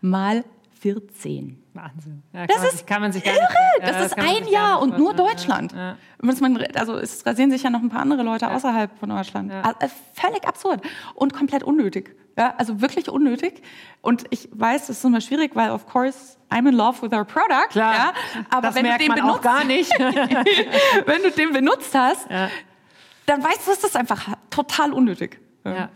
mal 0.00 0.44
14. 0.84 1.62
Wahnsinn. 1.72 2.22
Ja, 2.34 2.46
Das 2.46 2.58
man 2.58 2.66
ist 2.66 2.86
kann 2.86 3.00
man 3.00 3.10
sich 3.10 3.24
irre. 3.24 3.34
nicht- 3.34 3.50
ja, 3.80 3.86
das 3.92 4.06
ist 4.06 4.18
ein 4.18 4.46
Jahr 4.48 4.82
und 4.82 4.98
nur. 4.98 5.14
Deutschland. 5.14 5.72
Ja, 5.72 5.96
ja. 6.22 6.66
Also 6.74 6.98
es 6.98 7.24
rasieren 7.24 7.50
sich 7.50 7.62
ja 7.62 7.70
noch 7.70 7.80
ein 7.80 7.88
paar 7.88 8.02
andere 8.02 8.22
Leute 8.22 8.50
außerhalb 8.50 8.90
von 8.98 9.08
Deutschland. 9.08 9.50
Also, 9.50 9.78
äh, 9.80 9.88
völlig 10.12 10.46
absurd 10.46 10.82
und 11.14 11.32
komplett 11.32 11.62
unnötig. 11.62 12.14
Also 12.36 12.82
wirklich 12.82 13.08
unnötig. 13.08 13.62
Und 14.02 14.24
ich 14.28 14.48
weiß, 14.52 14.88
das 14.88 14.98
ist 14.98 15.04
immer 15.04 15.22
schwierig, 15.22 15.56
weil 15.56 15.70
of 15.70 15.86
course 15.86 16.36
I'm 16.50 16.68
in 16.68 16.74
love 16.74 17.00
with 17.00 17.12
our 17.16 17.24
product. 17.24 17.70
Klar, 17.70 18.12
aber 18.50 18.74
wenn 18.74 18.84
du 18.84 18.98
den 18.98 19.14
benutzt, 19.14 19.42
gar 19.42 19.64
nicht. 19.64 19.90
wenn 19.98 21.22
du 21.22 21.30
den 21.30 21.52
benutzt 21.54 21.94
hast, 21.94 22.28
dann 22.30 23.42
weißt 23.42 23.66
du, 23.66 23.70
das 23.70 23.84
ist 23.84 23.96
einfach 23.96 24.28
total 24.50 24.92
unnötig. 24.92 25.40
ja, 25.64 25.88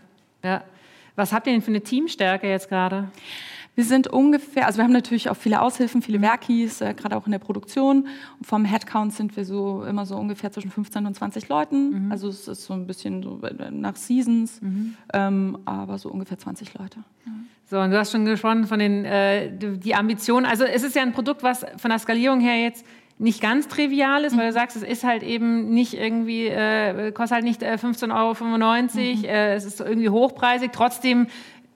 ja. 0.42 0.62
Was 1.14 1.32
habt 1.32 1.46
ihr 1.48 1.52
denn 1.52 1.62
für 1.62 1.68
eine 1.72 1.80
Teamstärke 1.82 2.48
jetzt 2.48 2.68
gerade? 2.68 3.10
Wir 3.78 3.84
sind 3.84 4.08
ungefähr, 4.08 4.66
also 4.66 4.78
wir 4.78 4.84
haben 4.84 4.92
natürlich 4.92 5.30
auch 5.30 5.36
viele 5.36 5.62
Aushilfen, 5.62 6.02
viele 6.02 6.20
Werkis, 6.20 6.80
äh, 6.80 6.94
gerade 6.94 7.16
auch 7.16 7.26
in 7.26 7.30
der 7.30 7.38
Produktion. 7.38 8.08
Und 8.38 8.44
vom 8.44 8.64
Headcount 8.64 9.12
sind 9.12 9.36
wir 9.36 9.44
so 9.44 9.84
immer 9.84 10.04
so 10.04 10.16
ungefähr 10.16 10.50
zwischen 10.50 10.72
15 10.72 11.06
und 11.06 11.14
20 11.14 11.48
Leuten. 11.48 12.08
Also 12.10 12.26
es 12.26 12.48
ist 12.48 12.64
so 12.64 12.74
ein 12.74 12.88
bisschen 12.88 13.22
so 13.22 13.40
äh, 13.42 13.70
nach 13.70 13.94
Seasons, 13.94 14.60
ähm, 15.14 15.58
aber 15.64 15.96
so 15.98 16.10
ungefähr 16.10 16.36
20 16.36 16.74
Leute. 16.74 16.98
So, 17.70 17.78
und 17.78 17.92
du 17.92 17.98
hast 18.00 18.10
schon 18.10 18.24
gesprochen 18.24 18.66
von 18.66 18.80
den 18.80 19.04
äh, 19.04 19.56
die 19.56 19.94
Ambitionen. 19.94 20.44
Also 20.44 20.64
es 20.64 20.82
ist 20.82 20.96
ja 20.96 21.02
ein 21.02 21.12
Produkt, 21.12 21.44
was 21.44 21.64
von 21.76 21.90
der 21.90 22.00
Skalierung 22.00 22.40
her 22.40 22.60
jetzt 22.60 22.84
nicht 23.20 23.40
ganz 23.40 23.68
trivial 23.68 24.24
ist, 24.24 24.36
weil 24.36 24.46
du 24.46 24.52
sagst, 24.52 24.76
es 24.76 24.82
ist 24.82 25.04
halt 25.04 25.22
eben 25.22 25.70
nicht 25.70 25.94
irgendwie, 25.94 26.46
äh, 26.46 27.10
kostet 27.12 27.36
halt 27.36 27.44
nicht 27.44 27.62
äh, 27.62 27.74
15,95 27.74 28.12
Euro, 28.12 29.26
äh, 29.26 29.54
es 29.54 29.64
ist 29.64 29.80
irgendwie 29.80 30.08
hochpreisig. 30.08 30.70
Trotzdem 30.72 31.26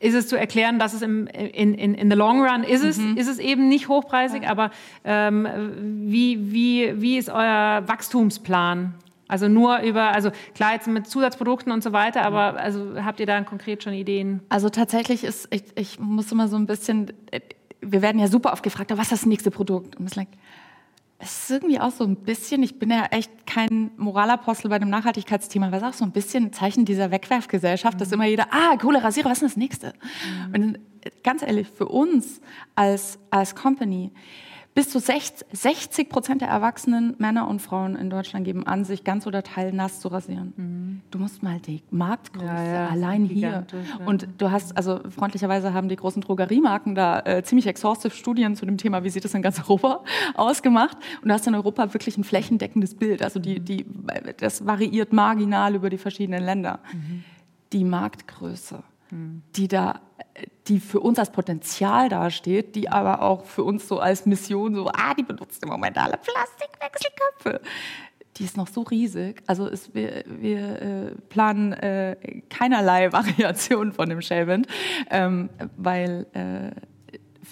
ist 0.02 0.14
es 0.14 0.26
zu 0.28 0.36
erklären, 0.36 0.78
dass 0.78 0.94
es 0.94 1.02
im, 1.02 1.26
in, 1.28 1.74
in, 1.74 1.94
in 1.94 2.10
the 2.10 2.16
long 2.16 2.44
run 2.44 2.64
ist 2.64 2.82
es, 2.82 2.98
ist 2.98 3.28
es 3.28 3.38
eben 3.38 3.68
nicht 3.68 3.88
hochpreisig, 3.88 4.48
aber 4.48 4.70
ähm, 5.04 5.46
wie, 6.06 6.52
wie, 6.52 7.00
wie 7.00 7.18
ist 7.18 7.30
euer 7.30 7.84
Wachstumsplan? 7.86 8.94
Also 9.28 9.48
nur 9.48 9.78
über, 9.78 10.12
also 10.12 10.30
klar 10.54 10.74
jetzt 10.74 10.88
mit 10.88 11.06
Zusatzprodukten 11.06 11.72
und 11.72 11.82
so 11.82 11.92
weiter, 11.92 12.22
aber 12.22 12.60
also 12.60 13.02
habt 13.02 13.20
ihr 13.20 13.26
da 13.26 13.40
konkret 13.42 13.82
schon 13.82 13.94
Ideen? 13.94 14.40
Also 14.48 14.68
tatsächlich 14.68 15.24
ist, 15.24 15.48
ich, 15.50 15.64
ich 15.76 15.98
muss 15.98 16.30
immer 16.32 16.48
so 16.48 16.56
ein 16.56 16.66
bisschen, 16.66 17.12
äh, 17.30 17.40
wir 17.80 18.02
werden 18.02 18.18
ja 18.18 18.26
super 18.26 18.52
oft 18.52 18.62
gefragt, 18.62 18.90
was 18.90 19.04
ist 19.04 19.12
das 19.12 19.26
nächste 19.26 19.50
Produkt? 19.50 19.96
Und 19.96 20.06
es 20.06 20.16
like, 20.16 20.28
es 21.22 21.44
ist 21.44 21.50
irgendwie 21.52 21.78
auch 21.78 21.92
so 21.92 22.02
ein 22.02 22.16
bisschen, 22.16 22.64
ich 22.64 22.80
bin 22.80 22.90
ja 22.90 23.04
echt 23.12 23.46
kein 23.46 23.92
Moralapostel 23.96 24.68
bei 24.68 24.80
dem 24.80 24.90
Nachhaltigkeitsthema, 24.90 25.68
aber 25.68 25.76
es 25.76 25.82
ist 25.84 25.88
auch 25.88 25.94
so 25.94 26.04
ein 26.04 26.10
bisschen 26.10 26.46
ein 26.46 26.52
Zeichen 26.52 26.84
dieser 26.84 27.12
Wegwerfgesellschaft, 27.12 28.00
dass 28.00 28.10
immer 28.10 28.24
jeder, 28.24 28.48
ah, 28.50 28.76
coole 28.76 29.02
Rasierer, 29.02 29.30
was 29.30 29.40
ist 29.40 29.42
denn 29.42 29.48
das 29.48 29.56
nächste? 29.56 29.92
Und 30.52 30.80
äh, 31.02 31.10
ganz 31.22 31.42
ehrlich, 31.42 31.68
für 31.68 31.86
uns 31.86 32.40
als, 32.74 33.20
als 33.30 33.54
Company, 33.54 34.10
bis 34.74 34.88
zu 34.90 34.98
60 34.98 35.46
60 35.52 36.08
Prozent 36.08 36.40
der 36.40 36.48
erwachsenen 36.48 37.14
Männer 37.18 37.46
und 37.48 37.60
Frauen 37.60 37.94
in 37.96 38.08
Deutschland 38.08 38.44
geben 38.44 38.66
an, 38.66 38.84
sich 38.84 39.04
ganz 39.04 39.26
oder 39.26 39.42
teilnass 39.42 40.00
zu 40.00 40.08
rasieren. 40.08 41.02
Du 41.10 41.18
musst 41.18 41.42
mal 41.42 41.58
die 41.60 41.82
Marktgröße 41.90 42.46
Ja, 42.46 42.64
ja, 42.64 42.88
allein 42.88 43.24
hier. 43.26 43.66
ja. 43.70 44.06
Und 44.06 44.28
du 44.38 44.50
hast, 44.50 44.76
also 44.76 45.00
freundlicherweise 45.10 45.74
haben 45.74 45.88
die 45.88 45.96
großen 45.96 46.22
Drogeriemarken 46.22 46.94
da 46.94 47.20
äh, 47.20 47.42
ziemlich 47.42 47.66
exhaustive 47.66 48.14
Studien 48.14 48.56
zu 48.56 48.64
dem 48.64 48.78
Thema, 48.78 49.04
wie 49.04 49.10
sieht 49.10 49.24
es 49.24 49.34
in 49.34 49.42
ganz 49.42 49.58
Europa 49.60 50.02
ausgemacht. 50.34 50.96
Und 51.22 51.28
du 51.28 51.34
hast 51.34 51.46
in 51.46 51.54
Europa 51.54 51.92
wirklich 51.92 52.16
ein 52.16 52.24
flächendeckendes 52.24 52.94
Bild. 52.94 53.22
Also 53.22 53.40
die, 53.40 53.60
die, 53.60 53.84
das 54.38 54.64
variiert 54.66 55.12
marginal 55.12 55.74
über 55.74 55.90
die 55.90 55.98
verschiedenen 55.98 56.42
Länder. 56.44 56.80
Die 57.72 57.84
Marktgröße, 57.84 58.82
die 59.56 59.68
da, 59.68 60.00
die 60.68 60.80
für 60.80 61.00
uns 61.00 61.18
als 61.18 61.30
Potenzial 61.30 62.08
dasteht, 62.08 62.74
die 62.74 62.88
aber 62.88 63.20
auch 63.20 63.44
für 63.44 63.62
uns 63.62 63.86
so 63.86 63.98
als 63.98 64.24
Mission 64.24 64.74
so, 64.74 64.88
ah, 64.88 65.12
die 65.14 65.22
benutzt 65.22 65.62
im 65.62 65.68
Moment 65.68 65.98
alle 65.98 66.18
Plastikwechselköpfe. 66.18 67.60
Die 68.38 68.44
ist 68.44 68.56
noch 68.56 68.68
so 68.68 68.80
riesig. 68.80 69.42
Also 69.46 69.68
es, 69.68 69.94
wir, 69.94 70.24
wir 70.26 70.82
äh, 70.82 71.10
planen 71.28 71.74
äh, 71.74 72.16
keinerlei 72.48 73.12
Variation 73.12 73.92
von 73.92 74.08
dem 74.08 74.22
Shaven, 74.22 74.66
ähm, 75.10 75.50
weil 75.76 76.26
äh, 76.32 76.70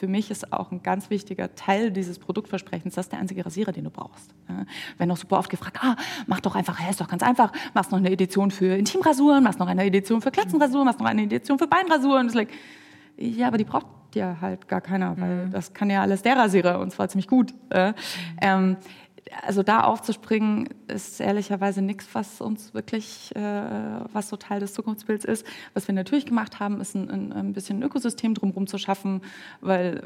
für 0.00 0.08
mich 0.08 0.30
ist 0.30 0.50
auch 0.50 0.72
ein 0.72 0.82
ganz 0.82 1.10
wichtiger 1.10 1.54
Teil 1.54 1.90
dieses 1.90 2.18
Produktversprechens, 2.18 2.94
das 2.94 3.04
ist 3.04 3.12
der 3.12 3.18
einzige 3.18 3.44
Rasierer, 3.44 3.70
den 3.70 3.84
du 3.84 3.90
brauchst. 3.90 4.34
Ja. 4.48 4.64
Wenn 4.96 5.10
auch 5.10 5.16
super 5.18 5.38
oft 5.38 5.50
gefragt, 5.50 5.76
ah, 5.82 5.94
mach 6.26 6.40
doch 6.40 6.54
einfach, 6.54 6.80
ist 6.88 7.02
doch 7.02 7.08
ganz 7.08 7.22
einfach, 7.22 7.52
machst 7.74 7.92
noch 7.92 7.98
eine 7.98 8.10
Edition 8.10 8.50
für 8.50 8.74
Intimrasuren, 8.76 9.44
machst 9.44 9.58
noch 9.58 9.66
eine 9.66 9.84
Edition 9.84 10.22
für 10.22 10.30
Klatzenrasuren, 10.30 10.86
machst 10.86 11.00
noch 11.00 11.06
eine 11.06 11.24
Edition 11.24 11.58
für 11.58 11.66
Beinrasuren. 11.66 12.28
Das 12.28 12.32
ist 12.32 12.34
like, 12.34 12.48
ja, 13.18 13.46
aber 13.48 13.58
die 13.58 13.64
braucht 13.64 13.86
ja 14.14 14.38
halt 14.40 14.68
gar 14.68 14.80
keiner, 14.80 15.20
weil 15.20 15.50
das 15.50 15.74
kann 15.74 15.90
ja 15.90 16.00
alles 16.00 16.22
der 16.22 16.34
Rasierer 16.38 16.80
und 16.80 16.92
zwar 16.92 17.08
ziemlich 17.08 17.28
gut. 17.28 17.52
Äh. 17.68 17.92
Ähm, 18.40 18.78
also 19.42 19.62
da 19.62 19.84
aufzuspringen, 19.84 20.68
ist 20.88 21.20
ehrlicherweise 21.20 21.82
nichts, 21.82 22.08
was 22.12 22.40
uns 22.40 22.74
wirklich, 22.74 23.34
äh, 23.36 23.40
was 24.12 24.28
so 24.28 24.36
Teil 24.36 24.60
des 24.60 24.74
Zukunftsbilds 24.74 25.24
ist. 25.24 25.46
Was 25.74 25.86
wir 25.88 25.94
natürlich 25.94 26.26
gemacht 26.26 26.60
haben, 26.60 26.80
ist 26.80 26.94
ein, 26.94 27.32
ein, 27.32 27.52
bisschen 27.52 27.78
ein 27.78 27.82
Ökosystem 27.82 28.34
drumherum 28.34 28.66
zu 28.66 28.78
schaffen, 28.78 29.22
weil 29.60 30.02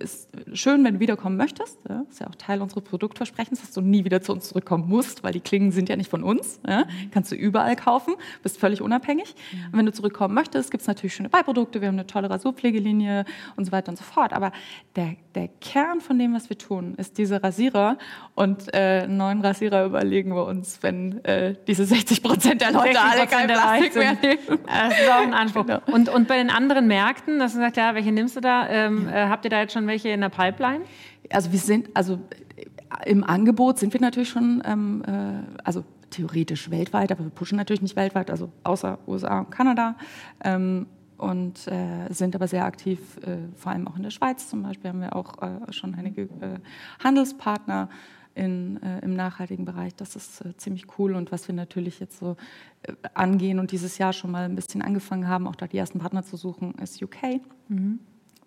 es 0.00 0.26
ist 0.26 0.58
schön, 0.58 0.84
wenn 0.84 0.94
du 0.94 1.00
wiederkommen 1.00 1.36
möchtest. 1.36 1.78
Ja? 1.88 2.04
ist 2.10 2.20
ja 2.20 2.26
auch 2.28 2.34
Teil 2.34 2.60
unseres 2.62 2.84
Produktversprechens, 2.84 3.60
dass 3.60 3.72
du 3.72 3.80
nie 3.80 4.04
wieder 4.04 4.20
zu 4.20 4.32
uns 4.32 4.48
zurückkommen 4.48 4.88
musst, 4.88 5.22
weil 5.22 5.32
die 5.32 5.40
Klingen 5.40 5.72
sind 5.72 5.88
ja 5.88 5.96
nicht 5.96 6.10
von 6.10 6.22
uns. 6.22 6.60
Ja? 6.66 6.84
Kannst 7.10 7.32
du 7.32 7.36
überall 7.36 7.76
kaufen, 7.76 8.14
bist 8.42 8.58
völlig 8.58 8.82
unabhängig. 8.82 9.34
Und 9.72 9.78
wenn 9.78 9.86
du 9.86 9.92
zurückkommen 9.92 10.34
möchtest, 10.34 10.70
gibt 10.70 10.82
es 10.82 10.86
natürlich 10.86 11.14
schöne 11.14 11.28
Beiprodukte, 11.28 11.80
wir 11.80 11.88
haben 11.88 11.94
eine 11.94 12.06
tolle 12.06 12.30
Rasurpflegelinie 12.30 13.24
und 13.56 13.64
so 13.64 13.72
weiter 13.72 13.90
und 13.90 13.96
so 13.96 14.04
fort. 14.04 14.32
Aber 14.32 14.52
der, 14.96 15.16
der 15.34 15.48
Kern 15.60 16.00
von 16.00 16.18
dem, 16.18 16.34
was 16.34 16.50
wir 16.50 16.58
tun, 16.58 16.94
ist 16.96 17.18
diese 17.18 17.42
Rasierer 17.42 17.98
und 18.34 18.65
äh, 18.72 19.02
einen 19.04 19.16
neuen 19.16 19.40
Rasierer 19.40 19.84
überlegen 19.84 20.34
wir 20.34 20.44
uns, 20.44 20.82
wenn 20.82 21.24
äh, 21.24 21.54
diese 21.66 21.84
60 21.84 22.22
Prozent 22.22 22.60
der 22.60 22.72
Leute 22.72 23.00
alle 23.00 23.22
60% 23.22 23.26
kein 23.26 23.46
Plastik 23.46 23.94
mehr 23.94 24.10
Leute 24.12 24.26
nehmen. 24.26 24.60
Das 24.66 25.00
ist 25.00 25.10
auch 25.10 25.22
ein 25.22 25.34
Anspruch. 25.34 25.66
Genau. 25.66 25.80
Und, 25.86 26.08
und 26.08 26.28
bei 26.28 26.36
den 26.38 26.50
anderen 26.50 26.86
Märkten, 26.86 27.38
dass 27.38 27.52
du 27.52 27.58
sagst, 27.58 27.76
ja, 27.76 27.94
welche 27.94 28.12
nimmst 28.12 28.36
du 28.36 28.40
da? 28.40 28.68
Ähm, 28.68 29.08
äh, 29.08 29.28
habt 29.28 29.44
ihr 29.44 29.50
da 29.50 29.60
jetzt 29.60 29.72
schon 29.72 29.86
welche 29.86 30.08
in 30.08 30.20
der 30.20 30.28
Pipeline? 30.28 30.84
Also 31.30 31.52
wir 31.52 31.58
sind, 31.58 31.88
also 31.94 32.20
äh, 32.56 33.10
im 33.10 33.24
Angebot 33.24 33.78
sind 33.78 33.92
wir 33.92 34.00
natürlich 34.00 34.28
schon, 34.28 34.62
ähm, 34.64 35.02
äh, 35.06 35.60
also 35.64 35.84
theoretisch 36.10 36.70
weltweit, 36.70 37.12
aber 37.12 37.24
wir 37.24 37.30
pushen 37.30 37.58
natürlich 37.58 37.82
nicht 37.82 37.96
weltweit, 37.96 38.30
also 38.30 38.50
außer 38.64 38.98
USA 39.06 39.40
und 39.40 39.50
Kanada. 39.50 39.96
Ähm, 40.44 40.86
und 41.18 41.66
äh, 41.68 42.12
sind 42.12 42.34
aber 42.34 42.46
sehr 42.46 42.64
aktiv, 42.64 42.98
äh, 43.18 43.36
vor 43.56 43.72
allem 43.72 43.88
auch 43.88 43.96
in 43.96 44.02
der 44.02 44.10
Schweiz 44.10 44.48
zum 44.48 44.62
Beispiel 44.62 44.90
haben 44.90 45.00
wir 45.00 45.16
auch 45.16 45.40
äh, 45.40 45.72
schon 45.72 45.94
einige 45.94 46.22
äh, 46.22 46.58
Handelspartner 47.02 47.88
in, 48.36 48.82
äh, 48.82 49.00
im 49.00 49.14
nachhaltigen 49.14 49.64
Bereich. 49.64 49.94
Das 49.94 50.14
ist 50.14 50.42
äh, 50.42 50.56
ziemlich 50.56 50.86
cool 50.98 51.14
und 51.14 51.32
was 51.32 51.48
wir 51.48 51.54
natürlich 51.54 51.98
jetzt 51.98 52.18
so 52.18 52.36
äh, 52.82 52.92
angehen 53.14 53.58
und 53.58 53.72
dieses 53.72 53.98
Jahr 53.98 54.12
schon 54.12 54.30
mal 54.30 54.44
ein 54.44 54.54
bisschen 54.54 54.82
angefangen 54.82 55.26
haben, 55.26 55.46
auch 55.48 55.56
da 55.56 55.66
die 55.66 55.78
ersten 55.78 55.98
Partner 55.98 56.22
zu 56.22 56.36
suchen, 56.36 56.74
ist 56.74 57.02
UK. 57.02 57.40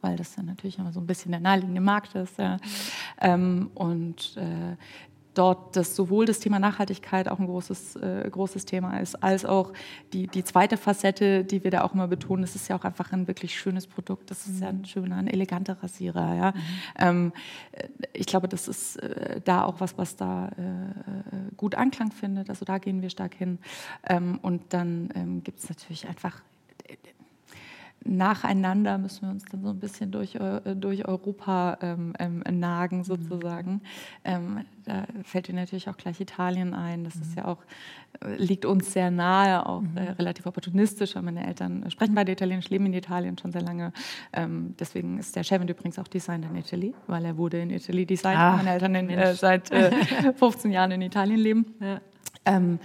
Weil 0.01 0.15
das 0.15 0.35
dann 0.35 0.45
natürlich 0.45 0.77
immer 0.79 0.93
so 0.93 1.01
ein 1.01 1.07
bisschen 1.07 1.31
der 1.31 1.41
naheliegende 1.41 1.81
Markt 1.81 2.15
ist. 2.15 2.37
Ja. 2.37 2.57
Ähm, 3.19 3.71
und 3.73 4.37
äh, 4.37 4.77
dort 5.39 5.77
das 5.77 5.95
sowohl 5.95 6.25
das 6.25 6.39
Thema 6.39 6.59
Nachhaltigkeit 6.59 7.29
auch 7.29 7.39
ein 7.39 7.45
großes, 7.45 7.95
äh, 7.95 8.29
großes 8.29 8.65
Thema 8.65 8.99
ist, 8.99 9.15
als 9.23 9.45
auch 9.45 9.71
die, 10.11 10.27
die 10.27 10.43
zweite 10.43 10.75
Facette, 10.75 11.45
die 11.45 11.63
wir 11.63 11.71
da 11.71 11.83
auch 11.83 11.93
immer 11.93 12.09
betonen, 12.09 12.41
das 12.41 12.55
ist 12.55 12.67
ja 12.67 12.77
auch 12.77 12.83
einfach 12.83 13.13
ein 13.13 13.27
wirklich 13.27 13.57
schönes 13.57 13.87
Produkt. 13.87 14.29
Das 14.29 14.47
ist 14.47 14.59
ja 14.59 14.67
ein 14.67 14.83
schöner, 14.83 15.15
ein 15.15 15.27
eleganter 15.27 15.81
Rasierer. 15.81 16.35
Ja. 16.35 16.53
Ähm, 16.97 17.31
äh, 17.71 17.87
ich 18.11 18.25
glaube, 18.25 18.49
das 18.49 18.67
ist 18.67 18.97
äh, 18.97 19.39
da 19.41 19.63
auch 19.63 19.79
was, 19.79 19.97
was 19.97 20.17
da 20.17 20.49
äh, 20.49 21.55
gut 21.55 21.75
Anklang 21.75 22.11
findet. 22.11 22.49
Also 22.49 22.65
da 22.65 22.77
gehen 22.77 23.01
wir 23.01 23.09
stark 23.09 23.33
hin. 23.35 23.59
Ähm, 24.03 24.39
und 24.41 24.73
dann 24.73 25.09
ähm, 25.15 25.43
gibt 25.43 25.59
es 25.59 25.69
natürlich 25.69 26.05
einfach 26.07 26.41
nacheinander 28.05 28.97
müssen 28.97 29.23
wir 29.23 29.29
uns 29.29 29.45
dann 29.45 29.61
so 29.61 29.69
ein 29.69 29.79
bisschen 29.79 30.11
durch, 30.11 30.39
Eu- 30.39 30.75
durch 30.75 31.07
Europa 31.07 31.77
ähm, 31.81 32.13
ähm, 32.19 32.43
nagen 32.59 33.03
sozusagen. 33.03 33.81
Ähm, 34.23 34.61
da 34.85 35.03
fällt 35.23 35.47
dir 35.47 35.53
natürlich 35.55 35.89
auch 35.89 35.97
gleich 35.97 36.19
Italien 36.19 36.73
ein. 36.73 37.03
Das 37.03 37.15
ist 37.15 37.35
ja 37.35 37.45
auch, 37.45 37.57
äh, 38.23 38.35
liegt 38.37 38.65
uns 38.65 38.93
sehr 38.93 39.11
nahe, 39.11 39.65
auch 39.65 39.83
äh, 39.95 40.11
relativ 40.11 40.45
opportunistisch. 40.45 41.15
weil 41.15 41.21
Meine 41.23 41.45
Eltern 41.45 41.83
äh, 41.83 41.91
sprechen 41.91 42.15
beide 42.15 42.31
Italienisch, 42.31 42.69
leben 42.69 42.85
in 42.87 42.93
Italien 42.93 43.37
schon 43.37 43.51
sehr 43.51 43.61
lange. 43.61 43.91
Ähm, 44.33 44.75
deswegen 44.79 45.19
ist 45.19 45.35
der 45.35 45.43
Chevin 45.43 45.67
übrigens 45.67 45.99
auch 45.99 46.07
designed 46.07 46.45
in 46.45 46.55
Italy, 46.55 46.93
weil 47.07 47.25
er 47.25 47.37
wurde 47.37 47.59
in 47.61 47.69
Italy 47.69 48.05
designt. 48.05 48.39
Ah, 48.39 48.55
Meine 48.57 48.71
Eltern 48.71 48.95
in, 48.95 49.09
äh, 49.09 49.33
seit 49.35 49.71
äh, 49.71 49.91
15 50.35 50.71
Jahren 50.71 50.91
in 50.91 51.01
Italien 51.01 51.37
leben. 51.39 51.65
Ja. 51.81 52.01
Ähm, 52.45 52.79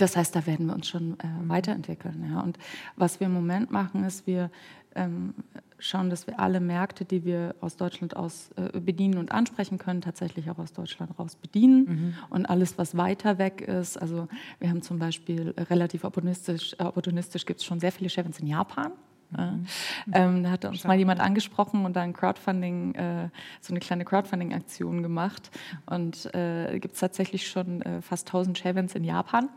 das 0.00 0.16
heißt, 0.16 0.34
da 0.34 0.46
werden 0.46 0.66
wir 0.66 0.74
uns 0.74 0.88
schon 0.88 1.18
äh, 1.20 1.24
weiterentwickeln. 1.46 2.30
Ja. 2.30 2.40
Und 2.40 2.58
was 2.96 3.20
wir 3.20 3.26
im 3.26 3.32
Moment 3.32 3.70
machen, 3.70 4.04
ist, 4.04 4.26
wir 4.26 4.50
ähm, 4.94 5.34
schauen, 5.78 6.10
dass 6.10 6.26
wir 6.26 6.38
alle 6.40 6.60
Märkte, 6.60 7.04
die 7.04 7.24
wir 7.24 7.54
aus 7.60 7.76
Deutschland 7.76 8.16
aus 8.16 8.50
äh, 8.56 8.80
bedienen 8.80 9.18
und 9.18 9.32
ansprechen 9.32 9.78
können, 9.78 10.00
tatsächlich 10.00 10.50
auch 10.50 10.58
aus 10.58 10.72
Deutschland 10.72 11.18
raus 11.18 11.36
bedienen. 11.36 12.16
Und 12.28 12.46
alles, 12.46 12.76
was 12.78 12.96
weiter 12.96 13.38
weg 13.38 13.60
ist, 13.60 13.96
also 13.96 14.28
wir 14.58 14.68
haben 14.68 14.82
zum 14.82 14.98
Beispiel 14.98 15.54
relativ 15.56 16.04
opportunistisch, 16.04 16.74
äh, 16.78 16.84
opportunistisch 16.84 17.46
gibt 17.46 17.60
es 17.60 17.66
schon 17.66 17.80
sehr 17.80 17.92
viele 17.92 18.10
Chefs 18.10 18.40
in 18.40 18.46
Japan. 18.46 18.92
Mhm. 19.30 19.66
Ähm, 20.12 20.42
da 20.42 20.50
hat 20.50 20.64
uns 20.64 20.84
mal 20.84 20.98
jemand 20.98 21.20
angesprochen 21.20 21.84
und 21.84 21.94
dann 21.94 22.12
Crowdfunding, 22.12 22.94
äh, 22.94 23.28
so 23.60 23.72
eine 23.72 23.80
kleine 23.80 24.04
Crowdfunding-Aktion 24.04 25.02
gemacht. 25.02 25.50
Und 25.86 26.34
äh, 26.34 26.78
gibt 26.78 26.94
es 26.94 27.00
tatsächlich 27.00 27.48
schon 27.48 27.82
äh, 27.82 28.02
fast 28.02 28.28
1000 28.28 28.58
Shavens 28.58 28.94
in 28.94 29.04
Japan. 29.04 29.48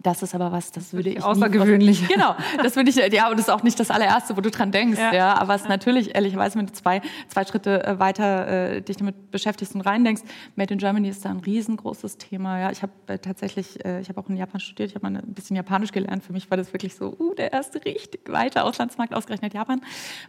Das 0.00 0.22
ist 0.22 0.34
aber 0.34 0.52
was, 0.52 0.70
das, 0.70 0.92
würde 0.92 1.10
ich 1.10 1.22
außergewöhnlich. 1.22 2.02
Nie, 2.02 2.08
genau, 2.14 2.36
das 2.62 2.76
würde 2.76 2.90
ich 2.90 2.96
ja 2.96 3.30
und 3.30 3.36
das 3.36 3.48
ist 3.48 3.50
auch 3.50 3.64
nicht 3.64 3.80
das 3.80 3.90
allererste, 3.90 4.36
wo 4.36 4.40
du 4.40 4.50
dran 4.50 4.70
denkst, 4.70 4.98
ja. 4.98 5.12
ja 5.12 5.38
aber 5.38 5.56
es 5.56 5.62
ist 5.62 5.68
natürlich 5.68 6.14
ehrlicherweise, 6.14 6.56
wenn 6.56 6.66
du 6.66 6.72
zwei 6.72 7.02
zwei 7.26 7.44
Schritte 7.44 7.84
äh, 7.84 7.98
weiter 7.98 8.76
äh, 8.76 8.80
dich 8.80 8.96
damit 8.96 9.32
beschäftigst 9.32 9.74
und 9.74 9.80
reindenkst, 9.80 10.24
Made 10.54 10.72
in 10.72 10.78
Germany 10.78 11.08
ist 11.08 11.24
da 11.24 11.30
ein 11.30 11.40
riesengroßes 11.40 12.16
Thema. 12.18 12.60
Ja, 12.60 12.70
ich 12.70 12.82
habe 12.82 12.92
äh, 13.08 13.18
tatsächlich, 13.18 13.84
äh, 13.84 14.00
ich 14.00 14.08
habe 14.08 14.20
auch 14.20 14.28
in 14.28 14.36
Japan 14.36 14.60
studiert, 14.60 14.90
ich 14.90 14.94
habe 14.94 15.10
mal 15.10 15.18
ein 15.18 15.34
bisschen 15.34 15.56
Japanisch 15.56 15.90
gelernt. 15.90 16.22
Für 16.22 16.32
mich 16.32 16.48
war 16.48 16.56
das 16.56 16.72
wirklich 16.72 16.94
so, 16.94 17.16
uh, 17.18 17.34
der 17.34 17.52
erste 17.52 17.84
richtig 17.84 18.20
weite 18.28 18.62
Auslandsmarkt 18.62 19.14
ausgerechnet 19.14 19.52
Japan. 19.52 19.80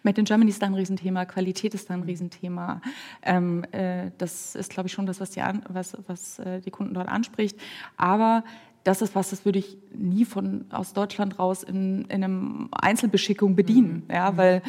Made 0.02 0.20
in 0.20 0.26
Germany 0.26 0.50
ist 0.50 0.62
da 0.62 0.66
ein 0.66 0.74
Riesenthema, 0.74 1.26
Qualität 1.26 1.76
ist 1.76 1.90
da 1.90 1.94
ein 1.94 2.04
Riesenthema. 2.04 2.82
Ähm, 3.22 3.64
äh, 3.72 4.10
das 4.18 4.56
ist, 4.56 4.72
glaube 4.72 4.88
ich, 4.88 4.94
schon 4.94 5.06
das, 5.06 5.20
was 5.20 5.30
die 5.30 5.42
an, 5.42 5.62
was 5.70 5.96
was 6.08 6.40
äh, 6.40 6.60
die 6.62 6.72
Kunden 6.72 6.96
dort 6.96 7.08
anspricht. 7.08 7.58
Aber 7.98 8.44
das 8.84 9.02
ist 9.02 9.14
was, 9.14 9.30
das 9.30 9.46
würde 9.46 9.60
ich 9.60 9.78
nie 9.94 10.24
von 10.24 10.66
aus 10.70 10.94
Deutschland 10.94 11.38
raus 11.38 11.64
in, 11.64 12.06
in 12.06 12.24
einem 12.24 12.70
Einzelbeschickung 12.72 13.56
bedienen. 13.56 14.06
Mhm. 14.08 14.16
Ja, 14.16 14.38
weil 14.38 14.62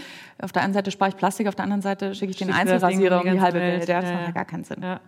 auf 0.42 0.52
der 0.52 0.62
einen 0.62 0.72
Seite 0.72 0.90
spare 0.90 1.10
ich 1.10 1.16
Plastik, 1.16 1.46
auf 1.46 1.54
der 1.54 1.64
anderen 1.64 1.82
Seite 1.82 2.14
schicke 2.14 2.32
ich 2.32 2.36
den 2.36 2.52
Einzelrasierer 2.52 3.22
um 3.22 3.30
die 3.30 3.40
halbe 3.40 3.60
Welt. 3.60 3.88
Ja, 3.88 4.00
das 4.00 4.12
macht 4.12 4.26
ja 4.26 4.30
gar 4.32 4.44
keinen 4.44 4.64
Sinn. 4.64 4.82
Ja. 4.82 5.00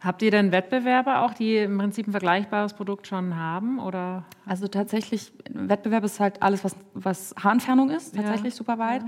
Habt 0.00 0.22
ihr 0.22 0.30
denn 0.30 0.50
Wettbewerber 0.50 1.22
auch, 1.22 1.34
die 1.34 1.56
im 1.56 1.78
Prinzip 1.78 2.08
ein 2.08 2.10
vergleichbares 2.10 2.74
Produkt 2.74 3.06
schon 3.06 3.36
haben? 3.36 3.78
Oder? 3.78 4.24
Also 4.44 4.66
tatsächlich, 4.66 5.32
Wettbewerb 5.50 6.04
ist 6.04 6.18
halt 6.18 6.42
alles, 6.42 6.64
was, 6.64 6.74
was 6.94 7.34
Haarentfernung 7.42 7.90
ist, 7.90 8.16
tatsächlich 8.16 8.54
ja. 8.54 8.58
super 8.58 8.78
weit. 8.78 9.02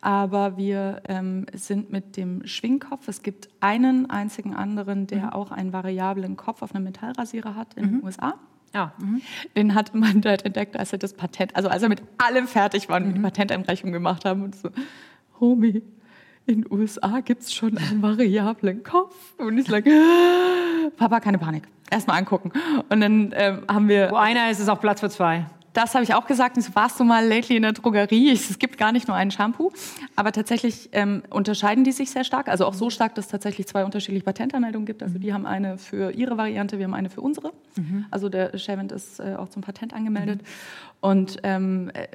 Aber 0.00 0.56
wir 0.56 1.02
ähm, 1.08 1.46
sind 1.52 1.92
mit 1.92 2.16
dem 2.16 2.44
Schwingkopf. 2.46 3.06
Es 3.06 3.22
gibt 3.22 3.48
einen 3.60 4.10
einzigen 4.10 4.54
anderen, 4.54 5.06
der 5.06 5.26
mhm. 5.26 5.30
auch 5.30 5.52
einen 5.52 5.72
variablen 5.72 6.36
Kopf 6.36 6.62
auf 6.62 6.74
einem 6.74 6.84
Metallrasierer 6.84 7.54
hat 7.54 7.74
in 7.74 7.84
mhm. 7.84 7.90
den 7.98 8.04
USA. 8.04 8.34
Ja. 8.76 8.92
Mhm. 8.98 9.22
Den 9.56 9.74
hat 9.74 9.94
man 9.94 10.20
dort 10.20 10.44
entdeckt, 10.44 10.76
als 10.76 10.92
er 10.92 10.98
das 10.98 11.14
Patent, 11.14 11.56
also 11.56 11.70
als 11.70 11.82
er 11.82 11.88
mit 11.88 12.02
allem 12.18 12.46
fertig 12.46 12.90
war 12.90 12.98
und 12.98 13.08
mhm. 13.08 13.14
die 13.14 13.20
Patenteinreichung 13.20 13.90
gemacht 13.90 14.26
haben 14.26 14.42
und 14.42 14.54
so, 14.54 14.68
Homie, 15.40 15.82
in 16.44 16.62
den 16.62 16.70
USA 16.70 17.20
gibt 17.20 17.42
es 17.42 17.54
schon 17.54 17.78
einen 17.78 18.02
variablen 18.02 18.82
Kopf. 18.82 19.14
Und 19.38 19.56
ich 19.56 19.66
sage, 19.66 19.90
Papa, 20.98 21.20
keine 21.20 21.38
Panik. 21.38 21.64
Erstmal 21.90 22.18
angucken. 22.18 22.52
Und 22.90 23.00
dann 23.00 23.32
ähm, 23.34 23.62
haben 23.66 23.88
wir. 23.88 24.10
Wo 24.10 24.16
einer 24.16 24.50
ist, 24.50 24.60
ist 24.60 24.68
auch 24.68 24.80
Platz 24.80 25.00
für 25.00 25.08
zwei 25.08 25.46
das 25.76 25.94
habe 25.94 26.04
ich 26.04 26.14
auch 26.14 26.26
gesagt. 26.26 26.60
So, 26.60 26.74
warst 26.74 26.98
du 26.98 27.04
mal 27.04 27.26
lately 27.26 27.56
in 27.56 27.62
der 27.62 27.72
Drogerie? 27.72 28.30
Es 28.30 28.58
gibt 28.58 28.78
gar 28.78 28.92
nicht 28.92 29.08
nur 29.08 29.16
einen 29.16 29.30
Shampoo. 29.30 29.72
Aber 30.14 30.32
tatsächlich 30.32 30.88
ähm, 30.92 31.22
unterscheiden 31.30 31.84
die 31.84 31.92
sich 31.92 32.10
sehr 32.10 32.24
stark. 32.24 32.48
Also 32.48 32.64
auch 32.64 32.74
so 32.74 32.90
stark, 32.90 33.14
dass 33.14 33.26
es 33.26 33.30
tatsächlich 33.30 33.66
zwei 33.66 33.84
unterschiedliche 33.84 34.24
Patentanmeldungen 34.24 34.86
gibt. 34.86 35.02
Also 35.02 35.18
die 35.18 35.32
haben 35.32 35.46
eine 35.46 35.78
für 35.78 36.12
ihre 36.12 36.36
Variante, 36.36 36.78
wir 36.78 36.84
haben 36.84 36.94
eine 36.94 37.10
für 37.10 37.20
unsere. 37.20 37.52
Mhm. 37.76 38.06
Also 38.10 38.28
der 38.28 38.56
Shavent 38.58 38.92
ist 38.92 39.20
äh, 39.20 39.34
auch 39.36 39.48
zum 39.48 39.62
Patent 39.62 39.92
angemeldet. 39.92 40.42
Mhm. 40.42 40.46
Und 41.00 41.36
ähm, 41.42 41.90
äh, 41.92 42.08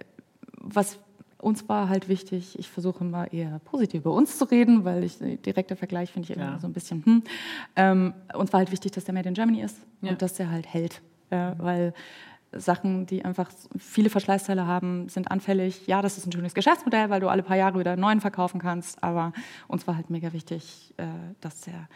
was 0.55 0.99
uns 1.37 1.67
war 1.67 1.89
halt 1.89 2.07
wichtig, 2.07 2.57
ich 2.59 2.69
versuche 2.69 3.03
immer 3.03 3.31
eher 3.33 3.59
positiv 3.65 4.01
über 4.01 4.13
uns 4.13 4.37
zu 4.37 4.45
reden, 4.45 4.85
weil 4.85 5.03
ich 5.03 5.17
direkter 5.17 5.75
Vergleich 5.75 6.11
finde 6.11 6.31
ich 6.31 6.37
immer 6.37 6.51
ja. 6.53 6.59
so 6.59 6.67
ein 6.67 6.73
bisschen, 6.73 7.03
hm. 7.03 7.23
Ähm, 7.75 8.13
uns 8.35 8.53
war 8.53 8.59
halt 8.59 8.71
wichtig, 8.71 8.91
dass 8.91 9.05
der 9.05 9.13
Made 9.15 9.27
in 9.27 9.33
Germany 9.33 9.61
ist 9.61 9.77
ja. 10.01 10.11
und 10.11 10.21
dass 10.21 10.35
der 10.35 10.51
halt 10.51 10.71
hält. 10.71 11.01
Ja, 11.31 11.55
weil 11.57 11.93
Sachen, 12.53 13.05
die 13.05 13.23
einfach 13.23 13.49
viele 13.77 14.09
Verschleißteile 14.09 14.67
haben, 14.67 15.07
sind 15.07 15.31
anfällig. 15.31 15.87
Ja, 15.87 16.01
das 16.01 16.17
ist 16.17 16.27
ein 16.27 16.31
schönes 16.33 16.53
Geschäftsmodell, 16.53 17.09
weil 17.09 17.21
du 17.21 17.29
alle 17.29 17.43
paar 17.43 17.55
Jahre 17.55 17.79
wieder 17.79 17.91
einen 17.91 18.01
neuen 18.01 18.19
verkaufen 18.19 18.59
kannst. 18.59 19.01
Aber 19.03 19.31
uns 19.67 19.87
war 19.87 19.95
halt 19.95 20.09
mega 20.09 20.33
wichtig, 20.33 20.93
äh, 20.97 21.05
dass 21.39 21.61
der 21.61 21.87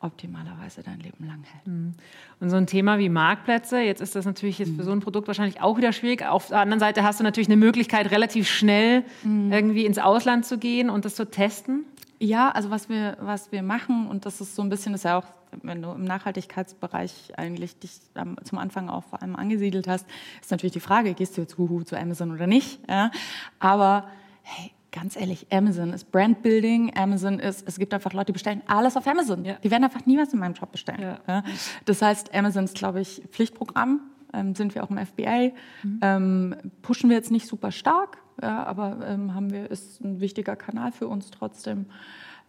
optimalerweise 0.00 0.82
dein 0.82 1.00
Leben 1.00 1.26
lang 1.26 1.44
hält. 1.44 1.66
Mhm. 1.66 1.94
Und 2.40 2.50
so 2.50 2.56
ein 2.56 2.66
Thema 2.66 2.98
wie 2.98 3.10
Marktplätze, 3.10 3.80
jetzt 3.80 4.00
ist 4.00 4.14
das 4.14 4.24
natürlich 4.24 4.58
jetzt 4.58 4.74
für 4.76 4.84
so 4.84 4.92
ein 4.92 5.00
Produkt 5.00 5.26
wahrscheinlich 5.26 5.60
auch 5.60 5.76
wieder 5.76 5.92
schwierig. 5.92 6.24
Auf 6.24 6.48
der 6.48 6.60
anderen 6.60 6.80
Seite 6.80 7.02
hast 7.02 7.20
du 7.20 7.24
natürlich 7.24 7.48
eine 7.48 7.56
Möglichkeit, 7.56 8.10
relativ 8.10 8.48
schnell 8.48 9.04
mhm. 9.24 9.52
irgendwie 9.52 9.84
ins 9.84 9.98
Ausland 9.98 10.46
zu 10.46 10.56
gehen 10.58 10.88
und 10.88 11.04
das 11.04 11.16
zu 11.16 11.30
testen. 11.30 11.84
Ja, 12.20 12.50
also 12.50 12.70
was 12.70 12.88
wir, 12.88 13.16
was 13.20 13.52
wir 13.52 13.62
machen, 13.62 14.08
und 14.08 14.26
das 14.26 14.40
ist 14.40 14.54
so 14.54 14.62
ein 14.62 14.68
bisschen, 14.68 14.92
das 14.92 15.00
ist 15.00 15.04
ja 15.04 15.18
auch, 15.18 15.26
wenn 15.62 15.82
du 15.82 15.90
im 15.92 16.04
Nachhaltigkeitsbereich 16.04 17.32
eigentlich 17.36 17.78
dich 17.78 18.00
zum 18.44 18.58
Anfang 18.58 18.88
auch 18.88 19.04
vor 19.04 19.22
allem 19.22 19.36
angesiedelt 19.36 19.88
hast, 19.88 20.06
ist 20.40 20.50
natürlich 20.50 20.72
die 20.72 20.80
Frage, 20.80 21.14
gehst 21.14 21.36
du 21.36 21.42
jetzt 21.42 21.56
huhu 21.58 21.82
zu 21.82 21.98
Amazon 21.98 22.32
oder 22.32 22.46
nicht? 22.46 22.80
Ja? 22.88 23.10
Aber 23.58 24.08
hey, 24.42 24.72
ganz 24.90 25.16
ehrlich, 25.16 25.46
Amazon 25.50 25.92
ist 25.92 26.10
Brandbuilding, 26.10 26.96
Amazon 26.96 27.38
ist, 27.38 27.66
es 27.66 27.78
gibt 27.78 27.94
einfach 27.94 28.12
Leute, 28.12 28.26
die 28.26 28.32
bestellen 28.32 28.62
alles 28.66 28.96
auf 28.96 29.06
Amazon. 29.06 29.44
Ja. 29.44 29.54
Die 29.62 29.70
werden 29.70 29.84
einfach 29.84 30.04
niemals 30.06 30.32
in 30.32 30.40
meinem 30.40 30.54
Shop 30.54 30.72
bestellen. 30.72 31.00
Ja. 31.00 31.18
Ja? 31.26 31.44
Das 31.84 32.02
heißt, 32.02 32.34
Amazon 32.34 32.64
ist, 32.64 32.74
glaube 32.74 33.00
ich, 33.00 33.22
Pflichtprogramm, 33.30 34.00
ähm, 34.32 34.54
sind 34.54 34.74
wir 34.74 34.84
auch 34.84 34.90
im 34.90 34.98
FBA, 34.98 35.52
mhm. 35.82 36.00
ähm, 36.02 36.56
pushen 36.82 37.08
wir 37.10 37.16
jetzt 37.16 37.30
nicht 37.30 37.46
super 37.46 37.70
stark, 37.70 38.18
ja, 38.42 38.64
aber 38.64 38.98
ähm, 39.06 39.34
haben 39.34 39.50
wir, 39.50 39.70
ist 39.70 40.00
ein 40.00 40.20
wichtiger 40.20 40.56
Kanal 40.56 40.92
für 40.92 41.08
uns 41.08 41.30
trotzdem. 41.30 41.86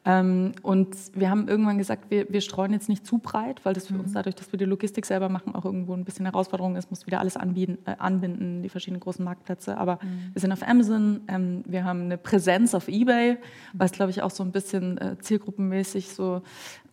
Ähm, 0.05 0.53
und 0.61 0.95
wir 1.13 1.29
haben 1.29 1.49
irgendwann 1.49 1.77
gesagt, 1.77 2.09
wir, 2.09 2.31
wir 2.31 2.39
streuen 2.39 2.71
jetzt 2.71 2.87
nicht 2.87 3.05
zu 3.05 3.17
breit, 3.17 3.59
weil 3.65 3.73
das 3.73 3.87
für 3.87 3.95
mhm. 3.95 4.01
uns 4.01 4.13
dadurch, 4.13 4.33
dass 4.35 4.49
wir 4.51 4.57
die 4.57 4.65
Logistik 4.65 5.05
selber 5.05 5.27
machen, 5.27 5.53
auch 5.55 5.65
irgendwo 5.65 5.93
ein 5.93 6.05
bisschen 6.05 6.25
Herausforderung 6.25 6.77
ist, 6.77 6.89
muss 6.89 7.05
wieder 7.05 7.19
alles 7.19 7.35
anbieten, 7.35 7.77
äh, 7.85 7.95
anbinden, 7.99 8.63
die 8.63 8.69
verschiedenen 8.69 9.01
großen 9.01 9.23
Marktplätze. 9.25 9.77
Aber 9.77 9.99
mhm. 10.01 10.33
wir 10.33 10.39
sind 10.39 10.53
auf 10.53 10.65
Amazon, 10.65 11.21
ähm, 11.27 11.63
wir 11.67 11.83
haben 11.83 12.03
eine 12.03 12.17
Präsenz 12.17 12.73
auf 12.73 12.87
Ebay, 12.87 13.37
was 13.73 13.91
glaube 13.91 14.11
ich 14.11 14.21
auch 14.21 14.31
so 14.31 14.41
ein 14.41 14.53
bisschen 14.53 14.97
äh, 14.99 15.17
zielgruppenmäßig 15.19 16.09
so 16.09 16.43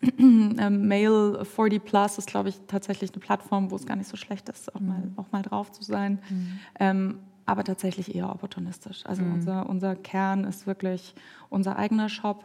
ähm, 0.18 0.88
Mail 0.88 1.44
40 1.44 1.84
Plus 1.84 2.18
ist 2.18 2.26
glaube 2.26 2.49
ich 2.49 2.61
tatsächlich 2.66 3.12
eine 3.12 3.20
Plattform, 3.20 3.70
wo 3.70 3.76
es 3.76 3.86
gar 3.86 3.97
nicht 3.97 4.09
so 4.09 4.16
schlecht 4.16 4.49
ist, 4.49 4.74
auch, 4.74 4.80
mhm. 4.80 4.88
mal, 4.88 5.03
auch 5.16 5.30
mal 5.30 5.42
drauf 5.42 5.70
zu 5.70 5.84
sein. 5.84 6.18
Mhm. 6.28 6.59
Ähm, 6.80 7.18
aber 7.47 7.64
tatsächlich 7.64 8.14
eher 8.14 8.30
opportunistisch. 8.30 9.07
Also 9.07 9.22
mhm. 9.22 9.34
unser, 9.34 9.68
unser 9.68 9.97
Kern 9.97 10.44
ist 10.44 10.66
wirklich 10.66 11.14
unser 11.49 11.76
eigener 11.76 12.09
Shop 12.09 12.44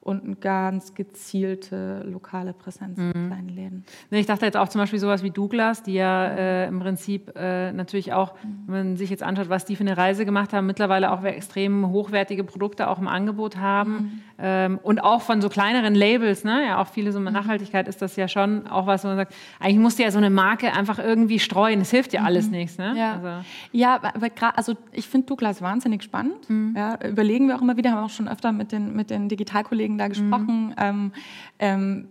und 0.00 0.24
eine 0.24 0.36
ganz 0.36 0.94
gezielte 0.94 2.02
lokale 2.06 2.52
Präsenz 2.52 2.98
mhm. 2.98 3.12
in 3.14 3.26
kleinen 3.26 3.48
Läden. 3.48 3.84
Ich 4.10 4.26
dachte 4.26 4.46
jetzt 4.46 4.56
auch 4.56 4.68
zum 4.68 4.80
Beispiel 4.80 4.98
sowas 4.98 5.22
wie 5.22 5.30
Douglas, 5.30 5.82
die 5.82 5.94
ja 5.94 6.26
äh, 6.28 6.66
im 6.66 6.80
Prinzip 6.80 7.32
äh, 7.36 7.72
natürlich 7.72 8.12
auch, 8.12 8.34
wenn 8.66 8.88
man 8.88 8.96
sich 8.96 9.10
jetzt 9.10 9.22
anschaut, 9.22 9.48
was 9.48 9.64
die 9.64 9.76
für 9.76 9.82
eine 9.82 9.96
Reise 9.96 10.24
gemacht 10.24 10.52
haben, 10.52 10.66
mittlerweile 10.66 11.12
auch 11.12 11.22
extrem 11.24 11.88
hochwertige 11.90 12.44
Produkte 12.44 12.88
auch 12.88 12.98
im 12.98 13.08
Angebot 13.08 13.58
haben. 13.58 13.92
Mhm. 13.92 14.20
Ähm, 14.38 14.80
und 14.82 15.02
auch 15.02 15.20
von 15.20 15.42
so 15.42 15.48
kleineren 15.48 15.94
Labels, 15.94 16.44
ne? 16.44 16.64
ja 16.66 16.80
auch 16.80 16.86
viele 16.86 17.12
so 17.12 17.18
mit 17.18 17.34
mhm. 17.34 17.40
Nachhaltigkeit 17.40 17.88
ist 17.88 18.00
das 18.00 18.16
ja 18.16 18.28
schon 18.28 18.66
auch 18.68 18.86
was, 18.86 19.04
wo 19.04 19.08
man 19.08 19.16
sagt, 19.16 19.34
eigentlich 19.58 19.78
musst 19.78 19.98
du 19.98 20.04
ja 20.04 20.10
so 20.10 20.18
eine 20.18 20.30
Marke 20.30 20.72
einfach 20.72 20.98
irgendwie 20.98 21.38
streuen, 21.38 21.80
es 21.80 21.90
hilft 21.90 22.12
ja 22.12 22.22
alles 22.22 22.46
mhm. 22.46 22.52
nichts. 22.52 22.78
Ne? 22.78 22.94
Ja, 22.96 23.14
also. 23.14 23.48
ja 23.72 23.94
aber 23.96 24.12
also 24.56 24.74
ich 24.92 25.06
finde 25.06 25.26
Douglas 25.26 25.60
wahnsinnig 25.60 26.02
spannend. 26.02 26.48
Mhm. 26.48 26.74
Ja, 26.76 26.98
überlegen 27.04 27.48
wir 27.48 27.56
auch 27.56 27.62
immer 27.62 27.76
wieder, 27.76 27.90
haben 27.90 28.04
auch 28.04 28.10
schon 28.10 28.28
öfter 28.28 28.52
mit 28.52 28.72
den, 28.72 28.94
mit 28.94 29.10
den 29.10 29.28
Digitalkollegen 29.28 29.97
da 29.98 30.08
gesprochen. 30.08 30.68
Mhm. 30.68 31.12
Ähm, 31.58 32.08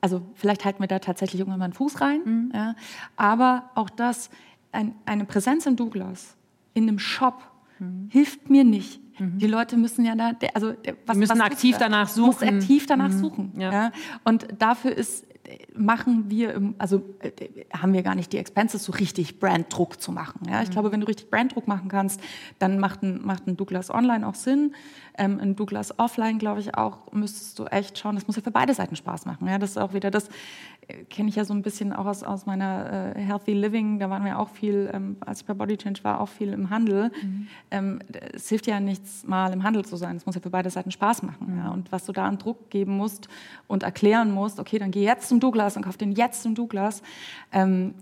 also 0.00 0.22
vielleicht 0.34 0.64
halten 0.64 0.82
wir 0.82 0.88
da 0.88 0.98
tatsächlich 0.98 1.40
irgendwann 1.40 1.60
mal 1.60 1.66
einen 1.66 1.74
Fuß 1.74 2.00
rein. 2.00 2.20
Mhm. 2.24 2.52
Ja. 2.54 2.74
Aber 3.16 3.70
auch 3.74 3.88
das, 3.88 4.30
ein, 4.72 4.94
eine 5.06 5.24
Präsenz 5.24 5.64
in 5.66 5.76
Douglas, 5.76 6.36
in 6.74 6.84
einem 6.84 6.98
Shop, 6.98 7.42
mhm. 7.78 8.08
hilft 8.10 8.50
mir 8.50 8.64
nicht. 8.64 9.00
Mhm. 9.18 9.38
Die 9.38 9.46
Leute 9.46 9.76
müssen 9.76 10.04
ja 10.04 10.14
da, 10.16 10.32
also 10.54 10.74
was, 11.06 11.16
müssen 11.16 11.38
was 11.38 11.40
aktiv 11.40 11.76
danach 11.78 12.08
suchen. 12.08 12.26
Muss 12.26 12.42
aktiv 12.42 12.86
danach 12.86 13.10
mhm. 13.10 13.18
suchen. 13.18 13.52
Ja. 13.56 13.72
ja. 13.72 13.92
Und 14.24 14.48
dafür 14.58 14.92
ist 14.92 15.26
machen 15.74 16.30
wir, 16.30 16.74
also 16.78 17.02
äh, 17.20 17.30
haben 17.72 17.92
wir 17.92 18.02
gar 18.02 18.14
nicht 18.14 18.32
die 18.32 18.38
Expenses, 18.38 18.84
so 18.84 18.92
richtig 18.92 19.38
Branddruck 19.38 20.00
zu 20.00 20.12
machen. 20.12 20.40
Ja? 20.48 20.62
Ich 20.62 20.68
mhm. 20.68 20.72
glaube, 20.72 20.92
wenn 20.92 21.00
du 21.00 21.06
richtig 21.06 21.30
Branddruck 21.30 21.68
machen 21.68 21.88
kannst, 21.88 22.20
dann 22.58 22.78
macht 22.78 23.02
ein, 23.02 23.24
macht 23.24 23.46
ein 23.46 23.56
Douglas 23.56 23.90
Online 23.90 24.26
auch 24.26 24.34
Sinn. 24.34 24.74
Ähm, 25.18 25.38
ein 25.40 25.56
Douglas 25.56 25.98
Offline, 25.98 26.38
glaube 26.38 26.60
ich, 26.60 26.74
auch, 26.74 27.12
müsstest 27.12 27.58
du 27.58 27.64
echt 27.66 27.98
schauen, 27.98 28.14
das 28.14 28.26
muss 28.26 28.36
ja 28.36 28.42
für 28.42 28.50
beide 28.50 28.74
Seiten 28.74 28.96
Spaß 28.96 29.26
machen. 29.26 29.46
Ja? 29.48 29.58
Das 29.58 29.70
ist 29.70 29.78
auch 29.78 29.94
wieder 29.94 30.10
das, 30.10 30.28
kenne 31.10 31.28
ich 31.28 31.36
ja 31.36 31.44
so 31.44 31.54
ein 31.54 31.62
bisschen 31.62 31.92
auch 31.92 32.06
aus, 32.06 32.22
aus 32.22 32.46
meiner 32.46 33.14
äh, 33.16 33.20
Healthy 33.20 33.52
Living, 33.52 33.98
da 33.98 34.10
waren 34.10 34.24
wir 34.24 34.38
auch 34.38 34.48
viel, 34.48 34.90
ähm, 34.92 35.16
als 35.20 35.40
ich 35.40 35.46
bei 35.46 35.54
Body 35.54 35.76
Change 35.76 36.02
war, 36.04 36.20
auch 36.20 36.28
viel 36.28 36.52
im 36.52 36.70
Handel. 36.70 37.10
Mhm. 37.22 37.48
Ähm, 37.70 37.98
es 38.32 38.48
hilft 38.48 38.66
ja 38.66 38.80
nichts, 38.80 39.24
mal 39.26 39.52
im 39.52 39.62
Handel 39.62 39.84
zu 39.84 39.96
sein, 39.96 40.16
es 40.16 40.26
muss 40.26 40.34
ja 40.34 40.40
für 40.40 40.50
beide 40.50 40.70
Seiten 40.70 40.90
Spaß 40.90 41.22
machen. 41.22 41.52
Mhm. 41.52 41.58
Ja? 41.58 41.70
Und 41.70 41.92
was 41.92 42.04
du 42.04 42.12
da 42.12 42.26
an 42.26 42.38
Druck 42.38 42.70
geben 42.70 42.96
musst 42.96 43.28
und 43.66 43.82
erklären 43.82 44.32
musst, 44.32 44.60
okay, 44.60 44.78
dann 44.78 44.90
geh 44.90 45.04
jetzt 45.04 45.28
zum 45.28 45.40
Douglas 45.40 45.76
und 45.76 45.84
kauf 45.84 45.96
den 45.96 46.12
jetzt 46.12 46.42
zum 46.42 46.54
Douglas. 46.54 47.02
Ähm, 47.52 47.94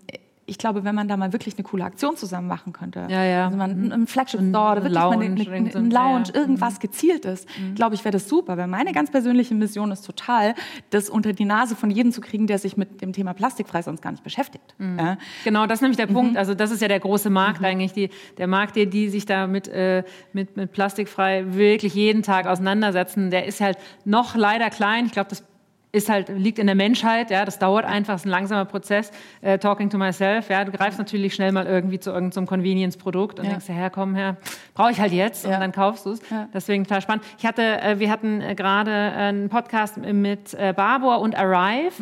ich 0.51 0.59
glaube, 0.59 0.85
wenn 0.85 0.95
man 0.95 1.09
da 1.09 1.17
mal 1.17 1.33
wirklich 1.33 1.55
eine 1.57 1.65
coole 1.65 1.85
Aktion 1.85 2.17
zusammen 2.17 2.49
machen 2.49 2.73
könnte, 2.73 3.07
Ja, 3.09 3.25
ja. 3.25 3.45
also 3.47 3.57
man 3.57 3.93
ein 3.93 4.07
Flagship 4.07 4.41
Store 4.41 4.73
oder 4.73 4.83
wirklich 4.83 4.95
Lounge, 5.01 5.17
mal 5.17 5.25
eine, 5.25 5.51
eine, 5.51 5.75
ein- 5.75 5.91
Lounge, 5.91 6.25
ja, 6.35 6.41
irgendwas 6.41 6.81
gezieltes, 6.81 7.47
glaube 7.75 7.95
ich, 7.95 8.05
wäre 8.05 8.13
das 8.13 8.29
super. 8.29 8.57
Weil 8.59 8.67
meine 8.67 8.93
ganz 8.93 9.11
persönliche 9.11 9.55
Mission 9.55 9.91
ist 9.93 10.03
total, 10.03 10.55
das 10.91 11.09
unter 11.09 11.33
die 11.33 11.45
Nase 11.45 11.77
von 11.77 11.91
jedem 11.91 12.13
zu 12.13 12.21
kriegen, 12.21 12.47
der 12.47 12.59
sich 12.59 12.77
mit 12.77 13.01
dem 13.01 13.13
Thema 13.13 13.33
plastikfrei 13.33 13.83
sonst 13.83 14.03
gar 14.03 14.11
nicht 14.11 14.25
beschäftigt. 14.25 14.75
Ja? 14.79 15.17
Genau, 15.45 15.67
das 15.67 15.79
ist 15.79 15.83
nämlich 15.83 15.97
der 15.97 16.09
Mhm. 16.09 16.15
Punkt. 16.15 16.37
Also 16.37 16.55
das 16.55 16.71
ist 16.71 16.83
ja 16.83 16.89
der 16.89 17.01
große 17.01 17.31
Markt 17.31 17.63
eigentlich, 17.65 17.93
die, 17.93 18.11
der 18.39 18.47
Markt, 18.47 18.77
die, 18.77 18.87
die 18.89 19.09
sich 19.09 19.27
da 19.27 19.47
mit, 19.47 19.69
äh, 19.69 20.03
mit, 20.33 20.57
mit 20.57 20.73
plastikfrei 20.73 21.45
wirklich 21.55 21.95
jeden 21.95 22.23
Tag 22.23 22.47
auseinandersetzen, 22.47 23.31
der 23.31 23.47
ist 23.47 23.61
halt 23.61 23.79
noch 24.05 24.35
leider 24.37 24.71
klein. 24.71 25.07
Ich 25.07 25.13
glaube, 25.13 25.31
das 25.31 25.45
ist 25.93 26.09
halt, 26.09 26.29
liegt 26.29 26.59
in 26.61 26.67
der 26.67 26.77
Menschheit, 26.77 27.31
ja, 27.31 27.45
das 27.45 27.59
dauert 27.59 27.85
einfach, 27.85 28.15
ist 28.15 28.25
ein 28.25 28.29
langsamer 28.31 28.65
Prozess. 28.65 29.11
Äh, 29.41 29.59
talking 29.59 29.91
to 29.91 29.99
myself, 29.99 30.49
ja, 30.49 30.65
du 30.65 30.71
greifst 30.71 30.99
natürlich 30.99 31.35
schnell 31.35 31.51
mal 31.51 31.67
irgendwie 31.67 31.99
zu 31.99 32.11
irgendeinem 32.11 32.47
Convenience-Produkt 32.47 33.39
und 33.41 33.47
Ja. 33.47 33.51
denkst 33.53 33.67
Herr, 33.69 33.91
komm 33.91 34.15
her, 34.15 34.37
brauche 34.75 34.93
ich 34.93 35.01
halt 35.01 35.13
jetzt 35.13 35.45
Ja. 35.47 35.55
und 35.55 35.61
dann 35.61 35.73
kaufst 35.73 36.07
du 36.07 36.11
es. 36.11 36.21
Ja. 36.31 36.49
Deswegen 36.55 36.85
total 36.85 37.03
spannend. 37.03 37.25
Ich 37.39 37.45
hatte, 37.47 37.63
äh, 37.83 37.99
wir 37.99 38.09
hatten 38.11 38.41
äh, 38.41 38.55
gerade 38.55 38.93
einen 38.93 39.49
Podcast 39.49 39.97
mit 39.97 40.55
äh, 40.55 40.73
Barbour 40.77 41.21
und 41.21 41.37
Arrive, 41.37 41.93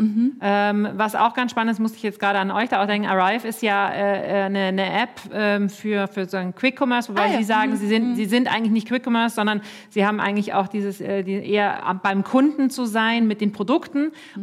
ähm, 0.42 0.88
was 0.94 1.14
auch 1.14 1.32
ganz 1.32 1.52
spannend 1.52 1.72
ist, 1.72 1.78
musste 1.78 1.96
ich 1.96 2.02
jetzt 2.02 2.20
gerade 2.20 2.38
an 2.38 2.50
euch 2.50 2.68
da 2.68 2.82
auch 2.82 2.86
denken. 2.86 3.08
Arrive 3.08 3.48
ist 3.48 3.62
ja 3.62 3.88
äh, 3.90 4.42
äh, 4.42 4.44
eine, 4.44 4.58
eine 4.64 5.02
App 5.02 5.10
ähm, 5.32 5.70
für, 5.70 6.08
für 6.08 6.26
so 6.26 6.36
einen 6.36 6.54
Quick 6.54 6.78
Commerce, 6.78 7.08
wobei 7.08 7.22
Ah, 7.22 7.26
ja. 7.32 7.38
sie 7.38 7.44
sagen, 7.44 7.74
sie, 7.76 7.86
sind, 7.88 8.16
sie 8.16 8.26
sind 8.26 8.52
eigentlich 8.54 8.72
nicht 8.72 8.88
Quick 8.88 9.06
Commerce, 9.06 9.34
sondern 9.34 9.62
sie 9.88 10.06
haben 10.06 10.20
eigentlich 10.20 10.52
auch 10.52 10.68
dieses, 10.68 11.00
äh, 11.00 11.22
die, 11.22 11.32
eher 11.50 11.98
beim 12.02 12.22
Kunden 12.22 12.68
zu 12.68 12.84
sein 12.84 13.26
mit 13.26 13.40
den 13.40 13.52
Produkten 13.52 13.77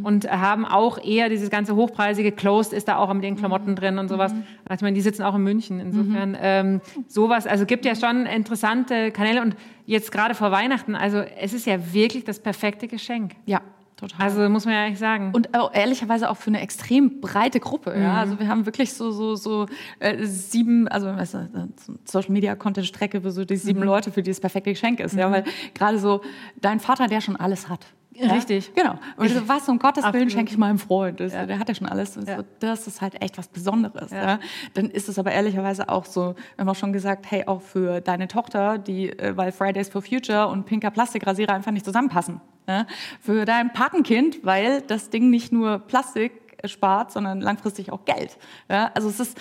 und 0.04 0.30
haben 0.30 0.66
auch 0.66 0.98
eher 1.04 1.30
dieses 1.30 1.50
ganze 1.50 1.76
hochpreisige 1.76 2.32
Closed 2.32 2.74
ist 2.74 2.88
da 2.88 2.98
auch 2.98 3.14
mit 3.14 3.24
den 3.24 3.36
Klamotten 3.36 3.76
drin 3.76 3.98
und 3.98 4.08
sowas. 4.08 4.32
Also, 4.66 4.80
ich 4.80 4.82
meine, 4.82 4.96
die 4.96 5.02
sitzen 5.02 5.24
auch 5.24 5.36
in 5.36 5.44
München. 5.44 5.80
Insofern 5.80 6.38
ähm, 6.40 6.82
sowas, 7.08 7.48
also 7.48 7.66
gibt 7.66 7.86
ja 7.86 7.96
schon 7.96 8.26
interessante 8.26 9.12
Kanäle 9.12 9.42
und 9.42 9.56
jetzt 9.86 10.12
gerade 10.12 10.36
vor 10.36 10.52
Weihnachten, 10.52 10.96
also 10.96 11.20
es 11.20 11.54
ist 11.54 11.66
ja 11.66 11.94
wirklich 11.94 12.24
das 12.24 12.40
perfekte 12.40 12.88
Geschenk. 12.88 13.34
ja, 13.46 13.62
total. 13.98 14.22
Also 14.22 14.50
muss 14.50 14.66
man 14.66 14.74
ja 14.74 14.84
ehrlich 14.84 15.00
sagen. 15.00 15.32
Und 15.34 15.58
auch 15.58 15.74
ehrlicherweise 15.74 16.30
auch 16.30 16.38
für 16.38 16.50
eine 16.50 16.62
extrem 16.62 17.22
breite 17.22 17.60
Gruppe. 17.60 17.96
Ja? 18.00 18.16
Also 18.16 18.40
wir 18.40 18.48
haben 18.48 18.66
wirklich 18.66 18.94
so, 18.94 19.12
so, 19.12 19.36
so 19.36 19.66
äh, 20.00 20.24
sieben, 20.26 20.88
also 20.88 21.08
weißt 21.08 21.34
du, 21.36 21.70
so 21.78 21.94
Social 22.06 22.32
Media 22.32 22.56
Content 22.56 22.88
Strecke 22.88 23.22
für 23.22 23.32
so 23.32 23.46
die 23.46 23.58
sieben 23.58 23.84
Leute, 23.84 24.12
für 24.12 24.22
die 24.24 24.32
das 24.32 24.40
perfekte 24.40 24.72
Geschenk 24.72 25.00
ist. 25.00 25.16
Ja? 25.16 25.32
Weil 25.32 25.44
gerade 25.74 26.00
so 26.00 26.22
dein 26.60 26.80
Vater, 26.80 27.08
der 27.08 27.22
schon 27.22 27.36
alles 27.36 27.70
hat. 27.70 27.86
Ja? 28.16 28.32
Richtig. 28.32 28.74
Genau. 28.76 28.98
Und 29.18 29.30
so, 29.30 29.48
was 29.48 29.68
um 29.68 29.78
Gottes 29.78 30.06
Willen 30.14 30.30
schenke 30.30 30.52
ich 30.52 30.58
meinem 30.58 30.80
Freund? 30.80 31.20
Das, 31.20 31.34
Der 31.34 31.60
hat 31.60 31.68
ja 31.68 31.76
schon 31.76 31.88
alles. 31.88 32.14
Das, 32.14 32.26
Ja. 32.26 32.38
so, 32.38 32.44
das 32.60 32.88
ist 32.88 33.02
halt 33.02 33.22
echt 33.22 33.38
was 33.38 33.50
Besonderes. 33.50 34.12
Ja. 34.12 34.40
Dann 34.74 34.90
ist 34.90 35.10
es 35.10 35.20
aber 35.20 35.32
ehrlicherweise 35.34 35.90
auch 35.90 36.06
so, 36.06 36.34
wir 36.56 36.62
haben 36.62 36.70
auch 36.70 36.76
schon 36.76 36.94
gesagt, 36.94 37.30
hey, 37.30 37.44
auch 37.46 37.62
für 37.62 38.00
deine 38.00 38.30
Tochter, 38.30 38.78
die, 38.78 39.10
äh, 39.10 39.36
weil 39.36 39.52
Fridays 39.52 39.90
for 39.90 40.02
Future 40.02 40.48
und 40.48 40.66
pinker 40.66 40.92
Plastikrasierer 40.92 41.54
einfach 41.54 41.72
nicht 41.72 41.86
zusammenpassen. 41.86 42.40
Ja. 42.68 42.88
Für 43.22 43.46
dein 43.46 43.74
Patenkind, 43.74 44.44
weil 44.44 44.82
das 44.82 45.10
Ding 45.10 45.30
nicht 45.30 45.52
nur 45.52 45.80
Plastik 45.80 46.32
spart, 46.66 47.12
sondern 47.12 47.42
langfristig 47.42 47.92
auch 47.92 48.06
Geld. 48.06 48.38
Ja. 48.70 48.92
Also 48.94 49.10
es 49.10 49.20
ist, 49.20 49.38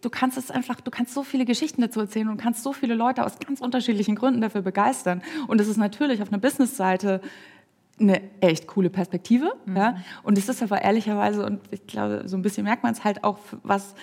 du 0.00 0.10
kannst 0.10 0.36
es 0.36 0.50
einfach, 0.50 0.80
du 0.80 0.90
kannst 0.90 1.14
so 1.14 1.22
viele 1.22 1.44
Geschichten 1.44 1.80
dazu 1.80 2.00
erzählen 2.00 2.28
und 2.28 2.36
kannst 2.36 2.62
so 2.62 2.72
viele 2.72 2.94
Leute 2.94 3.24
aus 3.24 3.38
ganz 3.38 3.60
unterschiedlichen 3.60 4.14
Gründen 4.16 4.40
dafür 4.40 4.62
begeistern. 4.62 5.22
Und 5.46 5.60
es 5.60 5.68
ist 5.68 5.76
natürlich 5.76 6.22
auf 6.22 6.28
einer 6.28 6.38
Businessseite 6.38 7.20
eine 7.98 8.20
echt 8.40 8.66
coole 8.66 8.90
Perspektive. 8.90 9.54
Ja? 9.74 9.96
Und 10.22 10.36
es 10.36 10.48
ist 10.48 10.62
aber 10.62 10.82
ehrlicherweise, 10.82 11.44
und 11.44 11.60
ich 11.70 11.86
glaube, 11.86 12.24
so 12.26 12.36
ein 12.36 12.42
bisschen 12.42 12.64
merkt 12.64 12.82
man 12.82 12.92
es 12.92 13.04
halt 13.04 13.24
auch, 13.24 13.38
was 13.62 13.94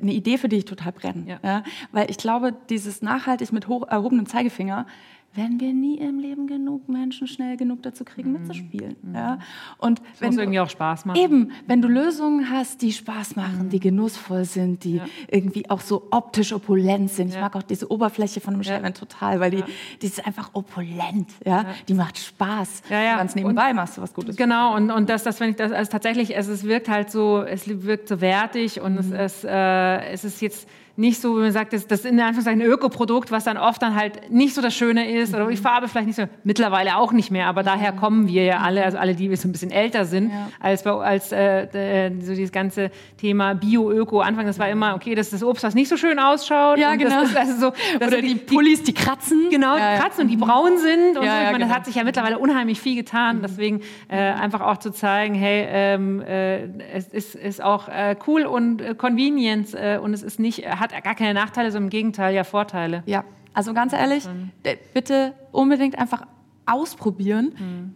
eine 0.00 0.12
Idee, 0.12 0.38
für 0.38 0.48
die 0.48 0.56
ich 0.56 0.64
total 0.64 0.92
brenne. 0.92 1.24
Ja. 1.26 1.40
Ja. 1.42 1.64
Weil 1.92 2.10
ich 2.10 2.16
glaube, 2.16 2.54
dieses 2.68 3.02
nachhaltig 3.02 3.52
mit 3.52 3.68
hoch 3.68 3.86
erhobenem 3.88 4.26
Zeigefinger 4.26 4.86
werden 5.34 5.60
wir 5.60 5.72
nie 5.72 5.96
im 5.98 6.18
Leben 6.18 6.48
genug 6.48 6.88
Menschen 6.88 7.28
schnell 7.28 7.56
genug 7.56 7.82
dazu 7.84 8.04
kriegen, 8.04 8.32
mitzuspielen. 8.32 8.96
Ja. 9.14 9.38
Und 9.78 10.00
das 10.00 10.20
wenn 10.20 10.26
muss 10.28 10.34
du- 10.36 10.42
irgendwie 10.42 10.58
auch 10.60 10.68
Spaß 10.68 11.04
machen. 11.04 11.16
Eben, 11.20 11.52
wenn 11.68 11.80
du 11.80 11.86
Lösungen 11.88 12.50
hast, 12.50 12.82
die 12.82 12.90
Spaß 12.92 13.36
machen, 13.36 13.68
die 13.68 13.78
genussvoll 13.78 14.44
sind, 14.44 14.82
die 14.82 15.00
irgendwie 15.28 15.70
auch 15.70 15.80
so 15.80 16.08
optisch 16.10 16.52
opulent 16.52 17.10
sind. 17.10 17.28
Ich 17.28 17.34
Ja. 17.36 17.42
mag 17.42 17.54
auch 17.54 17.62
diese 17.62 17.90
Oberfläche 17.92 18.40
von 18.40 18.54
einem 18.54 18.64
Shaven 18.64 18.92
total, 18.92 19.38
weil 19.38 19.52
die, 19.52 19.62
die 20.02 20.06
ist 20.06 20.26
einfach 20.26 20.50
opulent, 20.52 21.28
ja. 21.46 21.64
Die 21.88 21.94
macht 21.94 22.18
Spaß. 22.18 22.82
Ja, 22.90 23.00
ja. 23.00 23.16
Ganz 23.18 23.36
nebenbei 23.36 23.72
machst 23.72 23.98
du 23.98 24.02
was 24.02 24.12
Gutes. 24.12 24.36
Genau, 24.36 24.74
und, 24.74 24.90
und 24.90 25.08
das, 25.08 25.22
das 25.22 25.38
finde 25.38 25.50
ich, 25.52 25.56
das, 25.56 25.70
also 25.70 25.90
tatsächlich, 25.92 26.36
es, 26.36 26.48
es 26.48 26.64
wirkt 26.64 26.88
halt 26.88 27.10
so, 27.12 27.42
es 27.42 27.68
wirkt 27.84 28.08
so 28.08 28.20
wertig 28.20 28.80
und 28.80 28.98
es, 28.98 29.10
es, 29.12 29.44
äh, 29.44 30.10
es 30.10 30.24
ist 30.24 30.40
jetzt 30.42 30.68
nicht 31.00 31.20
so, 31.20 31.36
wie 31.36 31.40
man 31.40 31.52
sagt, 31.52 31.72
das, 31.72 31.86
das 31.86 32.00
ist 32.00 32.06
in 32.06 32.20
Anführungszeichen 32.20 32.60
ein 32.60 32.66
Ökoprodukt, 32.66 33.30
was 33.30 33.44
dann 33.44 33.56
oft 33.56 33.80
dann 33.82 33.96
halt 33.96 34.30
nicht 34.30 34.54
so 34.54 34.62
das 34.62 34.74
Schöne 34.74 35.10
ist 35.10 35.34
oder 35.34 35.46
die 35.46 35.56
Farbe 35.56 35.88
vielleicht 35.88 36.06
nicht 36.06 36.16
so, 36.16 36.24
mittlerweile 36.44 36.96
auch 36.96 37.12
nicht 37.12 37.30
mehr, 37.30 37.46
aber 37.46 37.62
daher 37.62 37.92
kommen 37.92 38.28
wir 38.28 38.44
ja 38.44 38.58
alle, 38.58 38.84
also 38.84 38.98
alle, 38.98 39.14
die 39.14 39.34
so 39.36 39.48
ein 39.48 39.52
bisschen 39.52 39.70
älter 39.70 40.04
sind, 40.04 40.30
Ja. 40.30 40.48
als, 40.60 40.86
als 40.86 41.32
äh, 41.32 42.06
äh, 42.06 42.12
so 42.20 42.34
dieses 42.34 42.52
ganze 42.52 42.90
Thema 43.16 43.54
Bio-Öko. 43.54 44.20
Anfang, 44.20 44.46
das 44.46 44.58
war 44.58 44.68
immer, 44.68 44.94
okay, 44.94 45.14
das 45.14 45.26
ist 45.28 45.34
das 45.34 45.42
Obst, 45.42 45.64
was 45.64 45.74
nicht 45.74 45.88
so 45.88 45.96
schön 45.96 46.18
ausschaut. 46.18 46.78
Ja, 46.78 46.94
genau. 46.94 47.22
Das 47.22 47.30
ist 47.30 47.36
also 47.36 47.60
so, 47.60 47.72
das 47.98 48.08
Oder 48.08 48.16
so 48.18 48.22
die 48.22 48.34
Pullis, 48.34 48.82
die 48.82 48.92
kratzen. 48.92 49.48
Genau, 49.50 49.76
Ja, 49.76 49.94
die 49.94 49.94
ja. 49.96 50.00
kratzen 50.02 50.24
und 50.24 50.28
die 50.28 50.36
braun 50.36 50.76
sind. 50.78 51.08
Und 51.08 51.14
so. 51.14 51.20
Ich 51.22 51.26
meine, 51.28 51.50
das 51.50 51.58
genau. 51.58 51.74
hat 51.74 51.86
sich 51.86 51.94
ja 51.94 52.04
mittlerweile 52.04 52.38
unheimlich 52.38 52.80
viel 52.80 52.94
getan. 52.96 53.40
Deswegen 53.42 53.80
äh, 54.08 54.16
einfach 54.16 54.60
auch 54.60 54.76
zu 54.76 54.90
zeigen, 54.90 55.34
hey, 55.34 55.66
ähm, 55.70 56.20
äh, 56.20 56.64
es 56.92 57.08
ist, 57.08 57.34
ist 57.34 57.62
auch 57.62 57.88
äh, 57.88 58.16
cool 58.26 58.42
und 58.42 58.82
äh, 58.82 58.94
Convenience 58.94 59.74
und 60.02 60.12
es 60.12 60.22
ist 60.22 60.38
nicht, 60.38 60.66
hat 60.66 60.89
gar 61.02 61.14
keine 61.14 61.34
Nachteile, 61.34 61.70
sondern 61.70 61.86
im 61.86 61.90
Gegenteil 61.90 62.34
ja 62.34 62.44
Vorteile. 62.44 63.02
Ja, 63.06 63.24
also 63.54 63.72
ganz 63.74 63.92
ehrlich, 63.92 64.28
d- 64.64 64.78
bitte 64.94 65.32
unbedingt 65.52 65.98
einfach 65.98 66.26
ausprobieren. 66.66 67.52
Mhm. 67.58 67.94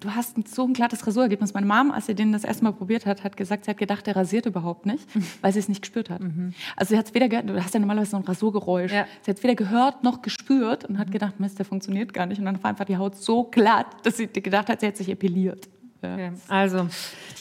Du 0.00 0.14
hast 0.14 0.36
so 0.54 0.64
ein 0.66 0.74
glattes 0.74 1.06
Rasurergebnis. 1.06 1.54
Meine 1.54 1.64
Mom, 1.64 1.92
als 1.92 2.04
sie 2.04 2.14
den 2.14 2.30
das 2.32 2.44
erste 2.44 2.62
Mal 2.62 2.72
probiert 2.74 3.06
hat, 3.06 3.24
hat 3.24 3.38
gesagt, 3.38 3.64
sie 3.64 3.70
hat 3.70 3.78
gedacht, 3.78 4.06
der 4.06 4.14
rasiert 4.14 4.44
überhaupt 4.44 4.84
nicht, 4.84 5.08
weil 5.40 5.50
sie 5.50 5.60
es 5.60 5.68
nicht 5.70 5.80
gespürt 5.80 6.10
hat. 6.10 6.20
Also 6.76 6.90
sie 6.90 6.98
hat 6.98 7.06
es 7.06 7.14
weder 7.14 7.30
gehört, 7.30 7.48
du 7.48 7.54
hast 7.64 7.72
ja 7.72 7.80
normalerweise 7.80 8.10
so 8.10 8.16
ein 8.18 8.22
Rasurgeräusch. 8.24 8.90
Mhm. 8.92 8.96
Ja. 8.98 9.06
Sie 9.22 9.30
hat 9.30 9.38
es 9.38 9.42
weder 9.42 9.54
gehört 9.54 10.04
noch 10.04 10.20
gespürt 10.20 10.84
und 10.84 10.98
hat 10.98 11.10
gedacht, 11.10 11.40
Mist, 11.40 11.58
der 11.58 11.64
funktioniert 11.64 12.12
gar 12.12 12.26
nicht. 12.26 12.38
Und 12.38 12.44
dann 12.44 12.62
war 12.62 12.68
einfach 12.68 12.84
die 12.84 12.98
Haut 12.98 13.16
so 13.16 13.44
glatt, 13.44 13.86
dass 14.02 14.18
sie 14.18 14.26
gedacht 14.26 14.68
hat, 14.68 14.80
sie 14.80 14.86
hätte 14.86 14.98
sich 14.98 15.08
epiliert. 15.08 15.70
Ja. 16.02 16.14
Okay. 16.14 16.32
Also, 16.48 16.88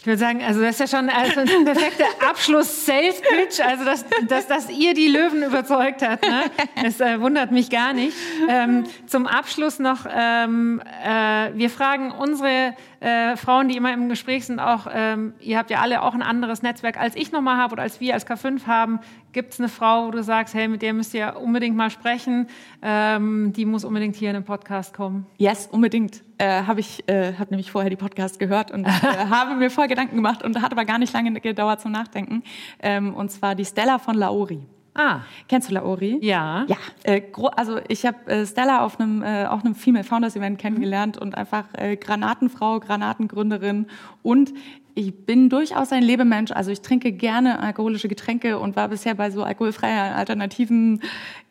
ich 0.02 0.08
würde 0.08 0.18
sagen, 0.18 0.44
also 0.44 0.62
das 0.62 0.80
ist 0.80 0.92
ja 0.92 1.00
schon 1.00 1.10
also 1.10 1.42
ein 1.42 1.66
perfekter 1.66 2.06
Abschluss-Sales-Pitch, 2.28 3.60
also 3.60 3.86
dass, 3.86 4.06
dass, 4.28 4.48
dass 4.48 4.70
ihr 4.70 4.94
die 4.94 5.08
Löwen 5.08 5.44
überzeugt 5.44 6.02
habt. 6.02 6.28
Ne? 6.28 6.44
Das 6.84 7.00
äh, 7.00 7.20
wundert 7.22 7.52
mich 7.52 7.70
gar 7.70 7.94
nicht. 7.94 8.18
Ähm, 8.50 8.86
zum 9.06 9.28
Abschluss 9.28 9.78
noch, 9.78 10.08
ähm, 10.12 10.82
äh, 11.04 11.52
wir 11.54 11.70
fragen 11.70 12.12
unsere 12.12 12.74
äh, 13.02 13.36
Frauen, 13.36 13.68
die 13.68 13.76
immer 13.76 13.92
im 13.94 14.10
Gespräch 14.10 14.46
sind, 14.46 14.60
auch, 14.60 14.88
ähm, 14.94 15.34
ihr 15.40 15.58
habt 15.58 15.72
ja 15.72 15.82
alle 15.82 16.04
auch 16.04 16.14
ein 16.14 16.22
anderes 16.22 16.62
Netzwerk, 16.62 17.00
als 17.00 17.16
ich 17.16 17.32
nochmal 17.32 17.58
habe 17.58 17.74
oder 17.74 17.84
als 17.84 18.00
wir 18.00 18.14
als 18.14 18.28
K5 18.28 18.68
haben. 18.68 19.00
Gibt 19.34 19.54
es 19.54 19.60
eine 19.60 19.70
Frau, 19.70 20.08
wo 20.08 20.12
du 20.12 20.24
sagst, 20.24 20.54
hey, 20.54 20.68
mit 20.68 20.82
der 20.82 20.94
müsst 20.94 21.14
ihr 21.14 21.36
unbedingt 21.38 21.76
mal 21.76 21.90
sprechen, 21.90 22.48
ähm, 22.82 23.54
die 23.54 23.66
muss 23.66 23.84
unbedingt 23.84 24.16
hier 24.16 24.30
in 24.30 24.36
den 24.36 24.44
Podcast 24.44 24.94
kommen? 24.94 25.26
Yes, 25.38 25.68
unbedingt. 25.72 26.24
Äh, 26.38 26.64
habe 26.64 26.80
ich 26.80 27.08
äh, 27.08 27.34
habe 27.34 27.52
nämlich 27.52 27.72
vorher 27.72 27.90
die 27.90 27.96
Podcast 27.96 28.40
gehört 28.40 28.72
und 28.72 28.86
äh, 28.86 28.90
habe 29.30 29.56
mir 29.56 29.72
voll 29.72 29.88
Gedanken 29.88 30.16
gemacht 30.16 30.44
und 30.44 30.62
hat 30.62 30.72
aber 30.72 30.86
gar 30.86 31.00
nicht 31.00 31.14
lange 31.14 31.32
gedauert 31.40 31.82
zum 31.82 31.92
Nachdenken. 31.92 32.44
Ähm, 32.80 33.16
und 33.16 33.32
zwar 33.32 33.56
die 33.56 33.66
Stella 33.66 34.00
von 34.00 34.16
Laori. 34.16 34.68
Ah, 34.94 35.22
Kennst 35.48 35.70
du 35.70 35.74
Laori? 35.74 36.18
ja. 36.22 36.66
Ja, 36.68 36.78
äh, 37.04 37.22
also 37.56 37.80
ich 37.88 38.06
habe 38.06 38.30
äh, 38.30 38.46
Stella 38.46 38.84
auf 38.84 39.00
einem 39.00 39.24
äh, 39.24 39.46
auf 39.46 39.64
einem 39.64 39.74
Female 39.74 40.04
Founders 40.04 40.36
Event 40.36 40.60
kennengelernt 40.60 41.18
und 41.18 41.36
einfach 41.38 41.66
äh, 41.74 41.96
Granatenfrau, 41.96 42.80
Granatengründerin 42.80 43.88
und 44.22 44.54
ich 44.94 45.26
bin 45.26 45.50
durchaus 45.50 45.94
ein 45.94 46.04
Lebemensch, 46.04 46.52
also 46.52 46.72
ich 46.72 46.82
trinke 46.82 47.14
gerne 47.14 47.60
alkoholische 47.62 48.10
Getränke 48.10 48.60
und 48.60 48.76
war 48.76 48.90
bisher 48.90 49.16
bei 49.16 49.32
so 49.32 49.44
alkoholfreien 49.44 50.14
Alternativen 50.14 51.02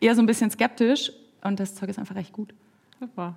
eher 0.00 0.14
so 0.14 0.20
ein 0.20 0.26
bisschen 0.26 0.50
skeptisch 0.50 1.10
und 1.42 1.58
das 1.58 1.74
Zeug 1.74 1.88
ist 1.88 1.98
einfach 1.98 2.16
echt 2.16 2.34
gut. 2.34 2.52
Super. 2.98 3.34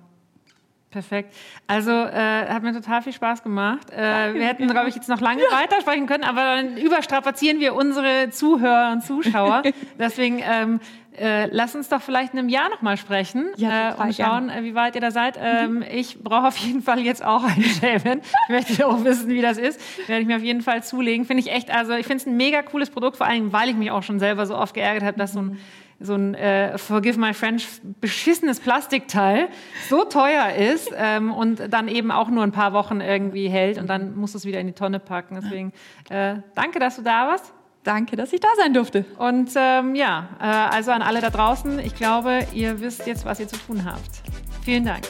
Perfekt. 0.94 1.34
Also 1.66 1.90
äh, 1.90 2.46
hat 2.46 2.62
mir 2.62 2.72
total 2.72 3.02
viel 3.02 3.12
Spaß 3.12 3.42
gemacht. 3.42 3.90
Äh, 3.90 4.32
wir 4.32 4.46
hätten, 4.46 4.68
glaube 4.68 4.88
ich, 4.88 4.94
jetzt 4.94 5.08
noch 5.08 5.20
lange 5.20 5.42
weitersprechen 5.50 6.06
können, 6.06 6.22
aber 6.22 6.40
dann 6.40 6.76
überstrapazieren 6.76 7.58
wir 7.58 7.74
unsere 7.74 8.30
Zuhörer 8.30 8.92
und 8.92 9.02
Zuschauer. 9.02 9.64
Deswegen 9.98 10.40
ähm, 10.40 10.78
äh, 11.18 11.46
lass 11.50 11.74
uns 11.74 11.88
doch 11.88 12.00
vielleicht 12.00 12.32
in 12.32 12.38
einem 12.38 12.48
Jahr 12.48 12.68
nochmal 12.70 12.96
sprechen 12.96 13.46
Ja, 13.56 13.90
äh, 13.90 13.94
und 14.02 14.14
schauen, 14.14 14.50
äh, 14.50 14.62
wie 14.62 14.76
weit 14.76 14.94
ihr 14.94 15.00
da 15.00 15.10
seid. 15.10 15.36
Ähm, 15.42 15.84
Ich 15.90 16.22
brauche 16.22 16.46
auf 16.46 16.56
jeden 16.58 16.80
Fall 16.80 17.00
jetzt 17.00 17.24
auch 17.24 17.42
einen 17.42 17.64
Shaven. 17.64 18.20
Ich 18.44 18.48
möchte 18.50 18.86
auch 18.86 19.02
wissen, 19.02 19.28
wie 19.30 19.42
das 19.42 19.58
ist. 19.58 19.80
Werde 20.08 20.22
ich 20.22 20.28
mir 20.28 20.36
auf 20.36 20.44
jeden 20.44 20.62
Fall 20.62 20.84
zulegen. 20.84 21.24
Finde 21.26 21.42
ich 21.42 21.50
echt, 21.50 21.72
also 21.74 21.94
ich 21.94 22.06
finde 22.06 22.22
es 22.22 22.26
ein 22.28 22.36
mega 22.36 22.62
cooles 22.62 22.90
Produkt, 22.90 23.16
vor 23.16 23.26
allem, 23.26 23.52
weil 23.52 23.68
ich 23.68 23.74
mich 23.74 23.90
auch 23.90 24.04
schon 24.04 24.20
selber 24.20 24.46
so 24.46 24.56
oft 24.56 24.74
geärgert 24.74 25.02
habe, 25.02 25.18
dass 25.18 25.32
so 25.32 25.40
ein 25.40 25.58
so 26.00 26.14
ein, 26.14 26.34
äh, 26.34 26.76
forgive 26.78 27.18
my 27.18 27.34
French, 27.34 27.66
beschissenes 28.00 28.60
Plastikteil 28.60 29.48
so 29.88 30.04
teuer 30.04 30.54
ist 30.54 30.90
ähm, 30.96 31.32
und 31.32 31.72
dann 31.72 31.88
eben 31.88 32.10
auch 32.10 32.28
nur 32.28 32.42
ein 32.42 32.52
paar 32.52 32.72
Wochen 32.72 33.00
irgendwie 33.00 33.48
hält 33.48 33.78
und 33.78 33.88
dann 33.88 34.16
musst 34.16 34.34
du 34.34 34.38
es 34.38 34.44
wieder 34.44 34.60
in 34.60 34.66
die 34.66 34.72
Tonne 34.72 34.98
packen. 34.98 35.38
Deswegen 35.40 35.72
äh, 36.10 36.36
danke, 36.54 36.78
dass 36.78 36.96
du 36.96 37.02
da 37.02 37.28
warst. 37.28 37.52
Danke, 37.84 38.16
dass 38.16 38.32
ich 38.32 38.40
da 38.40 38.48
sein 38.56 38.72
durfte. 38.72 39.04
Und 39.18 39.50
ähm, 39.56 39.94
ja, 39.94 40.30
äh, 40.40 40.44
also 40.44 40.90
an 40.90 41.02
alle 41.02 41.20
da 41.20 41.28
draußen, 41.28 41.78
ich 41.80 41.94
glaube, 41.94 42.46
ihr 42.54 42.80
wisst 42.80 43.06
jetzt, 43.06 43.26
was 43.26 43.40
ihr 43.40 43.48
zu 43.48 43.58
tun 43.58 43.84
habt. 43.84 44.22
Vielen 44.64 44.86
Dank. 44.86 45.02